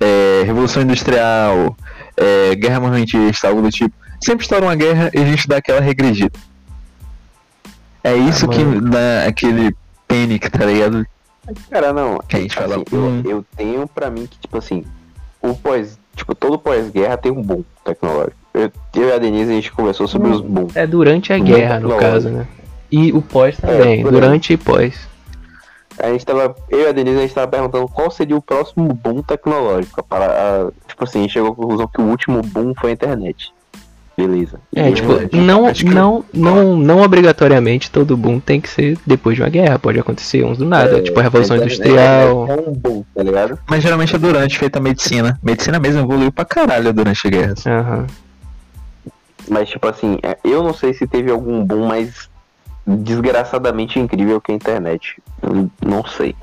é, 0.00 0.42
Revolução 0.44 0.82
Industrial, 0.82 1.76
é, 2.16 2.54
Guerra 2.54 2.76
Armamentista, 2.76 3.48
algo 3.48 3.62
do 3.62 3.70
tipo, 3.70 3.94
sempre 4.20 4.42
estoura 4.44 4.64
uma 4.64 4.74
guerra 4.74 5.10
e 5.14 5.18
a 5.18 5.24
gente 5.24 5.46
dá 5.46 5.56
aquela 5.56 5.80
regredida. 5.80 6.38
É 8.02 8.14
isso 8.14 8.46
Ah, 8.46 8.48
que 8.48 8.64
dá 8.80 9.26
aquele 9.26 9.74
panic, 10.06 10.50
tá 10.50 10.64
ligado? 10.64 11.06
Cara, 11.70 11.92
não. 11.92 12.18
Que 12.28 12.36
a 12.36 12.40
gente 12.40 12.54
fala, 12.54 12.76
assim, 12.76 12.84
hum. 12.92 13.22
eu, 13.24 13.30
eu 13.30 13.44
tenho 13.56 13.86
pra 13.86 14.10
mim 14.10 14.26
que, 14.26 14.38
tipo 14.38 14.56
assim, 14.58 14.84
o 15.42 15.54
pós. 15.54 15.98
Tipo, 16.14 16.34
todo 16.34 16.58
pós-guerra 16.58 17.16
tem 17.16 17.30
um 17.30 17.42
boom 17.42 17.64
tecnológico. 17.84 18.36
Eu, 18.52 18.72
eu 18.94 19.08
e 19.08 19.12
a 19.12 19.18
Denise, 19.18 19.52
a 19.52 19.54
gente 19.54 19.72
conversou 19.72 20.08
sobre 20.08 20.30
os 20.30 20.40
boom. 20.40 20.68
É 20.74 20.86
durante 20.86 21.32
a 21.32 21.38
guerra, 21.38 21.80
no 21.80 21.96
caso, 21.96 22.28
né? 22.28 22.46
E 22.90 23.12
o 23.12 23.22
pós 23.22 23.56
também, 23.56 24.02
por 24.02 24.12
aí. 24.14 24.20
durante 24.20 24.52
e 24.52 24.56
pós. 24.56 25.07
A 25.98 26.10
gente 26.10 26.24
tava. 26.24 26.54
Eu 26.68 26.80
e 26.80 26.86
a 26.86 26.92
Denise, 26.92 27.18
a 27.18 27.22
gente 27.22 27.34
tava 27.34 27.48
perguntando 27.48 27.88
qual 27.88 28.10
seria 28.10 28.36
o 28.36 28.42
próximo 28.42 28.92
boom 28.94 29.22
tecnológico. 29.22 30.02
Para, 30.04 30.26
a- 30.26 30.70
tipo 30.86 31.04
assim, 31.04 31.18
a 31.20 31.22
gente 31.22 31.32
chegou 31.32 31.52
à 31.52 31.54
conclusão 31.54 31.88
que 31.88 32.00
o 32.00 32.04
último 32.04 32.42
boom 32.42 32.72
foi 32.74 32.90
a 32.90 32.92
internet. 32.92 33.52
Beleza. 34.16 34.58
É, 34.74 34.90
E 34.90 34.94
tipo, 34.94 35.12
eu- 35.12 35.28
não, 35.32 35.72
que- 35.72 35.84
não, 35.84 36.24
não, 36.34 36.76
não 36.76 37.02
obrigatoriamente 37.02 37.88
todo 37.88 38.16
boom 38.16 38.40
tem 38.40 38.60
que 38.60 38.68
ser 38.68 38.98
depois 39.06 39.36
de 39.36 39.42
uma 39.42 39.48
guerra, 39.48 39.78
pode 39.78 39.98
acontecer 40.00 40.44
uns 40.44 40.58
do 40.58 40.64
nada, 40.64 40.98
É, 40.98 41.02
tipo 41.02 41.20
a 41.20 41.22
Revolução 41.22 41.56
é- 41.56 41.60
Industrial. 41.60 42.46
É, 42.48 42.52
é 42.52 42.56
um 42.68 42.72
boom, 42.72 43.04
tá 43.14 43.22
ligado? 43.22 43.56
Mas 43.68 43.80
geralmente 43.80 44.16
é 44.16 44.18
durante, 44.18 44.58
feita 44.58 44.80
a 44.80 44.82
medicina. 44.82 45.38
Medicina 45.40 45.78
mesmo 45.78 46.00
evoluiu 46.02 46.32
pra 46.32 46.44
caralho 46.44 46.92
durante 46.92 47.26
a 47.26 47.30
guerra. 47.30 47.54
Aham. 47.66 48.06
Mas, 49.48 49.68
tipo 49.70 49.86
assim, 49.88 50.18
é, 50.22 50.36
eu 50.44 50.62
não 50.62 50.74
sei 50.74 50.92
se 50.92 51.06
teve 51.06 51.30
algum 51.30 51.64
boom 51.64 51.86
mais 51.86 52.28
desgraçadamente 52.96 53.98
incrível 53.98 54.40
que 54.40 54.52
a 54.52 54.54
internet. 54.54 55.22
Eu 55.42 55.70
não 55.84 56.04
sei. 56.04 56.34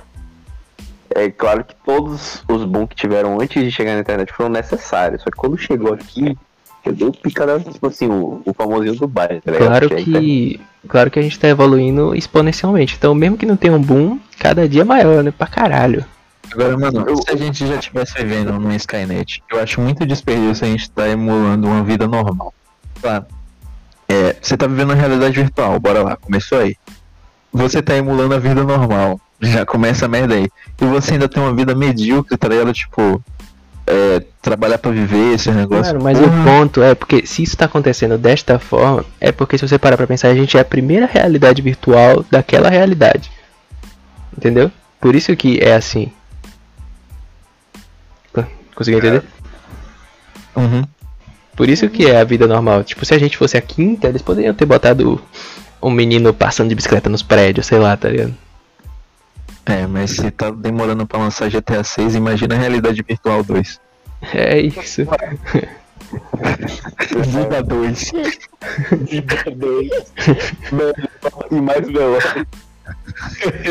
É 1.14 1.30
claro 1.30 1.64
que 1.64 1.76
todos 1.86 2.44
os 2.48 2.66
booms 2.66 2.90
que 2.90 2.96
tiveram 2.96 3.40
antes 3.40 3.64
de 3.64 3.72
chegar 3.72 3.94
na 3.94 4.02
internet 4.02 4.32
foram 4.34 4.50
necessários. 4.50 5.22
Só 5.22 5.30
que 5.30 5.38
quando 5.38 5.58
chegou 5.58 5.94
aqui, 5.94 6.38
eu 6.84 6.94
dei 6.94 7.12
picada, 7.12 7.60
tipo 7.60 7.88
assim, 7.88 8.08
o, 8.08 8.42
o 8.46 8.54
famosinho 8.54 8.96
do 8.96 9.08
bairro, 9.08 9.42
tá 9.42 9.52
ligado? 9.52 9.68
Claro 9.68 9.86
internet- 9.86 10.06
que. 10.06 10.62
Claro 10.88 11.10
que 11.10 11.18
a 11.18 11.22
gente 11.22 11.40
tá 11.40 11.48
evoluindo 11.48 12.14
exponencialmente. 12.16 12.96
Então, 12.98 13.16
mesmo 13.16 13.38
que 13.38 13.46
não 13.46 13.56
tenha 13.58 13.74
um 13.74 13.82
boom, 13.82 14.20
cada 14.40 14.68
dia 14.70 14.82
é 14.82 14.86
maior, 14.86 15.24
né? 15.24 15.32
Pra 15.36 15.48
caralho. 15.48 16.06
Agora, 16.52 16.78
mano, 16.78 17.06
Eu- 17.08 17.18
se 17.18 17.32
a 17.32 17.36
gente 17.36 17.66
já 17.66 17.76
estivesse 17.76 18.14
vivendo 18.18 18.54
numa 18.54 18.76
Skynet, 18.76 19.42
eu 19.52 19.60
acho 19.60 19.82
muito 19.82 20.06
desperdício 20.06 20.66
a 20.66 20.70
gente 20.70 20.92
tá 20.92 21.10
emulando 21.10 21.66
uma 21.68 21.84
vida 21.84 22.08
normal. 22.08 22.54
Claro. 23.02 23.26
É, 24.46 24.48
você 24.48 24.56
tá 24.56 24.68
vivendo 24.68 24.92
uma 24.92 24.96
realidade 24.96 25.34
virtual, 25.34 25.80
bora 25.80 26.04
lá, 26.04 26.16
começou 26.16 26.60
aí. 26.60 26.76
Você 27.52 27.82
tá 27.82 27.96
emulando 27.96 28.36
a 28.36 28.40
vida 28.40 28.64
normal, 28.64 29.20
já 29.42 29.66
começa 29.66 30.06
a 30.06 30.08
merda 30.08 30.36
aí. 30.36 30.48
E 30.80 30.86
você 30.86 31.14
ainda 31.14 31.28
tem 31.28 31.42
uma 31.42 31.54
vida 31.54 31.74
medíocre, 31.74 32.38
tá 32.38 32.48
ligado? 32.48 32.72
Tipo, 32.72 33.24
é, 33.88 34.24
trabalhar 34.42 34.78
pra 34.78 34.92
viver, 34.92 35.34
esse 35.34 35.50
negócio. 35.52 35.84
Claro, 35.84 36.04
mas 36.04 36.20
Porra. 36.20 36.42
o 36.42 36.44
ponto 36.44 36.84
é 36.84 36.94
porque 36.94 37.26
se 37.26 37.42
isso 37.42 37.58
tá 37.58 37.66
acontecendo 37.66 38.18
desta 38.18 38.60
forma, 38.60 39.04
é 39.20 39.32
porque 39.32 39.58
se 39.58 39.68
você 39.68 39.80
parar 39.80 39.98
pra 39.98 40.06
pensar, 40.06 40.28
a 40.28 40.36
gente 40.36 40.58
é 40.58 40.60
a 40.60 40.66
primeira 40.66 41.06
realidade 41.06 41.62
virtual 41.62 42.24
daquela 42.30 42.70
realidade. 42.70 43.32
Entendeu? 44.38 44.72
Por 45.00 45.16
isso 45.16 45.36
que 45.36 45.60
é 45.60 45.76
assim. 45.76 46.12
Conseguiu 48.76 49.00
entender? 49.00 49.24
Uhum. 50.54 50.84
Por 51.56 51.70
isso 51.70 51.90
que 51.90 52.06
é 52.06 52.20
a 52.20 52.24
vida 52.24 52.48
normal. 52.48 52.84
Tipo, 52.84 53.06
se 53.06 53.14
a 53.14 53.18
gente 53.18 53.38
fosse 53.38 53.58
a 53.58 53.62
quinta, 53.62 54.08
eles 54.08 54.22
poderiam 54.22 54.54
ter 54.54 54.66
botado 54.66 55.22
um 55.82 55.92
menino 55.92 56.34
passando 56.34 56.70
de 56.70 56.76
bicicleta 56.76 57.10
nos 57.10 57.24
prédios, 57.24 57.66
sei 57.66 57.78
lá, 57.78 57.96
tá 57.96 58.10
ligado? 58.10 58.36
É, 59.66 59.88
mas 59.88 60.12
se 60.12 60.30
tá 60.32 60.52
demorando 60.52 61.08
pra 61.08 61.20
lançar 61.20 61.50
GTA 61.50 61.84
6, 61.84 62.16
imagina 62.16 62.56
a 62.56 62.58
realidade 62.58 63.02
virtual 63.02 63.44
2. 63.44 63.80
É 64.34 64.60
isso. 64.60 65.08
Vida 67.24 67.64
2. 67.64 68.12
E 71.52 71.56
mais 71.56 71.88
veloz. 71.88 72.24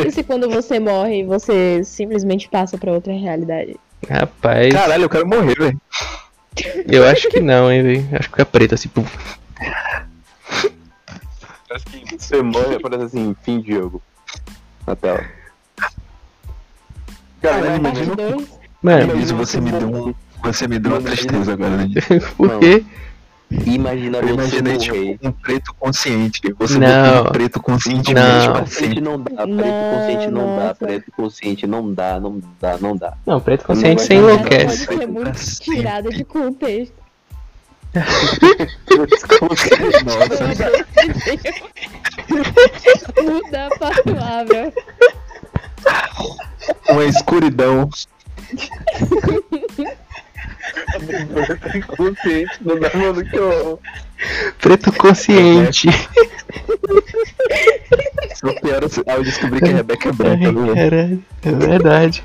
E 0.07 0.11
se 0.11 0.25
quando 0.25 0.49
você 0.51 0.81
morre, 0.81 1.25
você 1.25 1.83
simplesmente 1.85 2.49
passa 2.49 2.77
pra 2.77 2.93
outra 2.93 3.13
realidade? 3.13 3.77
Rapaz, 4.09 4.73
Caralho, 4.73 5.05
eu 5.05 5.09
quero 5.09 5.27
morrer, 5.27 5.55
velho. 5.55 5.81
Eu 6.87 7.07
acho 7.07 7.29
que 7.29 7.41
não, 7.41 7.71
hein, 7.71 7.83
velho. 7.83 8.09
Acho 8.13 8.29
que 8.29 8.37
fica 8.37 8.47
preto 8.47 8.75
assim, 8.75 8.89
pum. 8.89 9.05
Parece 11.69 11.85
que 11.87 12.19
você 12.19 12.43
morre, 12.43 12.77
aparece 12.77 13.05
assim, 13.05 13.35
fim 13.43 13.61
de 13.61 13.73
jogo. 13.75 14.03
Na 14.87 14.95
tela. 14.95 15.25
Caralho, 17.41 17.83
Parte 17.83 18.03
imagina? 18.03 18.47
Mano, 18.83 19.17
Isso 19.17 19.35
você 19.35 19.61
me 19.61 19.73
deu 19.73 19.89
um. 19.89 20.15
Você 20.43 20.69
me 20.69 20.79
deu 20.79 20.93
uma 20.93 21.01
tristeza 21.01 21.53
agora, 21.55 21.77
né? 21.79 21.89
por 22.37 22.49
Não. 22.49 22.61
Imagina 23.67 24.19
Eu 24.19 24.37
você 24.37 24.59
imaginei, 24.59 24.79
tipo, 25.13 25.29
um 25.29 25.33
preto 25.33 25.75
consciente. 25.79 26.41
Você 26.59 26.79
Não. 26.79 26.87
botou 27.15 27.29
um 27.29 27.33
preto 27.33 27.61
conscientemente 27.61 28.47
Não. 28.47 28.53
pra 28.53 28.61
Consciente 28.63 29.01
não 29.01 29.21
dá, 29.21 29.31
preto 29.31 29.49
Não, 29.49 29.91
consciente 29.95 30.31
não 30.31 30.57
dá, 30.57 30.75
preto 30.75 31.13
consciente 31.13 31.67
não 31.67 31.93
dá, 31.95 32.21
não 32.21 32.41
dá, 32.61 32.79
não 32.79 32.97
dá. 32.97 33.15
Não, 33.27 33.41
preto 33.41 33.65
consciente 33.65 34.09
dar. 34.09 34.15
enlouquece. 34.15 34.87
Pode 34.87 34.99
ser 34.99 35.07
muito 35.07 35.41
tirada 35.61 36.11
de 36.11 36.25
contexto. 36.25 37.05
Nossa, 37.95 39.69
Muda 43.23 43.67
a 43.67 43.79
palavra. 43.79 44.73
uma 46.89 47.05
escuridão. 47.05 47.89
Consciente 51.97 52.59
não 52.61 52.79
dá, 52.79 52.91
mano, 52.95 53.25
que 53.25 53.39
horror. 53.39 53.79
Preto 54.61 54.93
consciente. 54.93 55.89
Só 58.35 58.53
pior 58.61 58.81
ao 59.07 59.23
descobrir 59.23 59.61
que 59.61 59.71
a 59.71 59.77
Rebeca 59.77 60.09
é 60.09 60.13
branca, 60.13 60.53
viu? 60.53 60.75
Caralho, 60.75 61.25
é 61.43 61.53
verdade. 61.53 62.25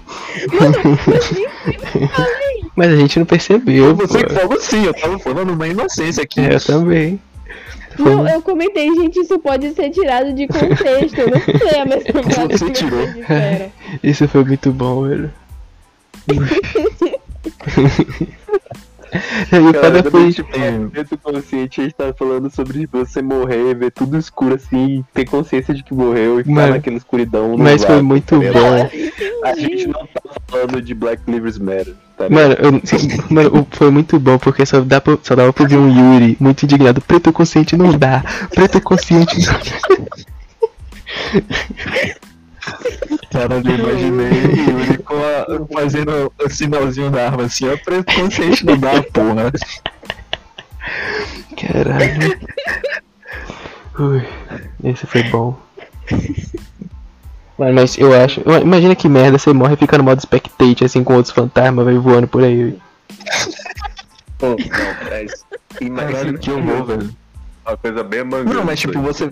Mas 2.75 2.93
a 2.93 2.95
gente 2.95 3.19
não 3.19 3.25
percebeu. 3.25 3.95
Você 3.95 4.23
que 4.23 4.33
falou 4.33 4.59
sim, 4.59 4.85
eu 4.85 4.93
tava 4.93 5.19
falando 5.19 5.51
uma 5.51 5.67
inocência 5.67 6.23
aqui. 6.23 6.39
É, 6.41 6.55
eu 6.55 6.61
também. 6.61 7.19
Não, 7.97 8.27
eu 8.27 8.41
comentei, 8.41 8.87
gente, 8.95 9.19
isso 9.19 9.37
pode 9.39 9.73
ser 9.73 9.89
tirado 9.89 10.31
de 10.31 10.47
contexto. 10.47 11.19
Eu 11.19 11.29
não 11.31 11.41
sei 11.41 11.79
a 11.79 11.85
mesma 11.85 12.47
Você 12.57 12.69
tirou. 12.71 13.05
disseram. 13.07 13.71
Isso 14.01 14.27
foi 14.27 14.43
muito 14.45 14.71
bom, 14.71 15.03
velho. 15.07 15.31
e 19.51 19.57
o 19.57 19.73
foda 19.73 20.03
foi. 20.11 20.31
tipo, 20.31 20.49
preto 20.91 21.17
consciente, 21.17 21.81
a 21.81 21.83
gente 21.83 21.95
tá 21.95 22.13
falando 22.13 22.49
sobre 22.51 22.85
você 22.85 23.21
morrer, 23.21 23.73
ver 23.73 23.91
tudo 23.91 24.17
escuro 24.17 24.55
assim, 24.55 25.03
ter 25.13 25.25
consciência 25.25 25.73
de 25.73 25.83
que 25.83 25.93
morreu 25.93 26.39
e 26.39 26.43
ficar 26.43 26.53
Mano, 26.55 26.73
naquela 26.73 26.97
escuridão. 26.97 27.57
Mas 27.57 27.83
foi 27.83 28.01
muito 28.03 28.39
tá 28.39 28.51
bom. 28.51 28.89
A 29.45 29.55
gente 29.55 29.87
não 29.87 30.05
tá 30.05 30.21
falando 30.47 30.81
de 30.81 30.93
Black 30.93 31.23
Lives 31.29 31.57
Matter, 31.57 31.95
tá? 32.17 32.29
Mano, 32.29 32.55
eu- 32.59 32.71
mano, 33.29 33.67
foi 33.71 33.89
muito 33.89 34.19
bom 34.19 34.37
porque 34.37 34.65
só, 34.65 34.79
dá 34.81 35.01
pra, 35.01 35.17
só 35.23 35.35
dava 35.35 35.51
pra 35.51 35.65
ver 35.65 35.77
um 35.77 35.89
Yuri 35.89 36.37
muito 36.39 36.63
indignado. 36.63 37.01
Preto 37.01 37.31
consciente 37.33 37.75
não 37.75 37.91
dá. 37.97 38.23
Preto 38.53 38.79
consciente 38.81 39.39
não 39.39 39.53
dá. 39.53 39.59
Caralho, 43.31 43.69
eu 43.69 43.77
imaginei 43.77 44.29
Yuri 44.67 44.97
com 45.03 45.13
a- 45.15 45.67
fazendo 45.81 46.33
o 46.43 46.49
sinalzinho 46.49 47.11
da 47.11 47.25
arma 47.27 47.43
assim, 47.43 47.67
ó, 47.69 47.77
preto 47.77 48.13
consciente 48.15 48.65
não 48.65 48.77
dá, 48.77 49.03
porra. 49.03 49.51
Caralho. 51.55 52.39
Ui, 53.99 54.27
esse 54.83 55.05
foi 55.05 55.23
bom. 55.23 55.57
Mano, 57.57 57.73
mas 57.73 57.97
eu 57.97 58.13
acho. 58.13 58.41
Imagina 58.61 58.95
que 58.95 59.09
merda, 59.09 59.37
você 59.37 59.51
morre 59.53 59.73
e 59.73 59.77
fica 59.77 59.97
no 59.97 60.03
modo 60.03 60.21
spectate, 60.21 60.85
assim, 60.85 61.03
com 61.03 61.13
outros 61.15 61.33
fantasmas, 61.33 61.85
vai 61.85 61.95
voando 61.97 62.27
por 62.27 62.43
aí. 62.43 62.77
Pô, 64.37 64.47
não, 64.49 64.55
mas 65.09 65.45
imagina 65.81 66.11
Caralho, 66.13 66.39
que 66.39 66.51
horror, 66.51 66.85
velho. 66.85 67.09
uma 67.67 67.77
coisa 67.77 68.03
bem 68.03 68.23
mangando. 68.23 68.53
Não, 68.53 68.63
mas 68.63 68.79
tipo, 68.79 68.99
você. 69.01 69.29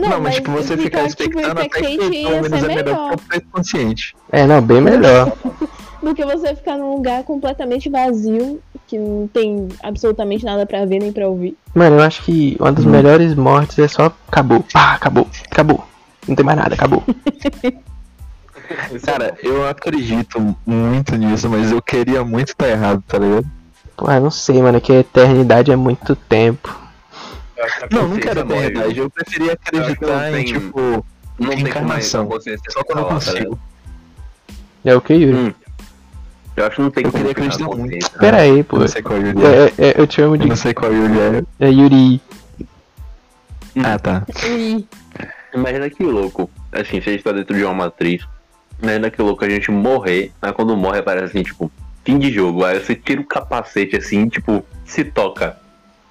Não, 0.00 0.20
mas 0.20 0.36
tipo, 0.36 0.50
você 0.50 0.76
ficar 0.76 1.04
expectando 1.04 1.60
até 1.60 1.68
que 1.68 1.78
expectante 1.78 2.10
pelo 2.10 2.34
ia 2.34 2.42
menos 2.42 2.60
ser 2.60 2.70
é 2.70 2.74
melhor 2.74 3.16
que 3.16 3.38
o 3.38 3.42
consciente. 3.50 4.16
É, 4.32 4.46
não, 4.46 4.60
bem 4.60 4.80
melhor. 4.80 5.32
do 6.04 6.14
que 6.14 6.24
você 6.24 6.54
ficar 6.54 6.76
num 6.76 6.94
lugar 6.94 7.24
completamente 7.24 7.88
vazio, 7.88 8.60
que 8.86 8.98
não 8.98 9.26
tem 9.26 9.68
absolutamente 9.82 10.44
nada 10.44 10.66
pra 10.66 10.84
ver 10.84 11.00
nem 11.00 11.12
pra 11.12 11.26
ouvir. 11.26 11.56
Mano, 11.74 11.96
eu 11.96 12.02
acho 12.02 12.22
que 12.22 12.56
uma 12.60 12.70
das 12.70 12.84
melhores 12.84 13.34
mortes 13.34 13.78
é 13.78 13.88
só 13.88 14.12
acabou. 14.28 14.64
Pá, 14.72 14.94
acabou, 14.94 15.26
acabou. 15.50 15.84
Não 16.28 16.36
tem 16.36 16.44
mais 16.44 16.58
nada, 16.58 16.74
acabou. 16.74 17.02
Cara, 19.04 19.36
eu 19.42 19.66
acredito 19.68 20.56
muito 20.66 21.16
nisso, 21.16 21.48
mas 21.50 21.70
eu 21.70 21.82
queria 21.82 22.24
muito 22.24 22.48
estar 22.48 22.68
errado, 22.68 23.02
tá 23.06 23.18
ligado? 23.18 23.46
Pô, 23.96 24.10
eu 24.10 24.20
não 24.20 24.30
sei, 24.30 24.62
mano, 24.62 24.78
é 24.78 24.80
que 24.80 24.92
a 24.92 25.00
eternidade 25.00 25.70
é 25.70 25.76
muito 25.76 26.16
tempo. 26.16 26.83
Não, 27.90 28.08
não 28.08 28.16
quero 28.18 28.44
ter 28.46 28.58
verdade. 28.58 28.98
Eu 28.98 29.10
preferia 29.10 29.52
acreditar 29.52 30.30
não 30.30 30.38
em, 30.38 30.44
tipo, 30.44 31.06
Não 31.38 31.48
tem 31.50 31.58
como 31.58 31.68
encarnação. 31.68 32.28
Só 32.68 32.82
que 32.82 32.92
eu 32.92 32.96
não 32.96 33.04
tá 33.04 33.14
consigo. 33.14 33.58
É 34.84 34.94
o 34.94 35.00
que, 35.00 35.14
Yuri? 35.14 35.36
Hum. 35.36 35.54
Eu 36.56 36.66
acho 36.66 36.76
que 36.76 36.82
não 36.82 36.90
tem 36.90 37.04
Eu 37.04 37.10
queria 37.12 37.28
ficar 37.28 37.40
acreditar 37.42 37.64
muito. 37.64 37.80
consciência. 37.82 38.18
Pera 38.18 38.36
aí, 38.38 38.58
Eu 38.58 38.64
pô. 38.64 38.78
não 38.78 38.88
sei 38.88 39.02
qual 39.02 39.18
Yuri 39.18 39.38
é. 39.44 39.46
É, 39.46 39.88
é, 39.88 40.00
eu 40.00 40.06
te 40.06 40.14
chamo 40.16 40.34
Eu 40.34 40.38
de 40.38 40.46
não 40.48 40.56
sei 40.56 40.74
qual 40.74 40.92
Yuri 40.92 41.18
é. 41.18 41.66
é 41.66 41.70
Yuri. 41.70 42.20
Ah, 43.84 43.98
tá. 43.98 44.24
Imagina 45.54 45.90
que 45.90 46.02
louco. 46.04 46.50
Assim, 46.72 47.00
se 47.00 47.08
a 47.08 47.12
gente 47.12 47.24
tá 47.24 47.32
dentro 47.32 47.56
de 47.56 47.64
uma 47.64 47.74
matriz, 47.74 48.24
imagina 48.80 49.10
que 49.10 49.22
louco 49.22 49.44
a 49.44 49.48
gente 49.48 49.70
morrer, 49.70 50.32
mas 50.40 50.52
quando 50.52 50.76
morre 50.76 50.98
aparece 50.98 51.26
assim, 51.26 51.42
tipo, 51.42 51.70
fim 52.04 52.18
de 52.18 52.30
jogo. 52.32 52.64
Aí 52.64 52.78
você 52.78 52.94
tira 52.94 53.20
o 53.20 53.24
capacete 53.24 53.96
assim, 53.96 54.28
tipo, 54.28 54.64
se 54.84 55.04
toca. 55.04 55.56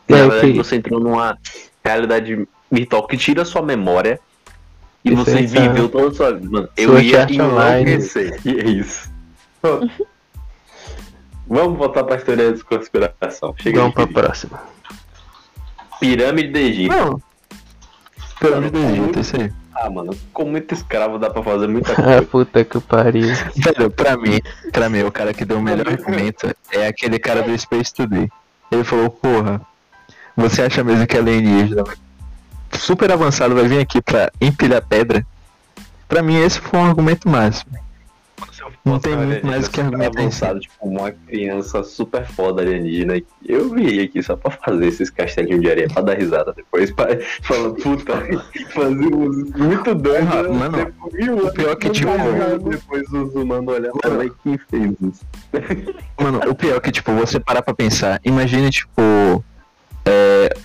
E, 0.09 0.13
É, 0.13 0.17
na 0.17 0.27
verdade 0.27 0.53
você 0.53 0.75
entrou 0.75 0.99
numa 0.99 1.37
realidade 1.83 2.47
virtual 2.71 3.07
que 3.07 3.17
tira 3.17 3.41
a 3.41 3.45
sua 3.45 3.61
memória. 3.61 4.19
E 5.05 5.13
Isso 5.13 5.23
você 5.25 5.39
é 5.39 5.41
viveu 5.43 5.89
toda 5.89 6.07
a 6.07 6.13
sua 6.13 6.31
vida. 6.33 6.49
Mano, 6.49 6.69
eu 6.77 6.99
ia 6.99 7.27
enlouquecer. 7.29 8.39
E 8.45 8.51
é 8.59 8.69
isso. 8.69 9.11
Vamos 11.47 11.77
voltar 11.77 12.03
pra 12.03 12.15
história 12.15 12.51
da 12.51 12.63
conspiração. 12.63 13.53
Chega 13.59 13.79
Vamos 13.79 13.95
de 13.95 14.07
pra 14.07 14.21
próxima. 14.23 14.59
Pirâmide 15.99 16.49
do 16.49 16.57
Egito. 16.57 16.95
Não. 16.95 17.21
Pirâmide 18.39 18.71
do 18.71 18.79
Egito, 18.79 19.19
isso 19.19 19.35
aí. 19.41 19.51
Ah, 19.75 19.89
mano, 19.89 20.15
com 20.31 20.45
muito 20.45 20.73
escravo 20.73 21.17
dá 21.17 21.29
pra 21.29 21.41
fazer 21.43 21.67
muita 21.67 21.91
Ah, 21.93 21.95
coisa. 22.23 22.25
puta 22.25 22.63
que 22.63 22.79
pariu. 22.79 23.27
Velho, 23.55 23.89
pra 23.89 24.15
mim, 24.15 24.39
pra 24.71 24.87
mim, 24.89 25.01
o 25.03 25.11
cara 25.11 25.33
que 25.33 25.43
deu 25.43 25.57
o 25.57 25.61
melhor 25.61 25.87
argumento 25.89 26.55
é 26.71 26.87
aquele 26.87 27.19
cara 27.19 27.41
do 27.41 27.57
Space 27.57 27.93
Today. 27.93 28.29
Ele 28.71 28.83
falou, 28.83 29.09
porra, 29.09 29.61
você 30.35 30.63
acha 30.63 30.83
mesmo 30.83 31.05
que 31.07 31.17
alienígena 31.17 31.83
super 32.71 33.11
avançado 33.11 33.55
vai 33.55 33.67
vir 33.67 33.79
aqui 33.79 34.01
pra 34.01 34.31
empilhar 34.41 34.85
pedra? 34.87 35.25
Pra 36.07 36.21
mim, 36.21 36.37
esse 36.37 36.59
foi 36.59 36.79
um 36.79 36.85
argumento 36.85 37.29
máximo. 37.29 37.71
Não 38.85 38.99
tem 38.99 39.15
muito 39.15 39.45
mais 39.45 39.67
que 39.67 39.79
argumentar 39.79 40.19
avançado, 40.19 40.59
tipo, 40.59 40.75
uma 40.81 41.11
criança 41.11 41.83
super 41.83 42.25
foda 42.25 42.61
alienígena. 42.61 43.21
Eu 43.45 43.69
vi 43.69 44.01
aqui 44.01 44.21
só 44.21 44.35
pra 44.35 44.51
fazer 44.51 44.87
esses 44.87 45.09
castelinhos 45.09 45.61
de 45.61 45.69
areia, 45.69 45.87
pra 45.87 46.01
dar 46.01 46.17
risada 46.17 46.53
depois, 46.53 46.91
pra, 46.91 47.07
falando, 47.41 47.75
puta, 47.75 48.13
fazemos 48.73 49.51
muito 49.53 49.95
doido. 49.95 50.27
Porra, 50.27 50.43
né? 50.43 50.49
mano, 50.49 50.77
Depois, 50.77 51.43
o 51.43 51.53
pior 51.53 51.71
é 51.71 51.75
que, 51.75 51.89
tipo, 51.89 52.11
depois 52.69 53.13
os 53.13 53.35
humanos 53.35 53.73
olhando, 53.73 54.35
quem 54.43 54.57
fez 54.57 54.91
isso? 55.01 55.25
Mano, 56.19 56.41
o 56.49 56.55
pior 56.55 56.77
é 56.77 56.79
que, 56.81 56.91
tipo, 56.91 57.13
você 57.13 57.39
parar 57.39 57.61
pra 57.61 57.73
pensar, 57.73 58.19
imagine, 58.25 58.69
tipo, 58.69 59.43
é, 60.05 60.55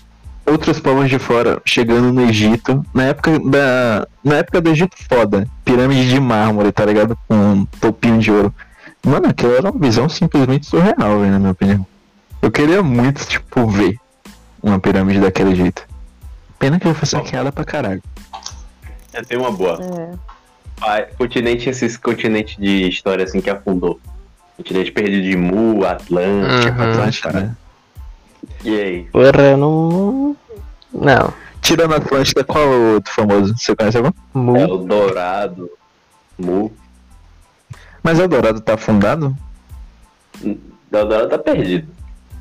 outros 0.46 0.80
povos 0.80 1.08
de 1.08 1.18
fora 1.18 1.60
chegando 1.64 2.12
no 2.12 2.22
Egito, 2.22 2.84
na 2.94 3.04
época 3.04 3.38
da. 3.40 4.06
Na 4.24 4.36
época 4.36 4.60
do 4.60 4.70
Egito 4.70 4.96
foda, 5.08 5.46
pirâmide 5.64 6.08
de 6.08 6.20
mármore, 6.20 6.72
tá 6.72 6.84
ligado? 6.84 7.18
Com 7.28 7.34
um 7.34 7.64
topinho 7.80 8.18
de 8.18 8.30
ouro. 8.30 8.54
Mano, 9.04 9.28
aquilo 9.28 9.54
era 9.54 9.70
uma 9.70 9.78
visão 9.78 10.08
simplesmente 10.08 10.66
surreal, 10.66 11.20
velho, 11.20 11.30
na 11.32 11.38
minha 11.38 11.52
opinião. 11.52 11.86
Eu 12.42 12.50
queria 12.50 12.82
muito, 12.82 13.24
tipo, 13.26 13.66
ver 13.66 13.96
uma 14.62 14.78
pirâmide 14.78 15.20
daquele 15.20 15.54
jeito. 15.54 15.86
Pena 16.58 16.78
que 16.80 16.92
foi 16.92 17.06
saqueada 17.06 17.52
pra 17.52 17.64
caralho. 17.64 18.02
Eu 19.14 19.24
tenho 19.24 19.40
uma 19.42 19.52
boa. 19.52 19.78
É. 19.80 20.14
Ah, 20.80 21.06
continente, 21.16 21.68
esses 21.68 21.96
continentes 21.96 22.56
de 22.56 22.88
história 22.88 23.24
assim 23.24 23.40
que 23.40 23.50
afundou. 23.50 24.00
Continente 24.56 24.90
perdido 24.92 25.22
de 25.22 25.36
Mu, 25.36 25.84
Atlântico, 25.84 26.76
Uhum. 26.78 26.90
Atlântida, 26.90 27.32
né? 27.32 27.56
E 28.64 28.80
aí? 28.80 29.02
Porra, 29.04 29.42
eu 29.50 29.56
não. 29.56 30.36
Não. 30.92 31.32
Tirando 31.60 31.94
Atlântida, 31.94 32.44
qual 32.44 32.66
o 32.66 32.94
outro 32.94 33.12
famoso? 33.12 33.54
Você 33.56 33.74
conhece 33.76 33.96
algum? 33.98 34.10
Mu. 34.32 34.56
É 34.56 34.66
o 34.66 34.78
Dourado, 34.78 35.70
Mu. 36.38 36.72
Mas 38.02 38.18
Eldorado 38.18 38.60
tá 38.60 38.74
afundado? 38.74 39.36
O 40.42 40.56
Dourado 40.90 41.28
tá 41.28 41.38
perdido. 41.38 41.88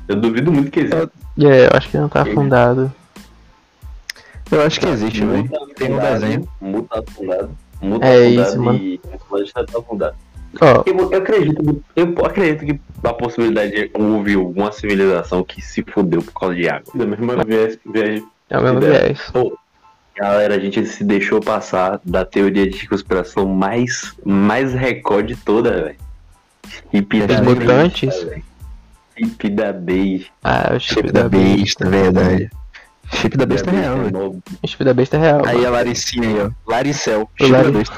Eu 0.06 0.16
duvido 0.16 0.50
muito 0.52 0.70
que 0.70 0.80
exista. 0.80 1.10
É, 1.38 1.66
eu 1.66 1.70
acho 1.74 1.90
que 1.90 1.98
não 1.98 2.08
tá 2.08 2.22
afundado. 2.22 2.92
Eu 4.50 4.62
acho 4.62 4.80
que 4.80 4.86
existe, 4.86 5.22
Mu 5.24 5.32
velho. 5.32 5.50
tá 5.50 5.58
Tem 5.76 5.92
um 5.94 5.98
desenho. 5.98 6.48
Mu 6.60 6.82
tá 6.84 7.00
afundado. 7.06 7.50
Mu 7.82 7.98
tá 8.00 8.06
É 8.06 8.24
afundado 8.26 8.48
isso, 8.48 8.62
mano. 8.62 8.78
e 8.78 9.00
Atlântida 9.12 9.66
tá 9.66 9.78
afundado. 9.78 10.16
Ó, 10.60 10.82
Eu, 10.86 11.12
eu 11.12 11.18
acredito, 11.18 11.84
eu 11.94 12.14
acredito 12.24 12.64
que 12.66 12.80
a 13.06 13.12
possibilidade 13.12 13.70
de 13.72 13.90
houve 13.94 14.34
alguma 14.34 14.72
civilização 14.72 15.44
que 15.44 15.60
se 15.60 15.82
fudeu 15.82 16.22
por 16.22 16.32
causa 16.32 16.54
de 16.54 16.68
água. 16.68 16.92
Da 16.94 17.06
mesma 17.06 17.44
vez 17.44 17.78
é 18.50 18.58
o 18.58 18.62
mesmo 18.62 18.80
viés. 18.80 19.20
Galera, 20.16 20.56
a 20.56 20.58
gente 20.58 20.84
se 20.86 21.04
deixou 21.04 21.40
passar 21.40 22.00
da 22.04 22.24
teoria 22.24 22.68
de 22.68 22.88
conspiração 22.88 23.46
mais, 23.46 24.14
mais 24.24 24.72
recorde 24.74 25.36
toda, 25.36 25.70
velho. 25.84 25.96
E 26.92 27.00
pirâmide, 27.02 27.42
mutantes? 27.60 28.22
velho. 28.24 28.42
Chip 29.16 29.48
da 29.50 29.72
Base. 29.72 30.26
Ah, 30.42 30.72
o 30.74 30.80
chip, 30.80 30.94
Chip 30.94 31.12
da, 31.12 31.22
da 31.22 31.28
besta. 31.28 31.84
besta, 31.84 31.90
verdade. 31.90 32.50
Chip 33.12 33.36
da 33.36 33.46
besta 33.46 33.70
é 33.70 33.80
real, 33.80 33.96
velho. 33.98 34.10
novo. 34.12 34.42
O 34.62 34.66
chip 34.68 34.84
da 34.84 34.94
besta 34.94 35.16
é 35.16 35.20
real. 35.20 35.42
Aí 35.46 35.54
mano. 35.56 35.66
a 35.66 35.70
Laricinha 35.70 36.28
aí, 36.28 36.40
ó. 36.40 36.50
Laricel. 36.70 37.30
Chip 37.38 37.52
da 37.52 37.64
besta. 37.70 37.94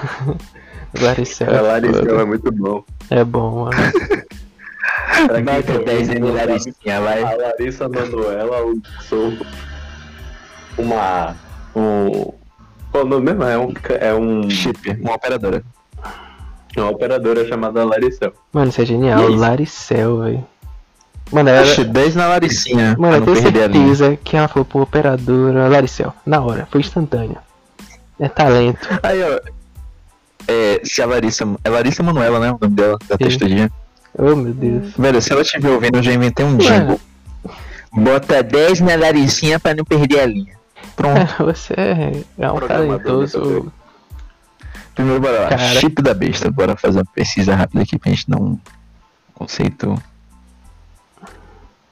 Laricel. 0.99 1.57
A 1.57 1.61
Larissa 1.61 1.99
foda. 2.01 2.22
é 2.22 2.24
muito 2.24 2.53
bom. 2.53 2.84
É 3.11 3.24
bom, 3.24 3.64
mano. 3.64 3.70
Pra 5.26 5.34
quem 5.43 5.45
não 5.45 5.84
10 5.84 6.07
sabe, 6.07 6.20
de 6.20 6.30
Laricinha, 6.30 7.01
vai. 7.01 7.22
A 7.22 7.36
Larissa 7.36 7.88
Manoela 7.88 8.57
usou 9.01 9.32
uma. 10.78 11.36
Um. 11.74 12.32
Qual 12.91 13.05
o 13.05 13.07
nome 13.07 13.26
mesmo? 13.26 13.45
É 13.45 13.59
um. 13.59 13.72
É 14.01 14.14
um 14.14 14.49
Chip, 14.51 14.99
uma 15.01 15.14
operadora. 15.14 15.62
uma 16.76 16.91
operadora 16.91 17.47
chamada 17.47 17.84
Larissa. 17.84 18.32
Mano, 18.53 18.70
isso 18.70 18.80
é 18.80 18.86
genial. 18.86 19.28
Isso? 19.28 19.38
Laricel, 19.38 20.18
velho. 20.20 20.47
Mano, 21.32 21.49
ela, 21.49 21.62
Oxe, 21.62 21.84
10 21.84 22.16
na 22.16 22.26
Laricinha. 22.26 22.97
mano, 22.99 23.16
eu 23.16 23.22
tenho 23.22 23.36
certeza 23.36 24.16
que 24.24 24.36
ela 24.36 24.49
falou 24.49 24.64
pro 24.64 24.80
operadora 24.80 25.68
Laricel. 25.68 26.12
Na 26.26 26.41
hora, 26.41 26.66
foi 26.70 26.80
instantâneo. 26.80 27.36
É 28.18 28.28
talento. 28.28 28.88
Aí, 29.03 29.22
ó. 29.22 29.41
É, 30.49 30.80
se 30.84 31.01
a 31.03 31.07
Larissa. 31.07 31.47
É 31.64 31.70
Larissa 31.70 32.03
Manuela, 32.03 32.41
né? 32.41 32.51
O 32.51 32.59
nome 32.61 32.74
dela, 32.74 32.99
da 33.09 33.16
Sim. 33.16 33.24
textudinha. 33.24 33.70
Oh, 34.14 34.34
meu 34.34 34.53
Deus. 34.53 34.93
Velho, 34.97 35.22
se 35.22 35.32
ela 35.32 35.43
estiver 35.43 35.70
ouvindo, 35.70 35.97
eu 35.99 36.03
já 36.03 36.12
inventei 36.12 36.45
um 36.45 36.57
jingle. 36.57 37.01
Bota 37.93 38.43
10 38.43 38.80
na 38.80 38.97
Laricinha 38.97 39.59
pra 39.59 39.74
não 39.74 39.84
perder 39.84 40.20
a 40.20 40.26
linha. 40.26 40.55
Pronto. 40.97 41.45
Você 41.45 41.74
é, 41.74 42.22
é 42.38 42.53
um 42.53 42.61
talentoso. 42.61 43.72
Primeiro, 44.95 45.20
bora 45.20 45.41
lá. 45.41 45.49
Cara. 45.49 45.80
Chip 45.80 46.03
da 46.03 46.14
besta. 46.14 46.51
Bora 46.51 46.76
fazer 46.76 46.99
uma 46.99 47.05
pesquisa 47.14 47.55
rápida 47.55 47.82
aqui 47.82 47.99
pra 47.99 48.11
gente 48.11 48.28
dar 48.28 48.38
um 48.38 48.59
conceito 49.34 49.95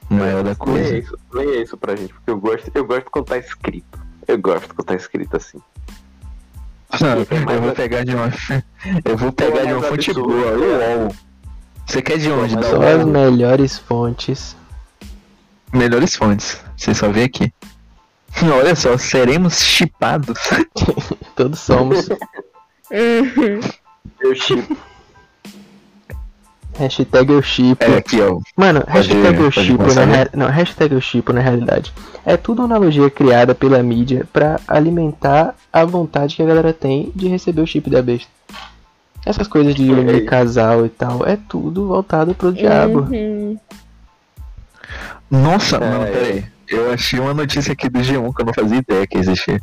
maior 0.09 0.43
da 0.43 0.49
Leia 0.49 0.55
coisa. 0.55 0.97
isso, 0.97 1.17
leia 1.31 1.63
isso 1.63 1.77
pra 1.77 1.95
gente, 1.95 2.13
porque 2.13 2.31
eu 2.31 2.39
gosto, 2.39 2.71
eu 2.73 2.85
gosto 2.85 3.11
quando 3.11 3.25
tá 3.25 3.37
escrito. 3.37 3.99
Eu 4.27 4.37
gosto 4.39 4.73
quando 4.73 4.87
tá 4.87 4.95
escrito 4.95 5.37
assim. 5.37 5.59
Não, 7.01 7.53
eu 7.53 7.61
vou 7.61 7.71
pegar 7.73 8.03
de 8.03 8.15
uma. 8.15 8.31
Eu 9.05 9.17
vou 9.17 9.31
pegar 9.31 9.65
de 9.65 9.73
uma 9.73 9.83
fonte 9.83 10.13
boa. 10.13 10.57
UOL. 10.57 11.15
Você 11.85 12.01
quer 12.01 12.17
de 12.17 12.31
onde? 12.31 12.53
São 12.53 12.81
as 12.81 13.05
melhores 13.05 13.77
fontes. 13.77 14.55
Melhores 15.71 16.15
fontes. 16.15 16.59
Você 16.75 16.93
só 16.93 17.09
vê 17.09 17.23
aqui. 17.23 17.53
Olha 18.53 18.75
só, 18.75 18.97
seremos 18.97 19.59
chipados. 19.59 20.39
Todos 21.35 21.59
somos. 21.59 22.09
Uhum. 22.91 23.59
Eu 24.19 24.35
chipo. 24.35 24.75
Hashtag 26.79 27.31
eu 27.33 27.41
chipo. 27.41 27.83
É 27.83 27.97
aqui, 27.97 28.19
ó. 28.21 28.39
Mano, 28.55 28.83
hashtag 28.87 29.37
eu 29.41 29.51
pode 29.51 29.65
chipo 29.67 29.93
na 29.93 30.03
rea- 30.05 30.29
Não, 30.33 30.47
hashtag 30.47 30.93
eu 30.95 31.01
chipo 31.01 31.33
na 31.33 31.41
realidade. 31.41 31.93
É 32.25 32.35
tudo 32.37 32.59
uma 32.61 32.65
analogia 32.65 33.09
criada 33.09 33.53
pela 33.53 33.81
mídia 33.83 34.25
pra 34.33 34.59
alimentar 34.67 35.53
a 35.71 35.85
vontade 35.85 36.35
que 36.35 36.41
a 36.41 36.45
galera 36.45 36.73
tem 36.73 37.11
de 37.15 37.27
receber 37.27 37.61
o 37.61 37.67
chip 37.67 37.89
da 37.89 38.01
besta. 38.01 38.27
Essas 39.25 39.47
coisas 39.47 39.75
de 39.75 39.91
É 39.91 40.21
casal 40.21 40.85
e 40.85 40.89
tal, 40.89 41.25
é 41.25 41.37
tudo 41.47 41.87
voltado 41.87 42.33
pro 42.33 42.53
diabo. 42.53 43.01
Uhum. 43.01 43.57
Nossa, 45.29 45.75
É, 45.75 45.79
mano, 45.79 46.05
peraí. 46.05 46.45
Eu 46.67 46.91
achei 46.91 47.19
uma 47.19 47.33
notícia 47.33 47.73
aqui 47.73 47.89
do 47.89 47.99
G1 47.99 48.33
que 48.33 48.41
eu 48.41 48.45
não 48.45 48.53
fazia 48.53 48.77
ideia 48.77 49.05
que 49.07 49.17
existia. 49.17 49.59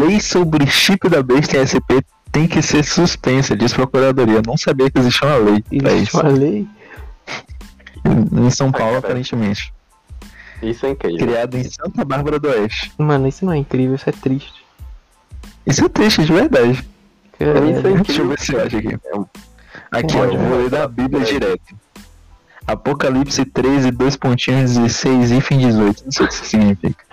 Lei 0.00 0.20
sobre 0.20 0.66
chip 0.66 1.08
da 1.08 1.22
besta 1.22 1.56
em 1.56 1.60
SP 1.66 2.00
tem 2.34 2.48
que 2.48 2.60
ser 2.60 2.82
suspensa, 2.84 3.54
diz 3.56 3.72
Procuradoria. 3.72 4.38
Eu 4.38 4.42
não 4.44 4.56
sabia 4.56 4.90
que 4.90 4.98
existia 4.98 5.28
uma 5.28 5.36
lei 5.36 5.64
Existe 5.70 6.16
uma 6.16 6.28
lei. 6.28 6.66
Em 8.32 8.50
São 8.50 8.72
Paulo, 8.72 8.94
cara. 8.94 8.98
aparentemente. 8.98 9.72
Isso 10.60 10.84
é 10.84 10.90
incrível. 10.90 11.18
Criado 11.26 11.56
em 11.56 11.64
Santa 11.64 12.04
Bárbara 12.04 12.38
do 12.40 12.48
Oeste. 12.48 12.92
Mano, 12.98 13.28
isso 13.28 13.44
não 13.46 13.52
é 13.52 13.56
incrível, 13.58 13.94
isso 13.94 14.08
é 14.08 14.12
triste. 14.12 14.64
Isso 15.64 15.84
é 15.84 15.88
triste, 15.88 16.24
de 16.24 16.32
verdade. 16.32 16.84
Caralho. 17.38 17.70
Isso 17.70 17.86
é 17.86 17.92
Deixa 18.02 18.22
eu 18.22 18.28
ver 18.28 18.40
se 18.40 18.52
eu 18.52 18.62
acho 18.64 18.76
aqui. 18.78 18.88
É 18.88 19.98
Aqui, 19.98 20.16
É. 20.16 20.20
ó, 20.20 20.26
vou 20.36 20.58
ler 20.58 20.70
da 20.70 20.88
Bíblia 20.88 21.22
É. 21.22 21.24
direto. 21.24 21.74
Apocalipse 22.66 23.44
13, 23.44 23.90
2 23.92 24.16
pontinhos, 24.16 24.74
16, 24.76 25.30
hífen 25.30 25.58
18. 25.58 26.04
Não 26.04 26.10
sei 26.12 26.24
o 26.26 26.28
que 26.28 26.34
isso 26.34 26.44
significa. 26.46 27.04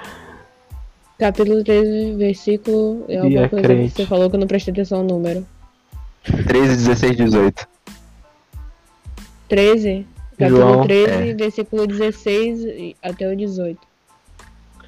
Capítulo 1.22 1.64
13, 1.64 2.16
versículo. 2.18 3.06
É 3.08 3.14
E 3.14 3.18
alguma 3.18 3.42
é 3.44 3.48
coisa 3.48 3.68
crente. 3.68 3.92
que 3.92 3.98
você 4.02 4.06
falou 4.08 4.28
que 4.28 4.36
eu 4.36 4.40
não 4.40 4.48
prestei 4.48 4.72
atenção 4.72 5.04
no 5.04 5.10
número. 5.20 5.46
13, 6.48 6.78
16, 6.78 7.16
18. 7.16 7.68
13. 9.48 10.06
Capítulo 10.38 10.62
João, 10.62 10.88
13, 10.88 11.12
é. 11.30 11.34
versículo 11.36 11.86
16 11.86 12.62
e- 12.64 12.96
até 13.04 13.32
o 13.32 13.36
18. 13.38 13.80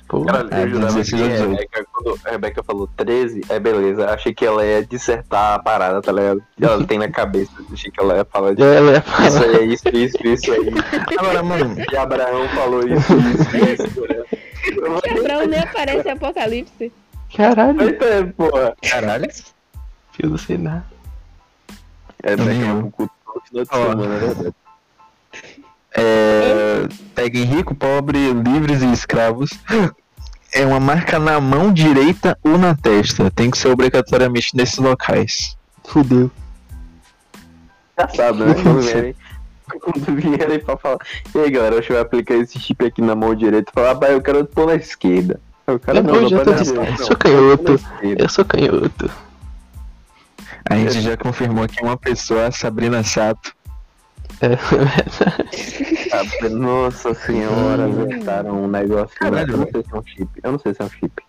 Pô, 0.08 0.26
Caralho, 0.26 0.50
É, 0.54 0.64
eu 0.64 0.70
jurava 0.70 0.94
16 0.94 1.22
que 1.22 1.28
a 1.28 1.32
18. 1.32 1.52
Rebeca, 1.52 1.86
quando 1.94 2.20
a 2.26 2.30
Rebeca 2.32 2.64
falou 2.64 2.90
13, 2.98 3.42
é 3.50 3.60
beleza. 3.60 4.10
Achei 4.10 4.34
que 4.34 4.44
ela 4.46 4.66
ia 4.66 4.84
dissertar 4.84 5.54
a 5.56 5.60
parada, 5.60 6.02
tá 6.02 6.12
ligado? 6.12 6.42
Que 6.58 6.66
ela 6.66 6.84
tem 6.86 6.98
na 6.98 7.10
cabeça. 7.10 7.52
Achei 7.72 7.92
que 7.92 8.00
ela 8.02 8.18
ia 8.18 8.26
falar 8.26 8.54
de 8.56 8.62
ela 8.64 8.92
ia 8.92 8.98
isso 8.98 9.38
falar. 9.40 9.46
aí, 9.46 9.56
é 9.56 9.66
isso, 9.66 9.88
isso, 9.90 10.28
isso 10.28 10.52
aí. 10.52 10.72
Agora, 11.18 11.44
mano, 11.44 11.76
E 11.92 11.96
Abraão 11.96 12.48
falou 12.50 12.82
isso, 12.88 13.14
isso, 13.14 13.86
isso. 13.86 14.43
Né? 14.72 14.88
Eu 14.88 15.02
Que 15.02 15.10
Abraão 15.10 15.48
nem 15.48 15.60
aparece 15.60 16.08
em 16.08 16.12
Apocalipse. 16.12 16.92
Caralho, 17.36 17.82
Eita, 17.82 18.34
porra. 18.38 18.76
caralho. 18.82 19.30
não 20.24 20.38
sei 20.38 20.58
nada. 20.58 20.86
É, 22.22 22.36
daqui 22.36 22.64
a 22.64 22.82
pouco 22.82 23.10
no 23.36 23.42
final 23.42 23.64
de 23.64 23.70
semana, 23.70 24.16
é 24.16 24.20
verdade. 24.20 24.56
É, 25.96 26.88
peguem 27.14 27.44
rico, 27.44 27.76
pobre, 27.76 28.34
livres 28.34 28.82
e 28.82 28.92
escravos. 28.92 29.52
É 30.56 30.66
uma 30.66 30.80
marca 30.80 31.18
na 31.18 31.42
mão 31.42 31.74
direita 31.74 32.38
ou 32.44 32.58
na 32.58 32.76
testa. 32.76 33.32
Tem 33.32 33.50
que 33.50 33.58
ser 33.58 33.70
obrigatoriamente 33.70 34.56
nesses 34.56 34.78
locais. 34.78 35.58
Fudeu. 35.84 36.32
Engraçado, 37.94 38.46
né? 38.46 39.16
Quando 39.70 39.94
vierem, 39.94 40.02
quando 40.06 40.22
vierem 40.38 40.60
pra 40.60 40.78
falar. 40.78 40.98
E 41.34 41.40
aí, 41.40 41.50
galera, 41.52 41.76
deixa 41.76 41.94
eu 41.94 42.02
aplicar 42.02 42.36
esse 42.36 42.60
chip 42.60 42.86
aqui 42.86 43.02
na 43.02 43.16
mão 43.16 43.34
direita 43.36 43.72
e 43.72 43.74
falar, 43.74 43.92
ah, 43.92 43.96
pai, 43.96 44.14
eu 44.14 44.22
quero 44.22 44.46
pôr 44.46 44.68
na 44.68 44.76
esquerda. 44.76 45.40
O 45.68 45.80
cara 45.80 46.00
Eu 46.00 46.04
não, 46.04 46.14
não, 46.14 46.22
não 46.22 46.30
dizendo, 46.30 46.64
direita, 46.64 46.72
eu 46.72 46.92
não, 46.92 46.98
sou 46.98 47.16
canhoto. 47.16 47.80
Eu 48.02 48.30
sou 48.30 48.46
canhoto. 48.46 49.12
A 50.70 50.76
gente 50.76 51.02
já 51.02 51.18
confirmou 51.18 51.68
que 51.68 51.84
uma 51.84 51.98
pessoa, 51.98 52.48
a 52.48 52.52
Sabrina 52.52 53.04
Sato, 53.04 53.54
É, 54.42 54.58
Ah, 56.12 56.50
Nossa 56.50 57.14
senhora, 57.14 57.88
inventaram 57.88 58.64
um 58.64 58.68
negócio. 58.68 59.16
Caralho, 59.18 59.52
eu 59.54 59.58
não 59.58 59.68
sei 59.72 59.84
se 59.84 59.94
é 59.94 59.98
um 59.98 60.04
chip. 60.06 60.30
Eu 60.44 60.52
não 60.52 60.60
sei 60.60 60.74
se 60.74 60.82
é 60.82 60.86
um 60.86 60.90
chip. 60.90 61.24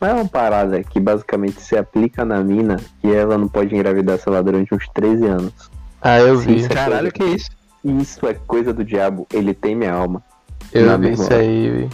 Mas 0.00 0.10
é 0.10 0.14
uma 0.14 0.28
parada 0.28 0.82
que 0.82 1.00
basicamente 1.00 1.60
se 1.60 1.76
aplica 1.76 2.24
na 2.24 2.40
mina 2.42 2.76
que 3.00 3.12
ela 3.12 3.36
não 3.36 3.48
pode 3.48 3.74
engravidar, 3.74 4.18
sei 4.18 4.32
lá, 4.32 4.40
durante 4.40 4.72
uns 4.74 4.88
13 4.94 5.26
anos. 5.26 5.52
ah, 6.00 6.20
eu 6.20 6.36
Sim, 6.38 6.46
vi. 6.46 6.56
isso 6.60 6.72
é 6.72 6.74
caralho, 6.74 7.12
que 7.12 7.24
isso? 7.24 7.50
Isso 7.84 8.26
é 8.26 8.34
coisa 8.34 8.72
do 8.72 8.84
diabo. 8.84 9.26
Ele 9.32 9.54
tem 9.54 9.74
minha 9.74 9.92
alma. 9.92 10.22
Eu 10.72 10.86
Não, 10.86 10.98
vi 10.98 11.12
isso 11.12 11.32
aí, 11.32 11.70
vi. 11.70 11.90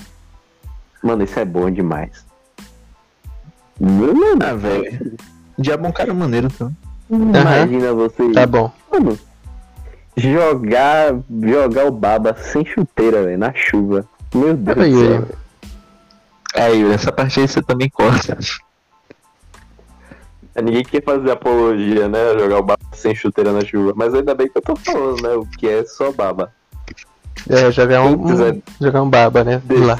Mano, 1.02 1.22
isso 1.22 1.38
é 1.38 1.44
bom 1.44 1.70
demais. 1.70 2.24
Mano, 3.78 4.38
Ah, 4.40 4.54
velho. 4.54 5.16
Diabo 5.58 5.86
é 5.86 5.88
um 5.88 5.92
cara 5.92 6.14
maneiro, 6.14 6.48
então. 6.52 6.72
imagina 7.10 7.92
você. 7.92 8.30
Tá 8.32 8.46
bom. 8.46 8.72
Mano, 8.90 9.18
jogar, 10.16 11.14
jogar 11.42 11.86
o 11.86 11.90
baba 11.90 12.34
sem 12.36 12.64
chuteira, 12.64 13.22
velho, 13.22 13.38
na 13.38 13.52
chuva. 13.54 14.06
Meu 14.34 14.54
Deus 14.56 14.78
Aí, 14.78 14.92
do 14.92 14.98
céu. 15.00 15.28
Aí, 16.56 16.92
essa 16.92 17.12
parte 17.12 17.40
aí 17.40 17.48
você 17.48 17.60
também 17.62 17.88
corta. 17.90 18.38
Ninguém 20.62 20.84
quer 20.84 21.02
fazer 21.02 21.30
apologia, 21.30 22.08
né? 22.08 22.38
Jogar 22.38 22.58
o 22.58 22.62
baba 22.62 22.80
sem 22.92 23.14
chuteira 23.14 23.52
na 23.52 23.64
chuva. 23.64 23.92
Mas 23.96 24.14
ainda 24.14 24.34
bem 24.34 24.48
que 24.48 24.56
eu 24.58 24.62
tô 24.62 24.76
falando, 24.76 25.22
né? 25.22 25.34
O 25.34 25.44
que 25.46 25.66
é 25.68 25.84
só 25.84 26.12
baba. 26.12 26.52
É, 27.48 27.70
jogar 27.72 28.02
um, 28.02 28.22
quiser- 28.24 28.52
um- 28.54 28.62
jogar 28.80 29.02
um 29.02 29.10
baba, 29.10 29.42
né? 29.44 29.60
Lá. 29.68 29.98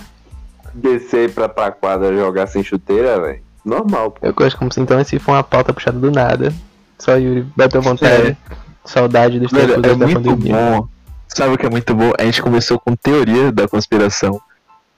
Descer 0.73 1.31
pra, 1.33 1.49
pra 1.49 1.71
quadra 1.73 2.15
jogar 2.15 2.47
sem 2.47 2.63
chuteira, 2.63 3.21
velho. 3.21 3.41
Normal, 3.65 4.11
pô. 4.13 4.27
Eu 4.27 4.33
gosto 4.35 4.57
como 4.59 4.73
se 4.73 4.81
então 4.81 5.01
esse 5.01 5.19
for 5.19 5.33
uma 5.33 5.43
pauta 5.43 5.73
puxada 5.73 5.99
do 5.99 6.11
nada. 6.11 6.53
Só 6.99 7.17
Yuri, 7.17 7.47
bateu 7.57 7.81
vontade. 7.83 8.37
Saudade 8.85 9.41
dos 9.41 9.51
Velho, 9.51 9.75
tempos 9.83 9.91
é 9.91 9.95
da 9.95 10.07
muito 10.07 10.23
pandemia. 10.31 10.55
bom. 10.55 10.89
Sabe 11.29 11.55
o 11.55 11.59
que 11.59 11.67
é 11.67 11.71
muito 11.71 11.95
bom? 11.95 12.13
A 12.19 12.23
gente 12.25 12.43
começou 12.43 12.79
com 12.79 12.95
teoria 12.95 13.51
da 13.51 13.67
conspiração. 13.67 14.41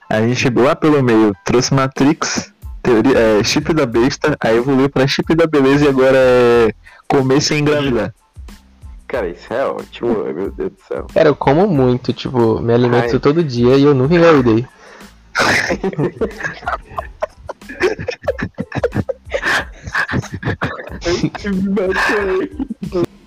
A 0.09 0.21
gente 0.21 0.49
lá 0.49 0.75
pelo 0.75 1.01
meio 1.01 1.33
trouxe 1.45 1.73
Matrix, 1.73 2.53
teoria, 2.87 3.19
é, 3.19 3.43
chip 3.43 3.73
da 3.73 3.85
besta, 3.85 4.37
aí 4.39 4.55
evoluiu 4.55 4.89
pra 4.89 5.05
chip 5.05 5.35
da 5.35 5.45
beleza 5.45 5.83
e 5.83 5.89
agora 5.89 6.17
é 6.17 6.73
comer 7.05 7.41
sem 7.41 7.59
engravidar. 7.59 8.15
Cara, 9.05 9.27
isso 9.27 9.53
é 9.53 9.65
ótimo, 9.65 10.23
meu 10.33 10.49
Deus 10.51 10.71
do 10.71 10.79
céu. 10.87 11.05
Cara, 11.13 11.27
eu 11.27 11.35
como 11.35 11.67
muito, 11.67 12.13
tipo, 12.13 12.61
me 12.61 12.73
alimento 12.73 13.13
Ai. 13.13 13.19
todo 13.19 13.43
dia 13.43 13.75
e 13.75 13.83
eu 13.83 13.93
nunca 13.93 14.15
engravidei. 14.15 14.65